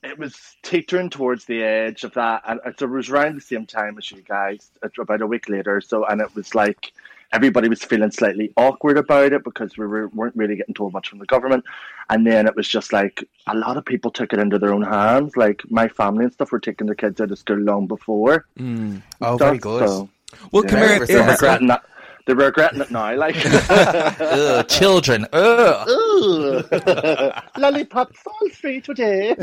it 0.03 0.17
was 0.17 0.55
teetering 0.63 1.09
towards 1.09 1.45
the 1.45 1.63
edge 1.63 2.03
of 2.03 2.13
that, 2.13 2.43
and 2.47 2.59
so 2.77 2.85
it 2.85 2.89
was 2.89 3.09
around 3.09 3.35
the 3.35 3.41
same 3.41 3.65
time 3.65 3.97
as 3.97 4.11
you 4.11 4.21
guys, 4.21 4.69
uh, 4.83 4.89
about 5.01 5.21
a 5.21 5.27
week 5.27 5.49
later. 5.49 5.81
So, 5.81 6.05
and 6.05 6.21
it 6.21 6.33
was 6.35 6.53
like 6.55 6.91
everybody 7.33 7.67
was 7.67 7.83
feeling 7.83 8.09
slightly 8.11 8.53
awkward 8.55 8.97
about 8.97 9.33
it 9.33 9.43
because 9.43 9.77
we 9.77 9.85
were, 9.85 10.07
weren't 10.09 10.35
really 10.37 10.55
getting 10.55 10.73
told 10.73 10.93
much 10.93 11.09
from 11.09 11.19
the 11.19 11.25
government, 11.25 11.63
and 12.09 12.25
then 12.25 12.47
it 12.47 12.55
was 12.55 12.67
just 12.67 12.93
like 12.93 13.23
a 13.47 13.55
lot 13.55 13.75
of 13.77 13.85
people 13.85 14.11
took 14.11 14.31
it 14.33 14.39
into 14.39 14.57
their 14.59 14.73
own 14.73 14.83
hands. 14.83 15.35
Like 15.35 15.61
my 15.69 15.87
family 15.87 16.25
and 16.25 16.33
stuff 16.33 16.51
were 16.51 16.59
taking 16.59 16.87
their 16.87 16.95
kids 16.95 17.19
out 17.19 17.31
of 17.31 17.39
school 17.39 17.57
long 17.57 17.87
before. 17.87 18.45
Mm. 18.57 19.01
Oh, 19.21 19.35
stuff, 19.35 19.47
very 19.47 19.57
good. 19.57 19.87
so- 19.89 20.09
Well, 20.51 20.63
come 20.63 20.79
here, 20.79 21.05
yeah. 21.09 21.31
regretting 21.31 21.67
that. 21.67 21.83
They're 22.27 22.35
regretting 22.35 22.81
it 22.81 22.91
now. 22.91 23.15
Like 23.17 23.35
Ugh, 23.69 24.67
children. 24.67 25.25
Ugh. 25.33 25.87
Ugh. 25.89 27.43
lollipops 27.57 28.19
all 28.27 28.49
free 28.49 28.81
today. 28.81 29.33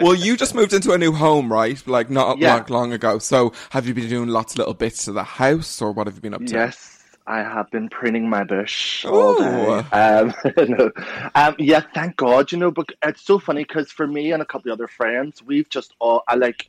well, 0.00 0.14
you 0.14 0.36
just 0.36 0.54
moved 0.54 0.72
into 0.72 0.92
a 0.92 0.98
new 0.98 1.12
home, 1.12 1.52
right? 1.52 1.86
Like 1.86 2.10
not 2.10 2.38
Yeah. 2.38 2.54
long, 2.56 2.64
long 2.68 2.92
ago. 2.92 3.18
So, 3.18 3.52
have 3.70 3.86
you 3.86 3.94
been 3.94 4.08
doing 4.08 4.28
lots 4.28 4.54
of 4.54 4.58
little 4.58 4.74
bits 4.74 5.04
to 5.04 5.12
the 5.12 5.24
house, 5.24 5.80
or 5.82 5.92
what 5.92 6.06
have 6.06 6.16
you 6.16 6.22
been 6.22 6.34
up 6.34 6.44
to? 6.46 6.52
Yes, 6.52 7.04
I 7.26 7.38
have 7.40 7.70
been 7.70 7.88
pruning 7.88 8.28
my 8.28 8.44
bush 8.44 9.04
all 9.04 9.36
day. 9.38 9.84
Um, 9.92 10.34
no. 10.56 10.90
um, 11.34 11.54
yeah, 11.58 11.80
thank 11.94 12.16
God. 12.16 12.50
You 12.50 12.58
know, 12.58 12.70
but 12.70 12.90
it's 13.02 13.22
so 13.22 13.38
funny 13.38 13.64
because 13.64 13.90
for 13.92 14.06
me 14.06 14.32
and 14.32 14.42
a 14.42 14.46
couple 14.46 14.72
of 14.72 14.78
other 14.78 14.88
friends, 14.88 15.42
we've 15.42 15.68
just 15.68 15.92
all 15.98 16.22
I 16.28 16.34
like. 16.36 16.68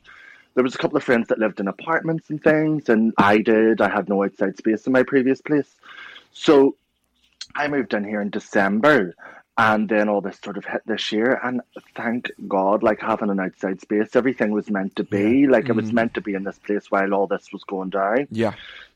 There 0.56 0.64
was 0.64 0.74
a 0.74 0.78
couple 0.78 0.96
of 0.96 1.04
friends 1.04 1.28
that 1.28 1.38
lived 1.38 1.60
in 1.60 1.68
apartments 1.68 2.30
and 2.30 2.42
things, 2.42 2.88
and 2.88 3.12
I 3.18 3.38
did. 3.38 3.82
I 3.82 3.90
had 3.90 4.08
no 4.08 4.24
outside 4.24 4.56
space 4.56 4.86
in 4.86 4.92
my 4.94 5.02
previous 5.02 5.42
place, 5.42 5.68
so 6.32 6.76
I 7.54 7.68
moved 7.68 7.92
in 7.92 8.04
here 8.04 8.22
in 8.22 8.30
December. 8.30 9.14
And 9.58 9.88
then 9.88 10.10
all 10.10 10.20
this 10.20 10.38
sort 10.44 10.58
of 10.58 10.66
hit 10.66 10.82
this 10.84 11.10
year, 11.12 11.40
and 11.42 11.62
thank 11.94 12.30
God, 12.46 12.82
like 12.82 13.00
having 13.00 13.30
an 13.30 13.40
outside 13.40 13.80
space, 13.80 14.14
everything 14.14 14.50
was 14.50 14.68
meant 14.70 14.96
to 14.96 15.04
be. 15.04 15.46
Like 15.46 15.70
it 15.70 15.72
was 15.74 15.90
Mhm. 15.90 15.94
meant 15.94 16.14
to 16.14 16.20
be 16.20 16.34
in 16.34 16.44
this 16.44 16.58
place 16.58 16.90
while 16.90 17.14
all 17.14 17.26
this 17.26 17.50
was 17.54 17.64
going 17.64 17.88
down. 17.88 18.28
Yeah. 18.30 18.52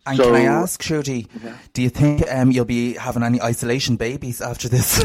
And 0.06 0.18
can 0.18 0.34
I 0.34 0.44
ask, 0.44 0.82
Trudy, 0.82 1.28
do 1.74 1.82
you 1.82 1.88
think 1.90 2.24
um, 2.32 2.50
you'll 2.50 2.64
be 2.64 2.94
having 2.94 3.22
any 3.22 3.40
isolation 3.40 3.96
babies 3.96 4.40
after 4.42 4.66
this? 4.68 5.02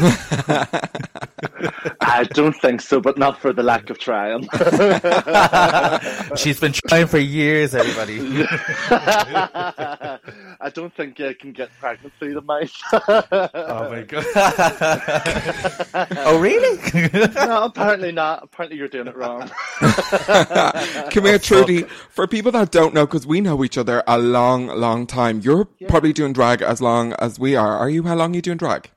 I 2.00 2.24
don't 2.32 2.54
think 2.54 2.80
so, 2.80 3.00
but 3.00 3.18
not 3.18 3.38
for 3.38 3.52
the 3.52 3.62
lack 3.62 3.90
of 3.90 3.98
trying. 3.98 4.48
She's 6.36 6.58
been 6.60 6.72
trying 6.72 7.06
for 7.08 7.18
years, 7.18 7.74
everybody. 7.74 8.18
I 10.76 10.80
don't 10.80 10.94
think 10.94 11.18
you 11.18 11.34
can 11.34 11.52
get 11.52 11.70
pregnant 11.80 12.12
through 12.18 12.34
the 12.40 12.42
mouth. 12.42 12.70
oh 12.92 13.88
my 13.90 14.02
god! 14.02 14.24
oh 16.26 16.38
really? 16.38 16.78
no, 17.34 17.64
apparently 17.64 18.12
not. 18.12 18.44
Apparently 18.44 18.76
you're 18.76 18.88
doing 18.88 19.06
it 19.06 19.16
wrong. 19.16 19.50
Come 21.10 21.24
here, 21.24 21.38
Trudy. 21.38 21.82
For 22.10 22.26
people 22.26 22.52
that 22.52 22.70
don't 22.70 22.92
know, 22.92 23.06
because 23.06 23.26
we 23.26 23.40
know 23.40 23.64
each 23.64 23.78
other 23.78 24.02
a 24.06 24.18
long, 24.18 24.66
long 24.66 25.06
time, 25.06 25.40
you're 25.40 25.64
probably 25.88 26.12
doing 26.12 26.34
drag 26.34 26.60
as 26.60 26.82
long 26.82 27.14
as 27.14 27.38
we 27.38 27.56
are. 27.56 27.76
Are 27.76 27.88
you? 27.88 28.02
How 28.02 28.14
long 28.14 28.32
are 28.32 28.36
you 28.36 28.42
doing 28.42 28.58
drag? 28.58 28.90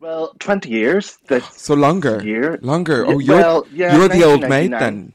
Well, 0.00 0.34
twenty 0.38 0.68
years. 0.70 1.16
This 1.28 1.46
So 1.56 1.74
longer. 1.74 2.22
year. 2.22 2.58
Longer. 2.60 3.06
Oh, 3.06 3.18
you're 3.18 3.36
well, 3.36 3.66
yeah, 3.72 3.96
you're 3.96 4.08
the 4.08 4.24
old 4.24 4.46
maid 4.48 4.72
then. 4.72 5.14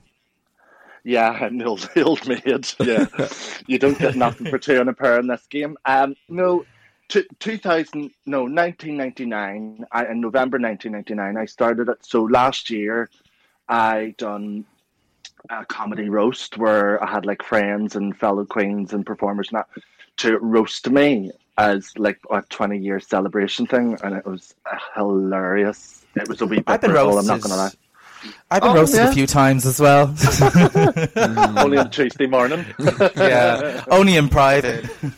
Yeah, 1.06 1.30
I'm 1.30 1.60
the 1.60 1.66
old, 1.66 1.88
the 1.94 2.04
old 2.04 2.28
maid. 2.28 2.68
Yeah, 2.80 3.06
you 3.68 3.78
don't 3.78 3.98
get 3.98 4.16
nothing 4.16 4.50
for 4.50 4.58
two 4.58 4.82
and 4.82 4.90
a 4.90 4.94
pair 4.94 5.20
in 5.20 5.28
this 5.28 5.46
game. 5.48 5.78
Um, 5.86 6.16
no, 6.28 6.66
t- 7.10 7.28
2000, 7.40 8.10
no, 8.26 8.40
1999. 8.42 9.86
I, 9.92 10.06
in 10.08 10.20
November 10.20 10.58
1999, 10.58 11.38
I 11.42 11.46
started 11.46 11.90
it. 11.90 12.04
So 12.04 12.24
last 12.24 12.72
year, 12.72 13.12
I 13.70 14.16
done 14.18 14.66
a 15.52 15.64
comedy 15.66 16.10
roast 16.10 16.58
where 16.58 17.02
I 17.04 17.08
had 17.08 17.28
like 17.28 17.44
friends 17.44 17.96
and 17.96 18.18
fellow 18.18 18.44
queens 18.44 18.92
and 18.92 19.06
performers 19.06 19.50
and 19.50 19.60
that 19.60 19.68
to 20.18 20.40
roast 20.40 20.90
me 20.90 21.32
as 21.60 21.92
like 21.98 22.20
a 22.32 22.42
20 22.42 22.80
year 22.80 23.00
celebration 23.00 23.68
thing, 23.68 23.96
and 24.04 24.16
it 24.16 24.26
was 24.26 24.56
hilarious. 24.96 26.04
It 26.16 26.28
was 26.28 26.42
a 26.42 26.48
wee 26.48 26.58
bit 26.58 26.66
I've 26.68 26.82
been 26.82 26.92
brutal, 26.92 27.20
I'm 27.20 27.28
not 27.28 27.34
roasted. 27.34 27.52
gonna 27.52 27.62
lie. 27.62 27.72
I've 28.52 28.62
been 28.62 28.72
Oh, 28.72 28.76
roasted 28.76 29.00
yeah? 29.00 29.10
a 29.10 29.14
few 29.14 29.28
times 29.28 29.66
as 29.66 29.80
well. 29.80 30.08
Only 31.58 31.78
on 31.78 31.90
Tuesday 31.90 32.28
morning. 32.28 32.66
yeah, 33.16 33.84
only 33.90 34.16
in 34.18 34.30
private. 34.30 34.86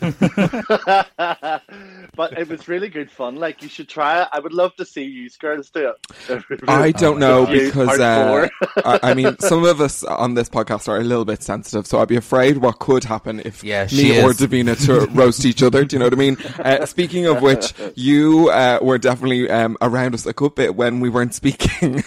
but 2.16 2.38
it 2.38 2.48
was 2.48 2.68
really 2.68 2.88
good 2.88 3.10
fun. 3.10 3.36
Like 3.36 3.62
you 3.62 3.68
should 3.68 3.88
try 3.88 4.22
it. 4.22 4.28
I 4.32 4.40
would 4.40 4.52
love 4.52 4.74
to 4.76 4.84
see 4.84 5.04
you 5.04 5.28
girls 5.38 5.70
do 5.70 5.92
it. 6.28 6.62
I 6.66 6.90
don't 6.92 7.18
know 7.18 7.46
because 7.46 7.98
uh. 8.00 8.48
I, 8.84 9.00
I 9.02 9.14
mean, 9.14 9.38
some 9.38 9.64
of 9.64 9.80
us 9.80 10.04
on 10.04 10.34
this 10.34 10.48
podcast 10.48 10.88
are 10.88 10.96
a 10.96 11.04
little 11.04 11.24
bit 11.24 11.42
sensitive, 11.42 11.86
so 11.86 12.00
I'd 12.00 12.08
be 12.08 12.16
afraid 12.16 12.58
what 12.58 12.78
could 12.78 13.04
happen 13.04 13.40
if 13.44 13.62
Yeah, 13.62 13.86
she 13.86 14.04
me 14.10 14.22
or 14.22 14.30
is. 14.30 14.38
Davina 14.40 14.74
to 14.86 15.06
roast 15.12 15.44
each 15.44 15.62
other. 15.62 15.84
Do 15.84 15.96
you 15.96 16.00
know 16.00 16.06
what 16.06 16.14
I 16.14 16.16
mean? 16.16 16.36
Uh, 16.58 16.86
speaking 16.86 17.26
of 17.26 17.42
which, 17.42 17.74
you 17.94 18.48
uh, 18.50 18.78
were 18.82 18.98
definitely 18.98 19.48
um, 19.50 19.76
around 19.80 20.14
us 20.14 20.26
a 20.26 20.32
good 20.32 20.54
bit 20.54 20.74
when 20.74 21.00
we 21.00 21.08
weren't 21.08 21.34
speaking. 21.34 22.02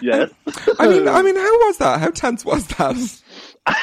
Yes. 0.00 0.30
I 0.78 0.86
mean, 0.88 1.08
I 1.08 1.22
mean, 1.22 1.36
how 1.36 1.58
was 1.66 1.78
that? 1.78 2.00
How 2.00 2.10
tense 2.10 2.44
was 2.44 2.66
that? 2.68 3.22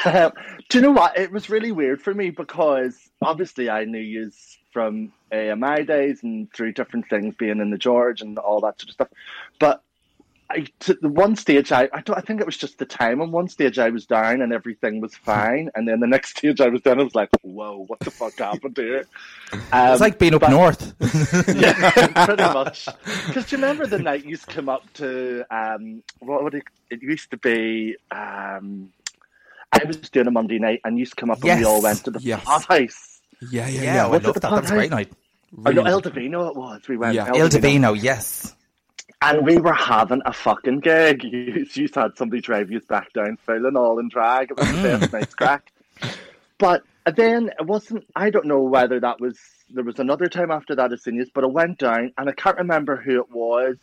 Um, 0.05 0.31
do 0.69 0.77
you 0.77 0.81
know 0.81 0.91
what? 0.91 1.17
It 1.17 1.31
was 1.31 1.49
really 1.49 1.71
weird 1.71 2.01
for 2.01 2.13
me 2.13 2.29
because 2.29 2.97
obviously 3.21 3.69
I 3.69 3.83
knew 3.86 3.99
you 3.99 4.31
from 4.71 5.12
AMI 5.31 5.83
days 5.83 6.23
and 6.23 6.51
through 6.53 6.73
different 6.73 7.09
things, 7.09 7.36
being 7.36 7.59
in 7.59 7.69
the 7.69 7.77
George 7.77 8.21
and 8.21 8.38
all 8.38 8.62
that 8.62 8.79
sort 8.79 8.89
of 8.89 8.93
stuff. 8.93 9.09
But 9.59 9.83
I, 10.53 10.65
to 10.81 10.93
the 10.93 11.09
one 11.09 11.35
stage, 11.35 11.71
I, 11.71 11.89
I, 11.91 12.01
don't, 12.01 12.17
I 12.17 12.21
think 12.21 12.39
it 12.39 12.45
was 12.45 12.57
just 12.57 12.77
the 12.77 12.85
time. 12.85 13.21
On 13.21 13.31
one 13.31 13.47
stage, 13.47 13.79
I 13.79 13.89
was 13.89 14.05
down 14.05 14.41
and 14.41 14.53
everything 14.53 15.01
was 15.01 15.15
fine, 15.15 15.69
and 15.75 15.87
then 15.87 15.99
the 15.99 16.07
next 16.07 16.37
stage, 16.37 16.61
I 16.61 16.69
was 16.69 16.81
down. 16.81 16.99
I 16.99 17.03
was 17.03 17.15
like, 17.15 17.29
"Whoa, 17.41 17.85
what 17.87 17.99
the 17.99 18.11
fuck 18.11 18.37
happened 18.37 18.77
here?" 18.77 19.05
Um, 19.71 19.91
it's 19.91 20.01
like 20.01 20.19
being 20.19 20.35
up 20.35 20.41
but- 20.41 20.51
north. 20.51 20.95
yeah, 21.55 22.25
pretty 22.25 22.43
much. 22.43 22.87
Because 23.27 23.45
do 23.47 23.55
you 23.55 23.61
remember 23.61 23.87
the 23.87 23.99
night 23.99 24.23
you 24.23 24.31
used 24.31 24.47
to 24.47 24.55
come 24.55 24.69
up 24.69 24.91
to 24.93 25.43
um, 25.49 26.03
what 26.19 26.43
would 26.43 26.53
it? 26.53 26.63
It 26.89 27.01
used 27.01 27.31
to 27.31 27.37
be. 27.37 27.95
Um, 28.11 28.91
I 29.71 29.83
was 29.85 29.97
doing 29.97 30.27
a 30.27 30.31
Monday 30.31 30.59
night, 30.59 30.81
and 30.83 30.97
you 30.97 31.01
used 31.01 31.13
to 31.13 31.19
come 31.21 31.31
up, 31.31 31.43
and 31.43 31.59
we 31.59 31.65
all 31.65 31.81
went 31.81 32.05
to 32.05 32.11
the 32.11 32.19
Yes. 32.21 32.43
pot 32.43 32.63
house. 32.65 33.21
Yeah, 33.51 33.67
yeah, 33.67 33.81
Yeah, 33.81 33.93
yeah. 33.95 34.05
I 34.05 34.07
Was 34.09 34.21
it 34.21 34.25
love 34.25 34.33
the 34.35 34.39
that. 34.41 34.51
That 34.51 34.61
was 34.61 34.71
a 34.71 34.73
great 34.75 34.89
Pot 34.91 34.95
night. 34.97 35.11
Oh, 35.65 35.71
no, 35.71 35.83
El 35.83 35.99
Divino 35.99 36.47
it 36.49 36.55
was. 36.55 36.87
We 36.87 36.97
went. 36.97 37.15
Yeah. 37.15 37.33
Il 37.35 37.49
Divino, 37.49 37.93
yes. 37.93 38.55
And 39.23 39.45
we 39.45 39.57
were 39.57 39.73
having 39.73 40.21
a 40.25 40.33
fucking 40.33 40.79
gig. 40.81 41.23
You, 41.33 41.65
you 41.73 41.89
had 41.93 42.17
somebody 42.17 42.41
drive 42.41 42.71
you 42.71 42.79
back 42.81 43.13
down 43.13 43.38
full 43.38 43.65
and 43.65 43.77
all 43.77 43.99
in 43.99 44.09
drag. 44.09 44.51
It 44.51 44.57
was 44.57 44.67
the 44.67 44.73
Mm. 44.73 44.99
best 44.99 45.13
night's 45.13 45.36
crack. 45.36 45.71
But 46.57 46.83
then 47.15 47.49
it 47.59 47.65
wasn't, 47.65 48.05
I 48.15 48.29
don't 48.29 48.45
know 48.45 48.62
whether 48.62 48.99
that 48.99 49.19
was, 49.19 49.39
there 49.69 49.83
was 49.83 49.99
another 49.99 50.27
time 50.27 50.51
after 50.51 50.75
that 50.75 50.93
as 50.93 51.03
seniors, 51.03 51.29
but 51.33 51.43
I 51.43 51.47
went 51.47 51.79
down 51.79 52.12
and 52.17 52.29
I 52.29 52.33
can't 52.33 52.57
remember 52.57 52.95
who 52.97 53.19
it 53.19 53.31
was 53.31 53.77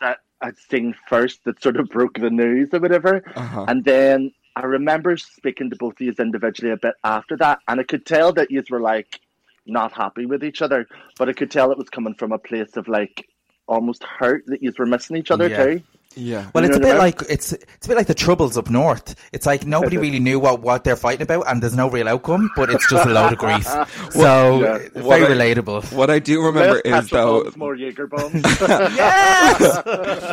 that 0.00 0.18
I'd 0.40 0.56
seen 0.58 0.94
first 1.08 1.44
that 1.44 1.62
sort 1.62 1.76
of 1.76 1.88
broke 1.88 2.14
the 2.18 2.30
news 2.30 2.70
or 2.72 2.80
whatever. 2.80 3.22
Uh-huh. 3.36 3.66
And 3.68 3.84
then 3.84 4.32
I 4.56 4.62
remember 4.62 5.16
speaking 5.16 5.70
to 5.70 5.76
both 5.76 5.94
of 5.94 6.00
you 6.00 6.14
individually 6.18 6.72
a 6.72 6.76
bit 6.76 6.94
after 7.04 7.36
that, 7.36 7.58
and 7.68 7.78
I 7.80 7.82
could 7.84 8.06
tell 8.06 8.32
that 8.32 8.50
you 8.50 8.62
were 8.70 8.80
like 8.80 9.20
not 9.66 9.92
happy 9.92 10.26
with 10.26 10.42
each 10.42 10.62
other, 10.62 10.86
but 11.18 11.28
I 11.28 11.32
could 11.34 11.50
tell 11.50 11.70
it 11.70 11.78
was 11.78 11.90
coming 11.90 12.14
from 12.14 12.32
a 12.32 12.38
place 12.38 12.76
of 12.76 12.88
like 12.88 13.28
almost 13.70 14.02
hurt 14.04 14.44
that 14.48 14.62
you 14.62 14.72
were 14.78 14.84
missing 14.86 15.16
each 15.16 15.30
other 15.30 15.48
Yeah. 15.48 15.64
too. 15.64 15.82
Yeah. 16.16 16.50
Well, 16.52 16.64
You 16.64 16.70
it's 16.70 16.76
a 16.76 16.80
bit 16.80 16.88
I 16.88 16.92
mean? 16.94 16.98
like 16.98 17.22
it's 17.30 17.52
it's 17.52 17.86
a 17.86 17.88
bit 17.88 17.96
like 17.96 18.08
the 18.08 18.14
troubles 18.14 18.58
up 18.58 18.68
north. 18.68 19.14
It's 19.32 19.46
like 19.46 19.64
nobody 19.64 19.96
really 19.96 20.18
knew 20.18 20.40
what, 20.40 20.60
what 20.60 20.82
they're 20.82 20.96
fighting 20.96 21.22
about, 21.22 21.44
and 21.48 21.62
there's 21.62 21.76
no 21.76 21.88
real 21.88 22.08
outcome, 22.08 22.50
but 22.56 22.68
it's 22.68 22.84
just 22.90 23.06
a 23.06 23.08
load 23.10 23.32
of 23.34 23.38
grief. 23.38 23.64
So 24.10 24.60
Yeah. 24.60 24.76
it's 24.78 24.94
What 24.96 25.20
very 25.20 25.32
I- 25.32 25.54
relatable. 25.54 25.92
What 25.92 26.10
I 26.10 26.18
do 26.18 26.42
remember 26.44 26.82
Less 26.84 27.04
is 27.04 27.10
though, 27.10 27.52
more 27.54 27.76
Jaeger 27.76 28.08
bombs. 28.08 28.42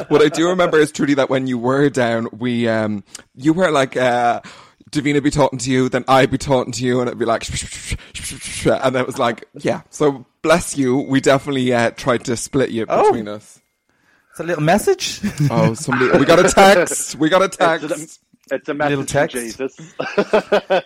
what 0.09 0.21
I 0.23 0.29
do 0.33 0.47
remember 0.49 0.79
is 0.79 0.91
truly 0.91 1.13
that 1.13 1.29
when 1.29 1.45
you 1.45 1.59
were 1.59 1.89
down, 1.91 2.27
we 2.35 2.67
um, 2.67 3.03
you 3.35 3.53
were 3.53 3.69
like 3.69 3.95
uh, 3.95 4.41
Davina 4.91 5.21
be 5.21 5.31
talking 5.31 5.59
to 5.59 5.71
you, 5.71 5.89
then 5.89 6.05
I'd 6.07 6.31
be 6.31 6.37
talking 6.37 6.71
to 6.73 6.83
you, 6.85 6.99
and 7.01 7.07
it'd 7.09 7.19
be 7.19 7.25
like, 7.25 7.43
and 7.49 8.95
it 8.95 9.05
was 9.05 9.17
like, 9.19 9.45
yeah. 9.55 9.81
So 9.89 10.25
bless 10.41 10.77
you. 10.77 10.97
We 10.97 11.19
definitely 11.21 11.73
uh, 11.73 11.91
tried 11.91 12.23
to 12.25 12.37
split 12.37 12.69
you 12.69 12.85
Oh. 12.87 13.03
between 13.11 13.27
us. 13.27 13.61
It's 14.31 14.39
a 14.39 14.43
little 14.43 14.63
message. 14.63 15.19
Oh, 15.51 15.73
somebody, 15.73 16.17
we 16.17 16.25
got 16.25 16.39
a 16.39 16.49
text. 16.53 17.15
We 17.15 17.27
got 17.29 17.41
a 17.41 17.45
it's, 17.45 17.55
a, 17.55 17.59
text. 17.59 18.19
it's 18.51 18.69
a 18.69 18.73
message 18.73 18.89
Little 18.91 19.05
text. 19.05 19.35
Jesus. 19.35 19.93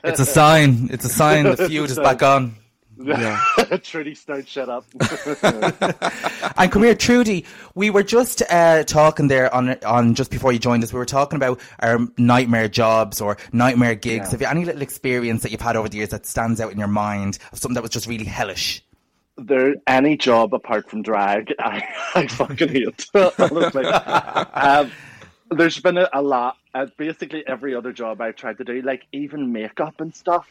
it's 0.04 0.20
a 0.20 0.26
sign. 0.26 0.88
It's 0.92 1.06
a 1.06 1.10
sign. 1.10 1.44
The 1.46 1.68
feud 1.68 1.90
is 1.90 1.98
back 2.00 2.24
on. 2.24 2.56
Yeah. 3.04 3.40
Trudy, 3.84 4.16
start 4.16 4.48
shut 4.48 4.70
up. 4.70 4.86
And 6.58 6.72
come 6.72 6.84
here, 6.84 6.96
Trudy. 6.96 7.46
We 7.76 7.90
were 7.90 8.04
just 8.04 8.44
uh, 8.50 8.84
talking 8.84 9.28
there 9.28 9.54
on 9.54 9.78
on 9.84 10.14
just 10.14 10.30
before 10.30 10.52
you 10.52 10.60
joined 10.60 10.84
us. 10.84 10.94
We 10.94 11.00
were 11.00 11.06
talking 11.06 11.38
about 11.38 11.60
our 11.80 12.00
nightmare 12.18 12.68
jobs 12.68 13.22
or 13.22 13.38
nightmare 13.52 13.96
gigs. 13.96 14.28
Yeah. 14.28 14.32
Have 14.32 14.42
you 14.42 14.48
any 14.48 14.66
little 14.66 14.82
experience 14.82 15.42
that 15.44 15.52
you've 15.52 15.62
had 15.62 15.76
over 15.76 15.90
the 15.90 15.98
years 15.98 16.10
that 16.10 16.26
stands 16.26 16.62
out 16.62 16.72
in 16.72 16.78
your 16.78 16.88
mind 16.88 17.40
of 17.52 17.60
something 17.60 17.76
that 17.76 17.82
was 17.82 17.92
just 17.92 18.08
really 18.08 18.26
hellish? 18.26 18.84
there 19.38 19.76
any 19.88 20.18
job 20.18 20.54
apart 20.54 20.90
from 20.90 21.02
drag, 21.02 21.54
I, 21.60 21.84
I 22.16 22.28
fucking 22.28 22.70
hate. 22.70 23.08
honestly, 23.14 23.86
um, 23.86 24.92
there's 25.50 25.80
been 25.80 25.98
a, 25.98 26.10
a 26.14 26.22
lot. 26.22 26.58
Uh, 26.74 26.88
basically, 26.98 27.46
every 27.48 27.76
other 27.76 27.92
job 27.92 28.22
I've 28.22 28.36
tried 28.36 28.58
to 28.60 28.64
do, 28.64 28.82
like 28.82 29.06
even 29.12 29.52
makeup 29.52 30.00
and 30.00 30.16
stuff. 30.16 30.48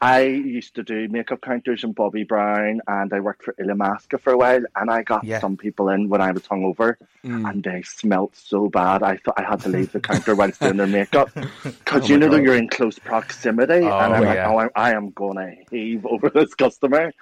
I 0.00 0.22
used 0.22 0.74
to 0.76 0.82
do 0.82 1.08
makeup 1.08 1.40
counters 1.42 1.84
in 1.84 1.94
Bobbi 1.94 2.26
Brown, 2.26 2.80
and 2.86 3.12
I 3.12 3.20
worked 3.20 3.44
for 3.44 3.54
Illamasqua 3.54 4.20
for 4.20 4.32
a 4.32 4.36
while. 4.38 4.62
And 4.74 4.90
I 4.90 5.02
got 5.02 5.26
Yeah. 5.26 5.40
some 5.40 5.56
people 5.56 5.88
in 5.88 6.08
when 6.08 6.20
I 6.20 6.32
was 6.32 6.42
hungover, 6.42 6.96
Mm. 7.24 7.44
and 7.50 7.62
they 7.64 7.82
smelt 7.82 8.36
so 8.36 8.68
bad. 8.68 9.02
I 9.02 9.16
thought 9.16 9.38
I 9.38 9.42
had 9.48 9.62
to 9.62 9.68
leave 9.68 9.92
the 9.92 10.00
counter 10.00 10.34
whilst 10.34 10.60
doing 10.62 10.76
their 10.76 10.86
makeup 10.86 11.32
because 11.84 12.02
Oh 12.04 12.08
you 12.08 12.18
know 12.18 12.28
that 12.28 12.36
God. 12.36 12.42
you're 12.42 12.56
in 12.56 12.68
close 12.68 12.98
proximity, 12.98 13.92
and 13.98 14.14
I'm 14.14 14.24
like, 14.24 14.40
oh, 14.44 14.58
I, 14.58 14.68
I 14.76 14.92
am 14.92 15.10
gonna 15.12 15.52
heave 15.70 16.04
over 16.10 16.30
this 16.30 16.54
customer. 16.54 17.12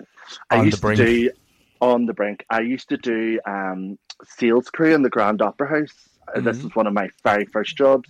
I 0.50 0.56
On 0.56 0.70
the 0.70 0.76
used 0.76 0.82
to 0.82 0.92
do 0.92 1.30
on 1.80 2.06
the 2.06 2.14
brink. 2.14 2.44
I 2.50 2.60
used 2.60 2.88
to 2.90 2.96
do 2.96 3.40
um, 3.46 3.98
sales 4.24 4.70
crew 4.70 4.94
in 4.94 5.02
the 5.02 5.10
Grand 5.10 5.42
Opera 5.42 5.68
House. 5.80 5.94
Uh, 6.34 6.40
This 6.40 6.62
Mm-hmm. 6.62 6.64
was 6.64 6.74
one 6.74 6.86
of 6.86 6.94
my 6.94 7.08
very 7.24 7.46
first 7.46 7.76
jobs, 7.76 8.08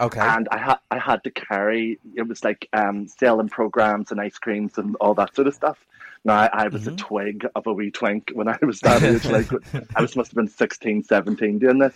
Okay. 0.00 0.20
and 0.20 0.48
I 0.50 0.58
had 0.58 0.78
I 0.90 0.98
had 0.98 1.22
to 1.24 1.30
carry. 1.30 1.98
It 2.14 2.22
was 2.28 2.42
like 2.44 2.68
um, 2.72 3.06
selling 3.08 3.48
programs 3.48 4.10
and 4.10 4.20
ice 4.20 4.38
creams 4.38 4.78
and 4.78 4.96
all 4.96 5.14
that 5.14 5.34
sort 5.34 5.48
of 5.48 5.54
stuff. 5.54 5.78
Now 6.24 6.34
I, 6.34 6.50
I 6.64 6.68
was 6.68 6.82
Mm-hmm. 6.82 6.94
a 6.94 6.96
twig 6.96 7.46
of 7.54 7.66
a 7.66 7.72
wee 7.72 7.90
twink 7.90 8.30
when 8.34 8.48
I 8.48 8.58
was 8.62 8.80
that 8.80 9.02
age. 9.02 9.24
Like 9.26 9.48
I 9.96 10.02
was 10.02 10.16
must 10.16 10.30
have 10.30 10.36
been 10.36 10.48
16, 10.48 11.04
17 11.04 11.58
doing 11.58 11.78
this. 11.78 11.94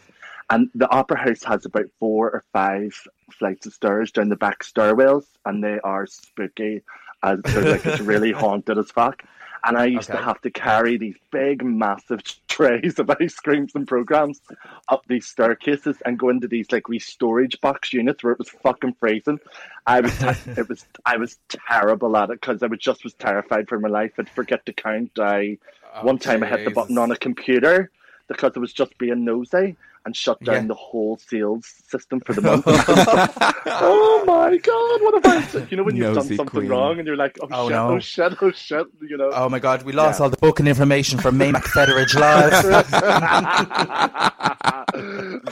And 0.51 0.71
the 0.75 0.91
Opera 0.91 1.19
House 1.19 1.43
has 1.45 1.67
about 1.67 1.87
four 1.99 2.31
or 2.31 2.45
five 2.53 2.95
flights 3.31 3.67
of 3.67 3.75
stairs 3.75 4.11
down 4.13 4.31
the 4.31 4.37
back 4.37 4.63
stairwells, 4.65 5.27
and 5.45 5.63
they 5.63 5.79
are 5.81 6.07
spooky. 6.07 6.83
As 7.23 7.41
like 7.45 7.85
it's 7.85 8.01
really 8.01 8.33
haunted 8.43 8.79
as 8.79 8.91
fuck. 8.91 9.25
And 9.65 9.77
I 9.77 9.87
used 9.87 10.09
to 10.11 10.17
have 10.17 10.41
to 10.43 10.51
carry 10.51 10.97
these 10.97 11.17
big, 11.33 11.65
massive 11.65 12.21
trays 12.59 12.99
of 12.99 13.09
ice 13.21 13.37
creams 13.37 13.73
and 13.77 13.87
programs 13.87 14.41
up 14.89 15.05
these 15.07 15.27
staircases 15.27 15.97
and 16.05 16.19
go 16.19 16.29
into 16.29 16.49
these 16.49 16.71
like 16.73 16.89
wee 16.89 16.99
storage 16.99 17.61
box 17.61 17.93
units 17.93 18.25
where 18.25 18.33
it 18.33 18.39
was 18.39 18.49
fucking 18.49 18.95
freezing. 18.99 19.39
I 19.87 20.01
was, 20.01 20.21
it 20.47 20.69
was, 20.69 20.85
I 21.07 21.19
was 21.19 21.37
terrible 21.49 22.17
at 22.17 22.31
it 22.31 22.41
because 22.41 22.63
I 22.63 22.67
was 22.67 22.81
just 22.81 23.05
was 23.05 23.15
terrified 23.15 23.69
for 23.69 23.79
my 23.79 23.89
life. 23.89 24.13
I'd 24.19 24.29
forget 24.29 24.67
to 24.67 24.73
count. 24.73 25.19
I 25.21 25.59
oh, 25.95 26.05
one 26.05 26.19
time 26.19 26.43
I 26.43 26.47
hit 26.47 26.65
the 26.65 26.73
button 26.73 26.99
on 26.99 27.13
a 27.13 27.17
computer 27.17 27.91
because 28.27 28.53
it 28.57 28.61
was 28.61 28.73
just 28.73 28.99
being 28.99 29.25
nosy 29.25 29.77
and 30.09 30.17
shut 30.17 30.43
down 30.43 30.63
Yeah. 30.63 30.69
the 30.69 30.75
whole 30.89 31.19
sales 31.19 31.67
system 31.87 32.19
for 32.21 32.33
the 32.33 32.41
month. 32.49 32.65
oh 33.67 34.25
my 34.27 34.57
god, 34.57 35.03
what 35.05 35.13
have 35.23 35.27
I? 35.55 35.67
You 35.71 35.77
know 35.77 35.83
when 35.85 35.97
you've 35.97 36.15
Nosy 36.15 36.29
done 36.31 36.37
something 36.39 36.61
queen. 36.61 36.69
wrong 36.71 36.99
and 36.99 37.07
you're 37.07 37.17
like, 37.25 37.37
oh, 37.43 37.49
Oh, 37.51 37.69
shit, 37.69 37.77
no. 37.77 37.89
oh 37.91 37.99
shit, 38.01 38.33
oh 38.43 38.51
shit, 38.51 38.87
you 39.03 39.17
know. 39.19 39.31
Oh 39.35 39.49
my 39.51 39.59
God, 39.59 39.83
we 39.83 39.93
lost 39.93 40.19
Yeah. 40.19 40.25
all 40.25 40.31
the 40.31 40.39
booking 40.39 40.67
information 40.67 41.19
from 41.19 41.37
May 41.37 41.53
Federage 41.53 42.15
Live. 42.19 42.53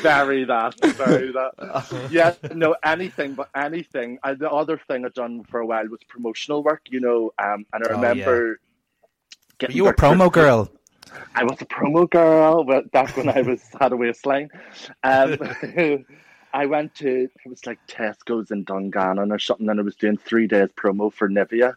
very 0.01 0.45
that, 0.53 0.75
very 0.97 1.33
that. 1.33 2.09
Yeah, 2.11 2.35
no, 2.55 2.75
anything 2.85 3.35
but 3.35 3.49
anything. 3.55 4.19
I, 4.23 4.35
the 4.35 4.51
other 4.51 4.81
thing 4.89 5.05
I'd 5.05 5.13
done 5.15 5.45
for 5.45 5.61
a 5.61 5.67
while 5.67 5.87
was 5.89 6.01
promotional 6.09 6.63
work, 6.63 6.83
you 6.89 7.01
know, 7.01 7.33
um, 7.43 7.67
and 7.73 7.85
I 7.85 7.89
Oh, 7.91 7.95
remember 7.97 8.31
Were 8.49 8.61
getting 9.59 9.77
you 9.77 9.89
a 9.89 9.95
promo 9.95 10.33
girl? 10.33 10.71
I 11.35 11.45
was 11.45 11.61
a 11.61 11.67
promo 11.67 12.09
girl 12.09 12.65
back 12.93 13.17
when 13.17 13.29
I 13.29 13.43
was 13.43 13.63
had 13.81 13.93
a 13.93 13.97
waistline. 13.97 14.51
Um, 15.03 15.37
I 16.53 16.67
went 16.67 16.95
to 16.97 17.25
it 17.25 17.49
was 17.49 17.67
like 17.67 17.79
Tesco's 17.87 18.51
in 18.51 18.65
Dungannon 18.65 19.31
or 19.33 19.39
something, 19.39 19.69
and 19.69 19.79
I 19.79 19.83
was 19.83 19.97
doing 19.97 20.17
three 20.17 20.47
days 20.47 20.71
promo 20.77 21.13
for 21.13 21.29
Nivea, 21.29 21.75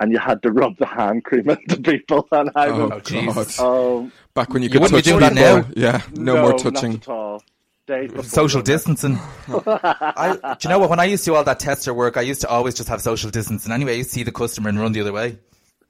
and 0.00 0.12
you 0.12 0.18
had 0.18 0.42
to 0.42 0.50
rub 0.52 0.76
the 0.78 0.86
hand 0.86 1.24
cream 1.24 1.48
into 1.68 1.80
people, 1.80 2.26
and 2.32 2.50
I 2.56 2.68
Oh, 2.68 2.88
was 2.88 3.56
God. 3.56 4.00
Um, 4.02 4.12
Back 4.34 4.52
when 4.52 4.62
you 4.62 4.68
You 4.68 4.72
could 4.72 4.82
wouldn't 4.82 5.04
touch 5.04 5.04
doing 5.04 5.20
that 5.20 5.34
people. 5.34 5.58
now. 5.58 5.68
Yeah, 5.76 6.02
no, 6.14 6.42
more 6.42 6.58
touching. 6.58 6.92
Not 6.92 7.02
at 7.02 7.08
all. 7.08 7.42
Social 8.24 8.62
distancing. 8.62 9.16
I, 9.48 10.56
do 10.58 10.68
you 10.68 10.70
know 10.70 10.80
what? 10.80 10.90
When 10.90 10.98
I 10.98 11.04
used 11.04 11.22
to 11.24 11.30
do 11.30 11.34
all 11.36 11.44
that 11.44 11.60
tester 11.60 11.94
work, 11.94 12.16
I 12.16 12.22
used 12.22 12.40
to 12.40 12.48
always 12.48 12.74
just 12.74 12.88
have 12.88 13.00
social 13.00 13.30
distancing. 13.30 13.70
Anyway, 13.70 13.92
I 13.92 13.96
used 13.98 14.10
to 14.10 14.14
see 14.16 14.22
the 14.24 14.32
customer 14.32 14.68
and 14.70 14.80
run 14.80 14.90
the 14.90 15.00
other 15.02 15.12
way. 15.12 15.38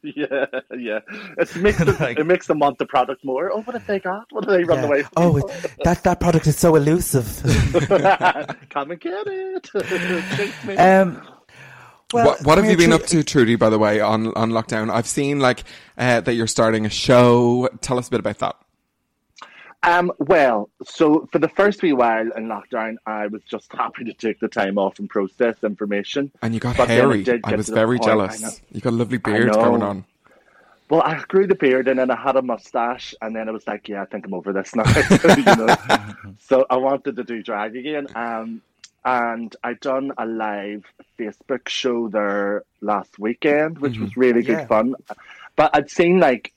Yeah, 0.17 0.47
yeah. 0.77 1.01
It 1.39 1.57
makes 1.57 1.79
them, 1.85 1.97
Like- 1.99 2.19
it 2.19 2.27
makes 2.27 2.47
them 2.47 2.59
want 2.61 2.79
the 2.79 2.87
product 2.87 3.25
more. 3.25 3.51
Oh, 3.53 3.63
what 3.63 3.75
have 3.75 3.87
they 3.87 3.99
got? 3.99 4.27
What 4.31 4.45
have 4.45 4.53
they 4.55 4.65
run 4.65 4.79
Yeah. 4.81 4.85
away 4.87 5.03
from? 5.03 5.13
Oh, 5.17 5.37
it, 5.39 5.47
that 5.85 6.03
that 6.05 6.21
product 6.21 6.47
is 6.47 6.57
so 6.57 6.77
elusive. 6.77 7.27
Come 8.71 8.91
and 8.93 9.01
get 9.01 9.27
it. 9.27 10.79
Um, 10.79 11.23
well, 12.13 12.27
what, 12.27 12.45
what 12.45 12.59
have 12.59 12.67
you 12.71 12.77
been 12.77 12.93
up 12.93 13.07
to, 13.07 13.25
Trudy? 13.25 13.57
By 13.57 13.69
the 13.71 13.79
way, 13.79 14.01
on 14.01 14.33
on 14.35 14.51
lockdown, 14.53 14.91
I've 14.91 15.09
seen 15.09 15.41
like 15.41 15.65
uh, 15.99 16.21
that 16.21 16.35
you're 16.35 16.47
starting 16.47 16.87
a 16.87 16.91
show. 16.91 17.69
Tell 17.81 17.99
us 17.99 18.07
a 18.07 18.11
bit 18.11 18.21
about 18.21 18.39
that. 18.39 18.57
Um, 19.87 20.13
well, 20.19 20.69
so 20.85 21.29
for 21.31 21.39
the 21.39 21.49
first 21.49 21.81
wee 21.81 21.93
while 21.93 22.31
in 22.33 22.49
lockdown, 22.49 22.97
I 23.07 23.29
was 23.29 23.41
just 23.49 23.73
happy 23.73 24.05
to 24.05 24.13
take 24.13 24.41
the 24.41 24.49
time 24.49 24.79
off 24.79 24.99
and 24.99 25.09
process 25.09 25.63
information. 25.63 26.33
And 26.43 26.53
you 26.55 26.61
got 26.61 26.77
But 26.77 26.89
hairy. 26.89 27.23
did 27.23 27.41
I 27.45 27.55
was 27.55 27.69
very 27.69 27.99
point- 27.99 28.09
jealous. 28.09 28.61
You 28.73 28.81
got 28.81 28.91
a 28.91 28.97
lovely 28.97 29.19
beard 29.19 29.53
going 29.53 29.83
on. 29.83 30.05
Well, 30.91 31.03
I 31.03 31.21
grew 31.29 31.47
the 31.47 31.55
beard 31.55 31.87
and 31.89 31.99
then 31.99 32.11
I 32.11 32.17
had 32.17 32.37
a 32.37 32.43
mustache, 32.43 33.15
and 33.23 33.35
then 33.35 33.49
I 33.49 33.53
was 33.53 33.67
like, 33.67 33.89
"Yeah, 33.89 34.03
I 34.03 34.05
think 34.07 34.25
I'm 34.27 34.35
over 34.35 34.53
this 34.53 34.73
now." 34.75 34.85
you 35.37 35.45
know? 35.45 35.77
so 36.41 36.65
I 36.71 36.77
wanted 36.77 37.17
to 37.17 37.25
do 37.25 37.43
drag 37.43 37.75
again, 37.77 38.07
um, 38.15 38.63
and 39.05 39.55
I 39.65 39.75
done 39.75 40.13
a 40.17 40.27
live 40.27 40.85
Facebook 41.19 41.69
show 41.69 42.07
there 42.09 42.63
last 42.81 43.19
weekend, 43.19 43.79
which 43.79 43.99
was 43.99 44.17
really 44.17 44.43
good 44.43 44.59
Yeah. 44.59 44.67
fun. 44.67 44.95
But 45.57 45.75
I'd 45.75 45.91
seen 45.91 46.21
like 46.21 46.53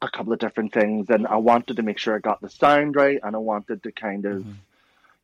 a 0.00 0.08
couple 0.08 0.32
of 0.32 0.38
different 0.38 0.72
things, 0.72 1.10
and 1.10 1.26
I 1.26 1.36
wanted 1.36 1.76
to 1.76 1.82
make 1.82 1.98
sure 1.98 2.14
I 2.14 2.18
got 2.20 2.40
the 2.40 2.48
sound 2.50 2.94
right, 2.96 3.18
and 3.22 3.34
I 3.34 3.38
wanted 3.38 3.82
to 3.82 3.92
kind 3.92 4.24
of, 4.26 4.42
mm-hmm. 4.42 4.52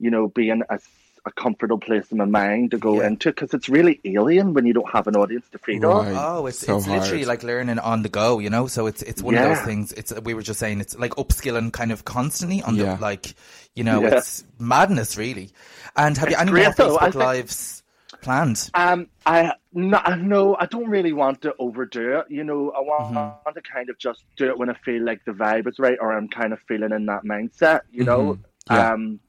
you 0.01 0.11
know, 0.11 0.29
be 0.29 0.51
in 0.51 0.65
a, 0.69 0.79
a 1.27 1.33
comfortable 1.33 1.79
place 1.79 2.11
in 2.11 2.19
my 2.19 2.25
mind 2.25 2.73
to 2.73 2.79
go 2.79 3.01
Yeah. 3.01 3.07
into 3.07 3.31
because 3.31 3.55
it's 3.55 3.69
really 3.69 4.01
alien 4.05 4.53
when 4.53 4.67
you 4.67 4.73
don't 4.75 4.91
have 4.91 5.07
an 5.07 5.17
audience 5.17 5.47
to 5.53 5.59
feed 5.59 5.85
on. 5.85 6.07
Right. 6.07 6.15
Oh, 6.17 6.47
it's 6.47 6.59
So 6.59 6.77
it's 6.77 6.87
literally 6.89 7.25
like 7.25 7.43
learning 7.43 7.79
on 7.79 8.03
the 8.03 8.09
go, 8.09 8.41
you 8.41 8.51
know. 8.51 8.67
So 8.67 8.87
it's 8.87 9.01
it's 9.03 9.23
one 9.23 9.37
of 9.37 9.45
those 9.45 9.61
things. 9.61 9.93
It's 9.93 10.13
we 10.21 10.35
were 10.35 10.43
just 10.43 10.59
saying 10.61 10.81
it's 10.81 10.99
like 10.99 11.13
upskilling 11.13 11.73
kind 11.73 11.93
of 11.93 12.05
constantly 12.05 12.61
on 12.63 12.75
Yeah. 12.77 12.97
the 12.97 13.01
like, 13.03 13.35
you 13.75 13.85
know, 13.85 14.03
Yeah. 14.03 14.17
it's 14.19 14.45
madness 14.59 15.17
really. 15.17 15.51
And 15.97 16.19
have 16.19 16.31
you 16.31 16.37
any 16.37 16.51
great, 16.51 16.65
more 16.65 16.75
though. 16.77 16.99
I 16.99 17.11
Facebook 17.11 17.37
think- 17.37 17.84
planned? 18.25 18.71
Um, 18.75 19.07
I 19.27 19.53
no, 19.73 19.99
I- 20.05 20.17
no, 20.17 20.57
I 20.59 20.67
don't 20.67 20.89
really 20.89 21.13
want 21.13 21.43
to 21.43 21.55
overdo 21.59 22.19
it. 22.19 22.27
You 22.31 22.43
know, 22.45 22.71
I 22.71 22.81
want, 22.81 23.15
want 23.15 23.55
to 23.55 23.63
kind 23.63 23.91
of 23.91 23.99
just 23.99 24.25
do 24.37 24.49
it 24.49 24.59
when 24.59 24.71
I 24.71 24.75
feel 24.85 25.03
like 25.05 25.25
the 25.25 25.33
vibe 25.33 25.69
is 25.69 25.79
right, 25.79 25.99
or 26.01 26.13
I'm 26.13 26.29
kind 26.29 26.53
of 26.53 26.61
feeling 26.67 26.93
in 26.93 27.07
that 27.07 27.25
mindset. 27.25 27.81
You 27.93 28.05
know, 28.05 28.39
Yeah. 28.71 28.93
um, 28.93 29.21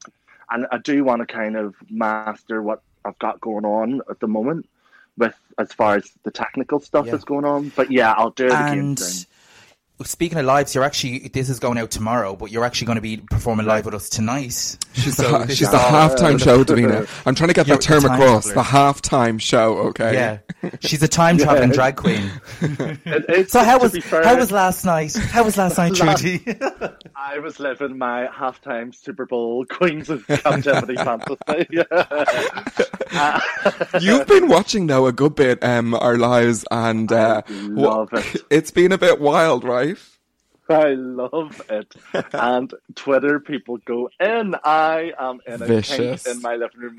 and 0.51 0.65
I 0.71 0.77
do 0.77 1.03
want 1.03 1.21
to 1.21 1.25
kind 1.25 1.55
of 1.57 1.75
master 1.89 2.61
what 2.61 2.81
I've 3.03 3.17
got 3.19 3.41
going 3.41 3.65
on 3.65 4.01
at 4.09 4.19
the 4.19 4.27
moment, 4.27 4.67
with 5.17 5.35
as 5.57 5.71
far 5.73 5.95
as 5.97 6.11
the 6.23 6.31
technical 6.31 6.79
stuff 6.79 7.07
Yeah. 7.07 7.15
is 7.15 7.23
going 7.23 7.45
on. 7.45 7.71
But 7.75 7.91
yeah, 7.91 8.13
I'll 8.17 8.31
do 8.31 8.45
it 8.45 8.51
again 8.51 8.97
soon. 8.97 9.25
Speaking 10.03 10.37
of 10.37 10.45
lives, 10.45 10.75
you're 10.75 10.83
actually 10.83 11.19
this 11.29 11.49
is 11.49 11.57
going 11.59 11.77
out 11.77 11.89
tomorrow, 11.89 12.35
but 12.35 12.51
you're 12.51 12.65
actually 12.65 12.87
going 12.87 12.97
to 12.97 13.01
be 13.01 13.15
performing 13.17 13.65
live 13.65 13.85
with 13.85 13.93
us 13.93 14.09
tonight. 14.09 14.77
She's 14.93 15.15
So 15.15 15.31
the, 15.39 15.45
this 15.45 15.57
she's 15.57 15.71
the 15.71 15.77
halftime 15.77 16.37
show, 16.41 16.65
Davina. 16.65 17.07
I'm 17.25 17.33
trying 17.33 17.47
to 17.47 17.53
get 17.53 17.65
You're 17.65 17.77
that 17.77 17.81
term 17.83 18.03
the 18.03 18.11
across. 18.13 18.43
traveler. 18.51 18.63
The 18.63 18.69
halftime 18.69 19.39
show, 19.39 19.77
okay? 19.89 20.13
Yeah, 20.13 20.69
she's 20.81 21.01
a 21.01 21.07
time 21.07 21.37
traveling 21.37 21.69
Yeah. 21.69 21.75
drag 21.75 21.95
queen. 21.95 22.29
It- 22.61 23.25
it's- 23.29 23.51
So 23.51 23.63
how 23.63 23.79
was 23.79 23.97
fair, 23.99 24.23
how 24.25 24.35
was 24.35 24.51
last 24.51 24.83
night? 24.83 25.13
How 25.15 25.43
was 25.45 25.55
last 25.57 25.77
night, 25.77 25.91
Last- 25.99 26.21
Trudy? 26.21 26.43
I 27.15 27.39
was 27.39 27.59
living 27.61 27.97
my 27.97 28.27
halftime 28.27 28.93
Super 28.93 29.25
Bowl 29.25 29.65
Queens 29.65 30.09
of 30.09 30.27
Captivity 30.27 30.95
fantasy. 30.97 31.69
You've 34.01 34.27
been 34.27 34.47
watching 34.49 34.85
now 34.87 35.05
a 35.05 35.11
good 35.13 35.35
bit, 35.35 35.63
um, 35.63 35.93
our 35.93 36.17
lives, 36.17 36.65
and 36.69 37.09
uh, 37.11 37.41
love 37.49 38.09
it. 38.13 38.41
It's 38.49 38.71
been 38.71 38.91
a 38.91 38.97
bit 38.97 39.21
wild, 39.21 39.63
right? 39.63 39.84
I 40.69 40.93
love 40.93 41.61
it. 41.69 41.95
and 42.33 42.73
Twitter 42.95 43.39
people 43.39 43.77
go 43.85 44.09
in. 44.19 44.55
I 44.63 45.13
am 45.19 45.39
in 45.45 45.61
a 45.61 45.65
Vicious. 45.65 46.23
kink 46.23 46.35
in 46.35 46.41
my 46.41 46.55
living 46.55 46.79
room. 46.79 46.97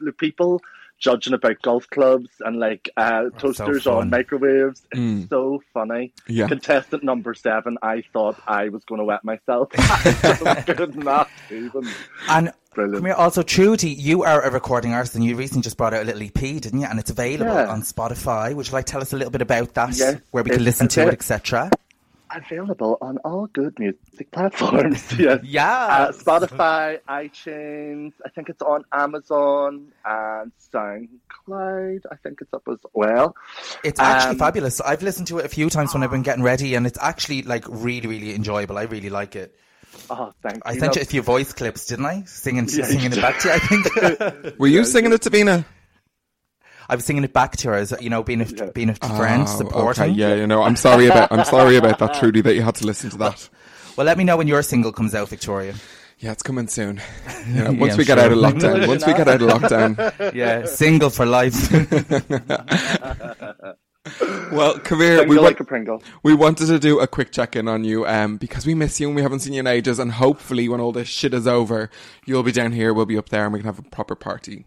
The 0.00 0.12
People 0.12 0.62
judging 0.98 1.34
about 1.34 1.60
golf 1.60 1.88
clubs 1.90 2.30
and 2.40 2.58
like 2.58 2.88
uh, 2.96 3.24
toasters 3.38 3.84
fun. 3.84 3.94
on 3.94 4.10
microwaves. 4.10 4.82
It's 4.92 4.98
Mm. 5.00 5.28
so 5.28 5.62
funny. 5.74 6.12
Yeah. 6.26 6.48
Contestant 6.48 7.04
number 7.04 7.34
seven, 7.34 7.76
I 7.82 8.02
thought 8.14 8.40
I 8.46 8.70
was 8.70 8.82
going 8.84 9.00
to 9.00 9.04
wet 9.04 9.22
myself. 9.22 9.68
I 9.78 10.62
could 10.66 10.96
not 10.96 11.28
even. 11.50 11.86
And 12.30 12.50
Brilliant. 12.74 12.96
come 12.98 13.04
here, 13.06 13.14
also 13.14 13.42
Trudy, 13.42 13.90
you 13.90 14.22
are 14.22 14.40
a 14.42 14.50
recording 14.50 14.94
artist, 14.94 15.14
and 15.14 15.22
you 15.24 15.36
recently 15.36 15.62
just 15.62 15.76
brought 15.76 15.92
out 15.92 16.02
a 16.02 16.04
little 16.06 16.22
EP, 16.22 16.32
didn't 16.34 16.80
you? 16.80 16.86
And 16.86 16.98
it's 16.98 17.10
available 17.10 17.52
Yeah. 17.54 17.68
on 17.68 17.82
Spotify. 17.82 18.54
Would 18.54 18.66
you 18.68 18.72
like 18.72 18.86
to 18.86 18.92
tell 18.92 19.02
us 19.02 19.12
a 19.12 19.16
little 19.16 19.30
bit 19.30 19.42
about 19.42 19.74
that, 19.74 19.96
Yes, 19.96 20.20
where 20.30 20.42
we 20.44 20.50
can 20.50 20.64
listen 20.64 20.88
to 20.88 21.02
it, 21.02 21.08
it. 21.08 21.12
etc.? 21.14 21.70
Available 22.34 22.98
on 23.00 23.18
all 23.18 23.46
good 23.46 23.78
music 23.78 24.30
platforms. 24.32 25.04
yes. 25.18 25.40
Yeah. 25.44 25.86
Uh, 25.86 26.12
Spotify, 26.12 26.98
iTunes. 27.08 28.12
I 28.24 28.28
think 28.30 28.48
it's 28.48 28.62
on 28.62 28.84
Amazon 28.92 29.92
and 30.04 30.52
SoundCloud. 30.74 32.00
I 32.10 32.16
think 32.22 32.40
it's 32.40 32.52
up 32.52 32.62
as 32.70 32.78
well. 32.92 33.36
It's 33.84 34.00
actually 34.00 34.32
Um, 34.32 34.38
fabulous. 34.38 34.80
I've 34.80 35.02
listened 35.02 35.28
to 35.28 35.38
it 35.38 35.44
a 35.44 35.48
few 35.48 35.70
times 35.70 35.94
when 35.94 36.02
I've 36.02 36.10
been 36.10 36.22
getting 36.22 36.42
ready, 36.42 36.74
and 36.74 36.86
it's 36.86 36.98
actually 37.00 37.42
like 37.42 37.64
really, 37.68 38.08
really 38.08 38.34
enjoyable. 38.34 38.76
I 38.78 38.82
really 38.82 39.10
like 39.10 39.36
it. 39.36 39.54
Oh, 40.10 40.32
thank 40.42 40.62
I 40.66 40.72
you. 40.72 40.80
sent 40.80 40.96
you 40.96 41.02
a 41.02 41.04
few 41.06 41.22
voice 41.22 41.52
clips, 41.52 41.86
didn't 41.86 42.06
I? 42.06 42.22
Singing, 42.24 42.68
Yeah, 42.68 42.84
singing 42.86 43.12
it 43.12 43.20
back 43.20 43.38
to 43.40 43.48
you. 43.48 43.54
I 43.54 43.58
think 43.58 44.58
Were 44.58 44.66
you 44.66 44.84
singing 44.84 45.12
it 45.12 45.22
to 45.22 45.30
Bina? 45.30 45.64
I 46.88 46.94
was 46.94 47.04
singing 47.04 47.24
it 47.24 47.32
back 47.32 47.56
to 47.58 47.68
her 47.68 47.74
as 47.74 47.94
you 48.00 48.10
know, 48.10 48.22
being 48.22 48.42
a 48.42 48.72
being 48.72 48.90
a 48.90 48.94
friend, 48.94 49.42
Oh, 49.42 49.46
supporting. 49.58 50.04
Okay, 50.04 50.12
yeah, 50.12 50.34
you 50.34 50.46
know, 50.46 50.62
I'm 50.62 50.76
sorry 50.76 51.06
about 51.06 51.32
I'm 51.32 51.44
sorry 51.44 51.76
about 51.76 51.98
that, 51.98 52.14
Trudy, 52.14 52.40
that 52.42 52.54
you 52.54 52.62
had 52.62 52.74
to 52.76 52.86
listen 52.86 53.10
to 53.10 53.16
that. 53.18 53.48
Well, 53.96 54.06
let 54.06 54.18
me 54.18 54.24
know 54.24 54.36
when 54.36 54.48
your 54.48 54.62
single 54.62 54.92
comes 54.92 55.14
out, 55.14 55.28
Victoria. 55.28 55.74
Yeah, 56.18 56.32
it's 56.32 56.42
coming 56.42 56.68
soon. 56.68 57.00
You 57.48 57.62
know, 57.62 57.72
once 57.72 57.92
I'm 57.92 57.98
we 57.98 58.04
get 58.04 58.18
sure. 58.18 58.26
out 58.26 58.32
of 58.32 58.38
lockdown, 58.38 58.88
once 58.88 59.06
we 59.06 59.14
get 59.14 59.28
out 59.28 59.40
of 59.40 59.48
lockdown. 59.48 60.34
Yeah, 60.34 60.64
single 60.66 61.10
for 61.10 61.26
life. 61.26 61.54
Well, 64.52 64.78
come 64.78 65.00
here. 65.00 65.18
Single 65.18 65.28
We, 65.28 65.36
like 65.36 65.58
want, 65.58 65.60
a 65.60 65.64
Pringle. 65.64 66.02
we 66.22 66.32
wanted 66.34 66.66
to 66.68 66.78
do 66.78 67.00
a 67.00 67.08
quick 67.08 67.32
check 67.32 67.56
in 67.56 67.66
on 67.66 67.82
you 67.82 68.06
um, 68.06 68.36
because 68.36 68.64
we 68.64 68.72
miss 68.74 69.00
you 69.00 69.08
and 69.08 69.16
we 69.16 69.22
haven't 69.22 69.40
seen 69.40 69.52
you 69.52 69.60
in 69.60 69.66
ages. 69.66 69.98
And 69.98 70.12
hopefully, 70.12 70.68
when 70.68 70.80
all 70.80 70.92
this 70.92 71.08
shit 71.08 71.34
is 71.34 71.46
over, 71.48 71.90
you'll 72.24 72.44
be 72.44 72.52
down 72.52 72.70
here, 72.70 72.94
we'll 72.94 73.04
be 73.06 73.18
up 73.18 73.30
there, 73.30 73.44
and 73.44 73.52
we 73.52 73.58
can 73.58 73.66
have 73.66 73.80
a 73.80 73.82
proper 73.82 74.14
party. 74.14 74.64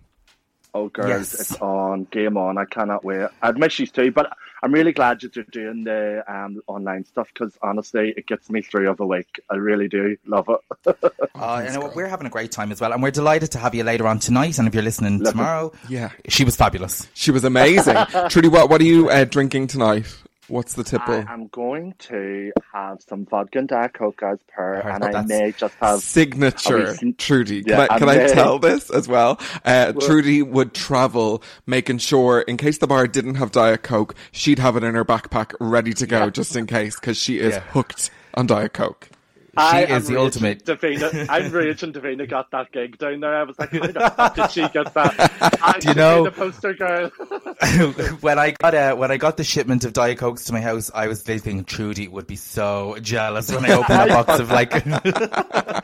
Oh, 0.73 0.89
girls, 0.89 1.09
Yes. 1.09 1.33
it's 1.39 1.55
on. 1.61 2.05
Game 2.11 2.37
on. 2.37 2.57
I 2.57 2.65
cannot 2.65 3.03
wait. 3.03 3.27
I'd 3.41 3.57
miss 3.57 3.79
you 3.79 3.87
too, 3.87 4.11
but 4.11 4.31
I'm 4.61 4.71
really 4.73 4.91
glad 4.91 5.21
that 5.21 5.35
you're 5.35 5.45
doing 5.45 5.83
the 5.83 6.23
um, 6.27 6.61
online 6.67 7.05
stuff 7.05 7.27
because 7.33 7.57
honestly, 7.63 8.13
it 8.15 8.27
gets 8.27 8.49
me 8.49 8.61
through 8.61 8.89
of 8.89 8.99
a 8.99 9.05
week. 9.05 9.39
I 9.49 9.55
really 9.55 9.87
do 9.87 10.17
love 10.25 10.47
it. 10.49 10.97
Uh, 11.35 11.63
you 11.65 11.71
know 11.73 11.79
what? 11.79 11.95
We're 11.95 12.07
having 12.07 12.27
a 12.27 12.29
great 12.29 12.51
time 12.51 12.69
as 12.69 12.81
well, 12.81 12.91
and 12.91 13.01
we're 13.01 13.11
delighted 13.11 13.51
to 13.51 13.59
have 13.59 13.73
you 13.73 13.85
later 13.85 14.05
on 14.07 14.19
tonight. 14.19 14.59
And 14.59 14.67
if 14.67 14.73
you're 14.73 14.83
listening 14.83 15.19
Lovely. 15.19 15.31
tomorrow, 15.31 15.71
Yeah. 15.87 16.09
she 16.27 16.43
was 16.43 16.57
fabulous. 16.57 17.07
She 17.13 17.31
was 17.31 17.45
amazing. 17.45 17.95
Trudy, 18.29 18.49
what, 18.49 18.69
what 18.69 18.81
are 18.81 18.83
you 18.83 19.09
uh, 19.09 19.23
drinking 19.23 19.67
tonight? 19.67 20.05
What's 20.49 20.73
the 20.73 20.83
tipple? 20.83 21.13
I 21.13 21.31
am 21.33 21.47
going 21.47 21.93
to 21.99 22.51
have 22.73 23.01
some 23.07 23.25
vodka 23.25 23.59
and 23.59 23.67
Diet 23.67 23.93
Coke 23.93 24.21
as 24.23 24.39
per, 24.47 24.81
Heard 24.81 25.03
and 25.03 25.15
I 25.15 25.21
may 25.23 25.51
just 25.51 25.75
have 25.75 25.99
signature 26.01 26.77
a 26.77 26.91
recent- 26.91 27.17
Trudy. 27.19 27.63
Can 27.63 27.79
I, 27.79 27.87
can 27.99 28.09
and 28.09 28.21
I 28.21 28.27
tell 28.27 28.59
this 28.59 28.89
as 28.89 29.07
well? 29.07 29.39
Uh, 29.63 29.93
Trudy 29.93 30.41
would 30.41 30.73
travel, 30.73 31.43
making 31.67 31.99
sure 31.99 32.41
in 32.41 32.57
case 32.57 32.79
the 32.79 32.87
bar 32.87 33.07
didn't 33.07 33.35
have 33.35 33.51
Diet 33.51 33.83
Coke, 33.83 34.15
she'd 34.31 34.59
have 34.59 34.75
it 34.75 34.83
in 34.83 34.95
her 34.95 35.05
backpack 35.05 35.53
ready 35.59 35.93
to 35.93 36.07
go 36.07 36.29
just 36.29 36.55
in 36.55 36.65
case 36.65 36.99
because 36.99 37.17
she 37.17 37.39
is 37.39 37.53
Yeah. 37.53 37.59
hooked 37.61 38.09
on 38.33 38.47
Diet 38.47 38.73
Coke. 38.73 39.09
I 39.57 39.85
is 39.85 40.07
the 40.07 40.17
ultimate- 40.17 40.65
Davina, 40.65 41.25
I'm 41.29 41.51
raging 41.51 41.93
Davina 41.93 42.29
got 42.29 42.51
that 42.51 42.71
gig 42.71 42.97
down 42.97 43.19
there. 43.19 43.35
I 43.35 43.43
was 43.43 43.57
like, 43.59 43.71
how 43.71 43.79
the 43.87 44.09
fuck 44.15 44.35
did 44.35 44.51
she 44.51 44.61
get 44.69 44.93
that? 44.93 45.77
Do 45.81 45.87
you 45.89 45.93
know- 45.95 46.23
the 46.25 46.31
poster 46.31 46.73
girl? 46.73 47.09
when 48.21 48.39
I 48.39 48.51
got 48.51 48.73
uh, 48.75 48.95
when 48.95 49.11
I 49.11 49.17
got 49.17 49.37
the 49.37 49.43
shipment 49.43 49.85
of 49.85 49.93
Diet 49.93 50.17
Cokes 50.17 50.45
to 50.45 50.53
my 50.53 50.61
house, 50.61 50.91
I 50.93 51.07
was 51.07 51.21
thinking 51.21 51.63
Trudy 51.65 52.07
would 52.07 52.27
be 52.27 52.35
so 52.35 52.97
jealous 53.01 53.51
when 53.51 53.65
I 53.65 53.73
opened 53.73 54.01
a 54.01 54.07
box 54.07 54.39
of 54.39 54.49
like 54.51 54.71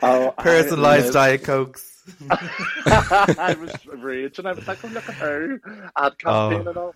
Oh, 0.02 0.32
personalized 0.38 1.12
Diet 1.12 1.42
Cokes. 1.44 1.92
I 2.30 3.56
was 3.60 3.74
raging. 3.98 4.46
I 4.46 4.52
was 4.52 4.66
like, 4.68 4.78
oh, 4.84 4.88
look 4.88 5.08
at 5.08 5.14
her. 5.16 5.60
Ad 5.96 6.18
campaign 6.18 6.62
Oh. 6.66 6.68
and 6.68 6.76
all. 6.76 6.94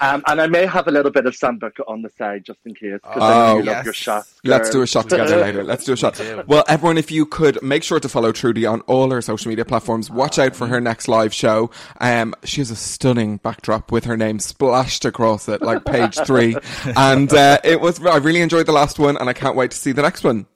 Um, 0.00 0.22
and 0.26 0.40
I 0.40 0.46
may 0.46 0.66
have 0.66 0.88
a 0.88 0.90
little 0.90 1.10
bit 1.12 1.26
of 1.26 1.34
Sambuca 1.34 1.80
on 1.86 2.02
the 2.02 2.10
side 2.10 2.44
just 2.44 2.58
in 2.64 2.74
case. 2.74 2.94
Because 3.02 3.22
I 3.22 3.32
Oh, 3.32 3.52
know 3.54 3.58
you 3.58 3.64
yes. 3.64 3.76
love 3.76 3.84
your 3.84 3.94
shot. 3.94 4.24
Let's 4.44 4.70
do 4.70 4.82
a 4.82 4.86
shot 4.86 5.08
together 5.08 5.36
later. 5.36 5.62
Let's 5.70 5.84
do 5.84 5.92
a 5.92 5.96
shot. 5.96 6.20
Well, 6.46 6.64
everyone, 6.68 6.98
if 6.98 7.10
you 7.10 7.24
could 7.26 7.62
make 7.62 7.82
sure 7.82 8.00
to 8.00 8.08
follow 8.08 8.32
Trudy 8.32 8.66
on 8.66 8.80
all 8.82 9.10
her 9.10 9.22
social 9.22 9.48
media 9.48 9.64
platforms. 9.64 10.10
Watch 10.10 10.38
out 10.38 10.56
for 10.56 10.66
her 10.66 10.80
next 10.80 11.08
live 11.08 11.32
show. 11.34 11.70
Um, 12.00 12.34
she 12.44 12.60
has 12.60 12.70
a 12.70 12.76
stunning 12.76 13.36
backdrop 13.36 13.92
with 13.92 14.04
her 14.06 14.16
name 14.16 14.38
splashed 14.40 15.04
across 15.04 15.48
it, 15.48 15.62
like 15.62 15.84
page 15.84 16.16
three. 16.26 16.56
And 16.96 17.32
uh, 17.32 17.58
it 17.62 17.80
was. 17.80 18.04
I 18.04 18.16
really 18.16 18.40
enjoyed 18.40 18.66
the 18.66 18.72
last 18.72 18.98
one, 18.98 19.16
and 19.16 19.28
I 19.28 19.32
can't 19.32 19.56
wait 19.56 19.70
to 19.72 19.76
see 19.76 19.92
the 19.92 20.02
next 20.02 20.24
one. 20.24 20.46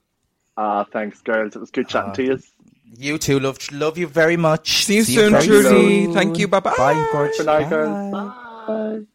Ah, 0.57 0.85
thanks, 0.91 1.21
girls. 1.21 1.55
It 1.55 1.59
was 1.59 1.71
good 1.71 1.87
chatting 1.87 2.13
to 2.13 2.23
you. 2.23 2.39
You 2.97 3.17
too, 3.17 3.39
love 3.41 3.57
love 3.73 3.97
you 3.97 4.07
very 4.07 4.37
much. 4.37 4.85
See 4.85 4.95
you 4.95 5.03
soon, 5.03 5.31
very 5.31 5.45
Trudy. 5.45 5.63
soon. 6.05 6.13
Thank 6.13 6.39
you. 6.39 6.47
Bye 6.47 6.61
bye. 6.61 6.73
Bye, 6.77 7.09
gorgeous. 7.11 7.37
Good 7.37 7.45
night, 7.47 7.69
Bye. 7.69 8.41
Bye. 8.67 9.14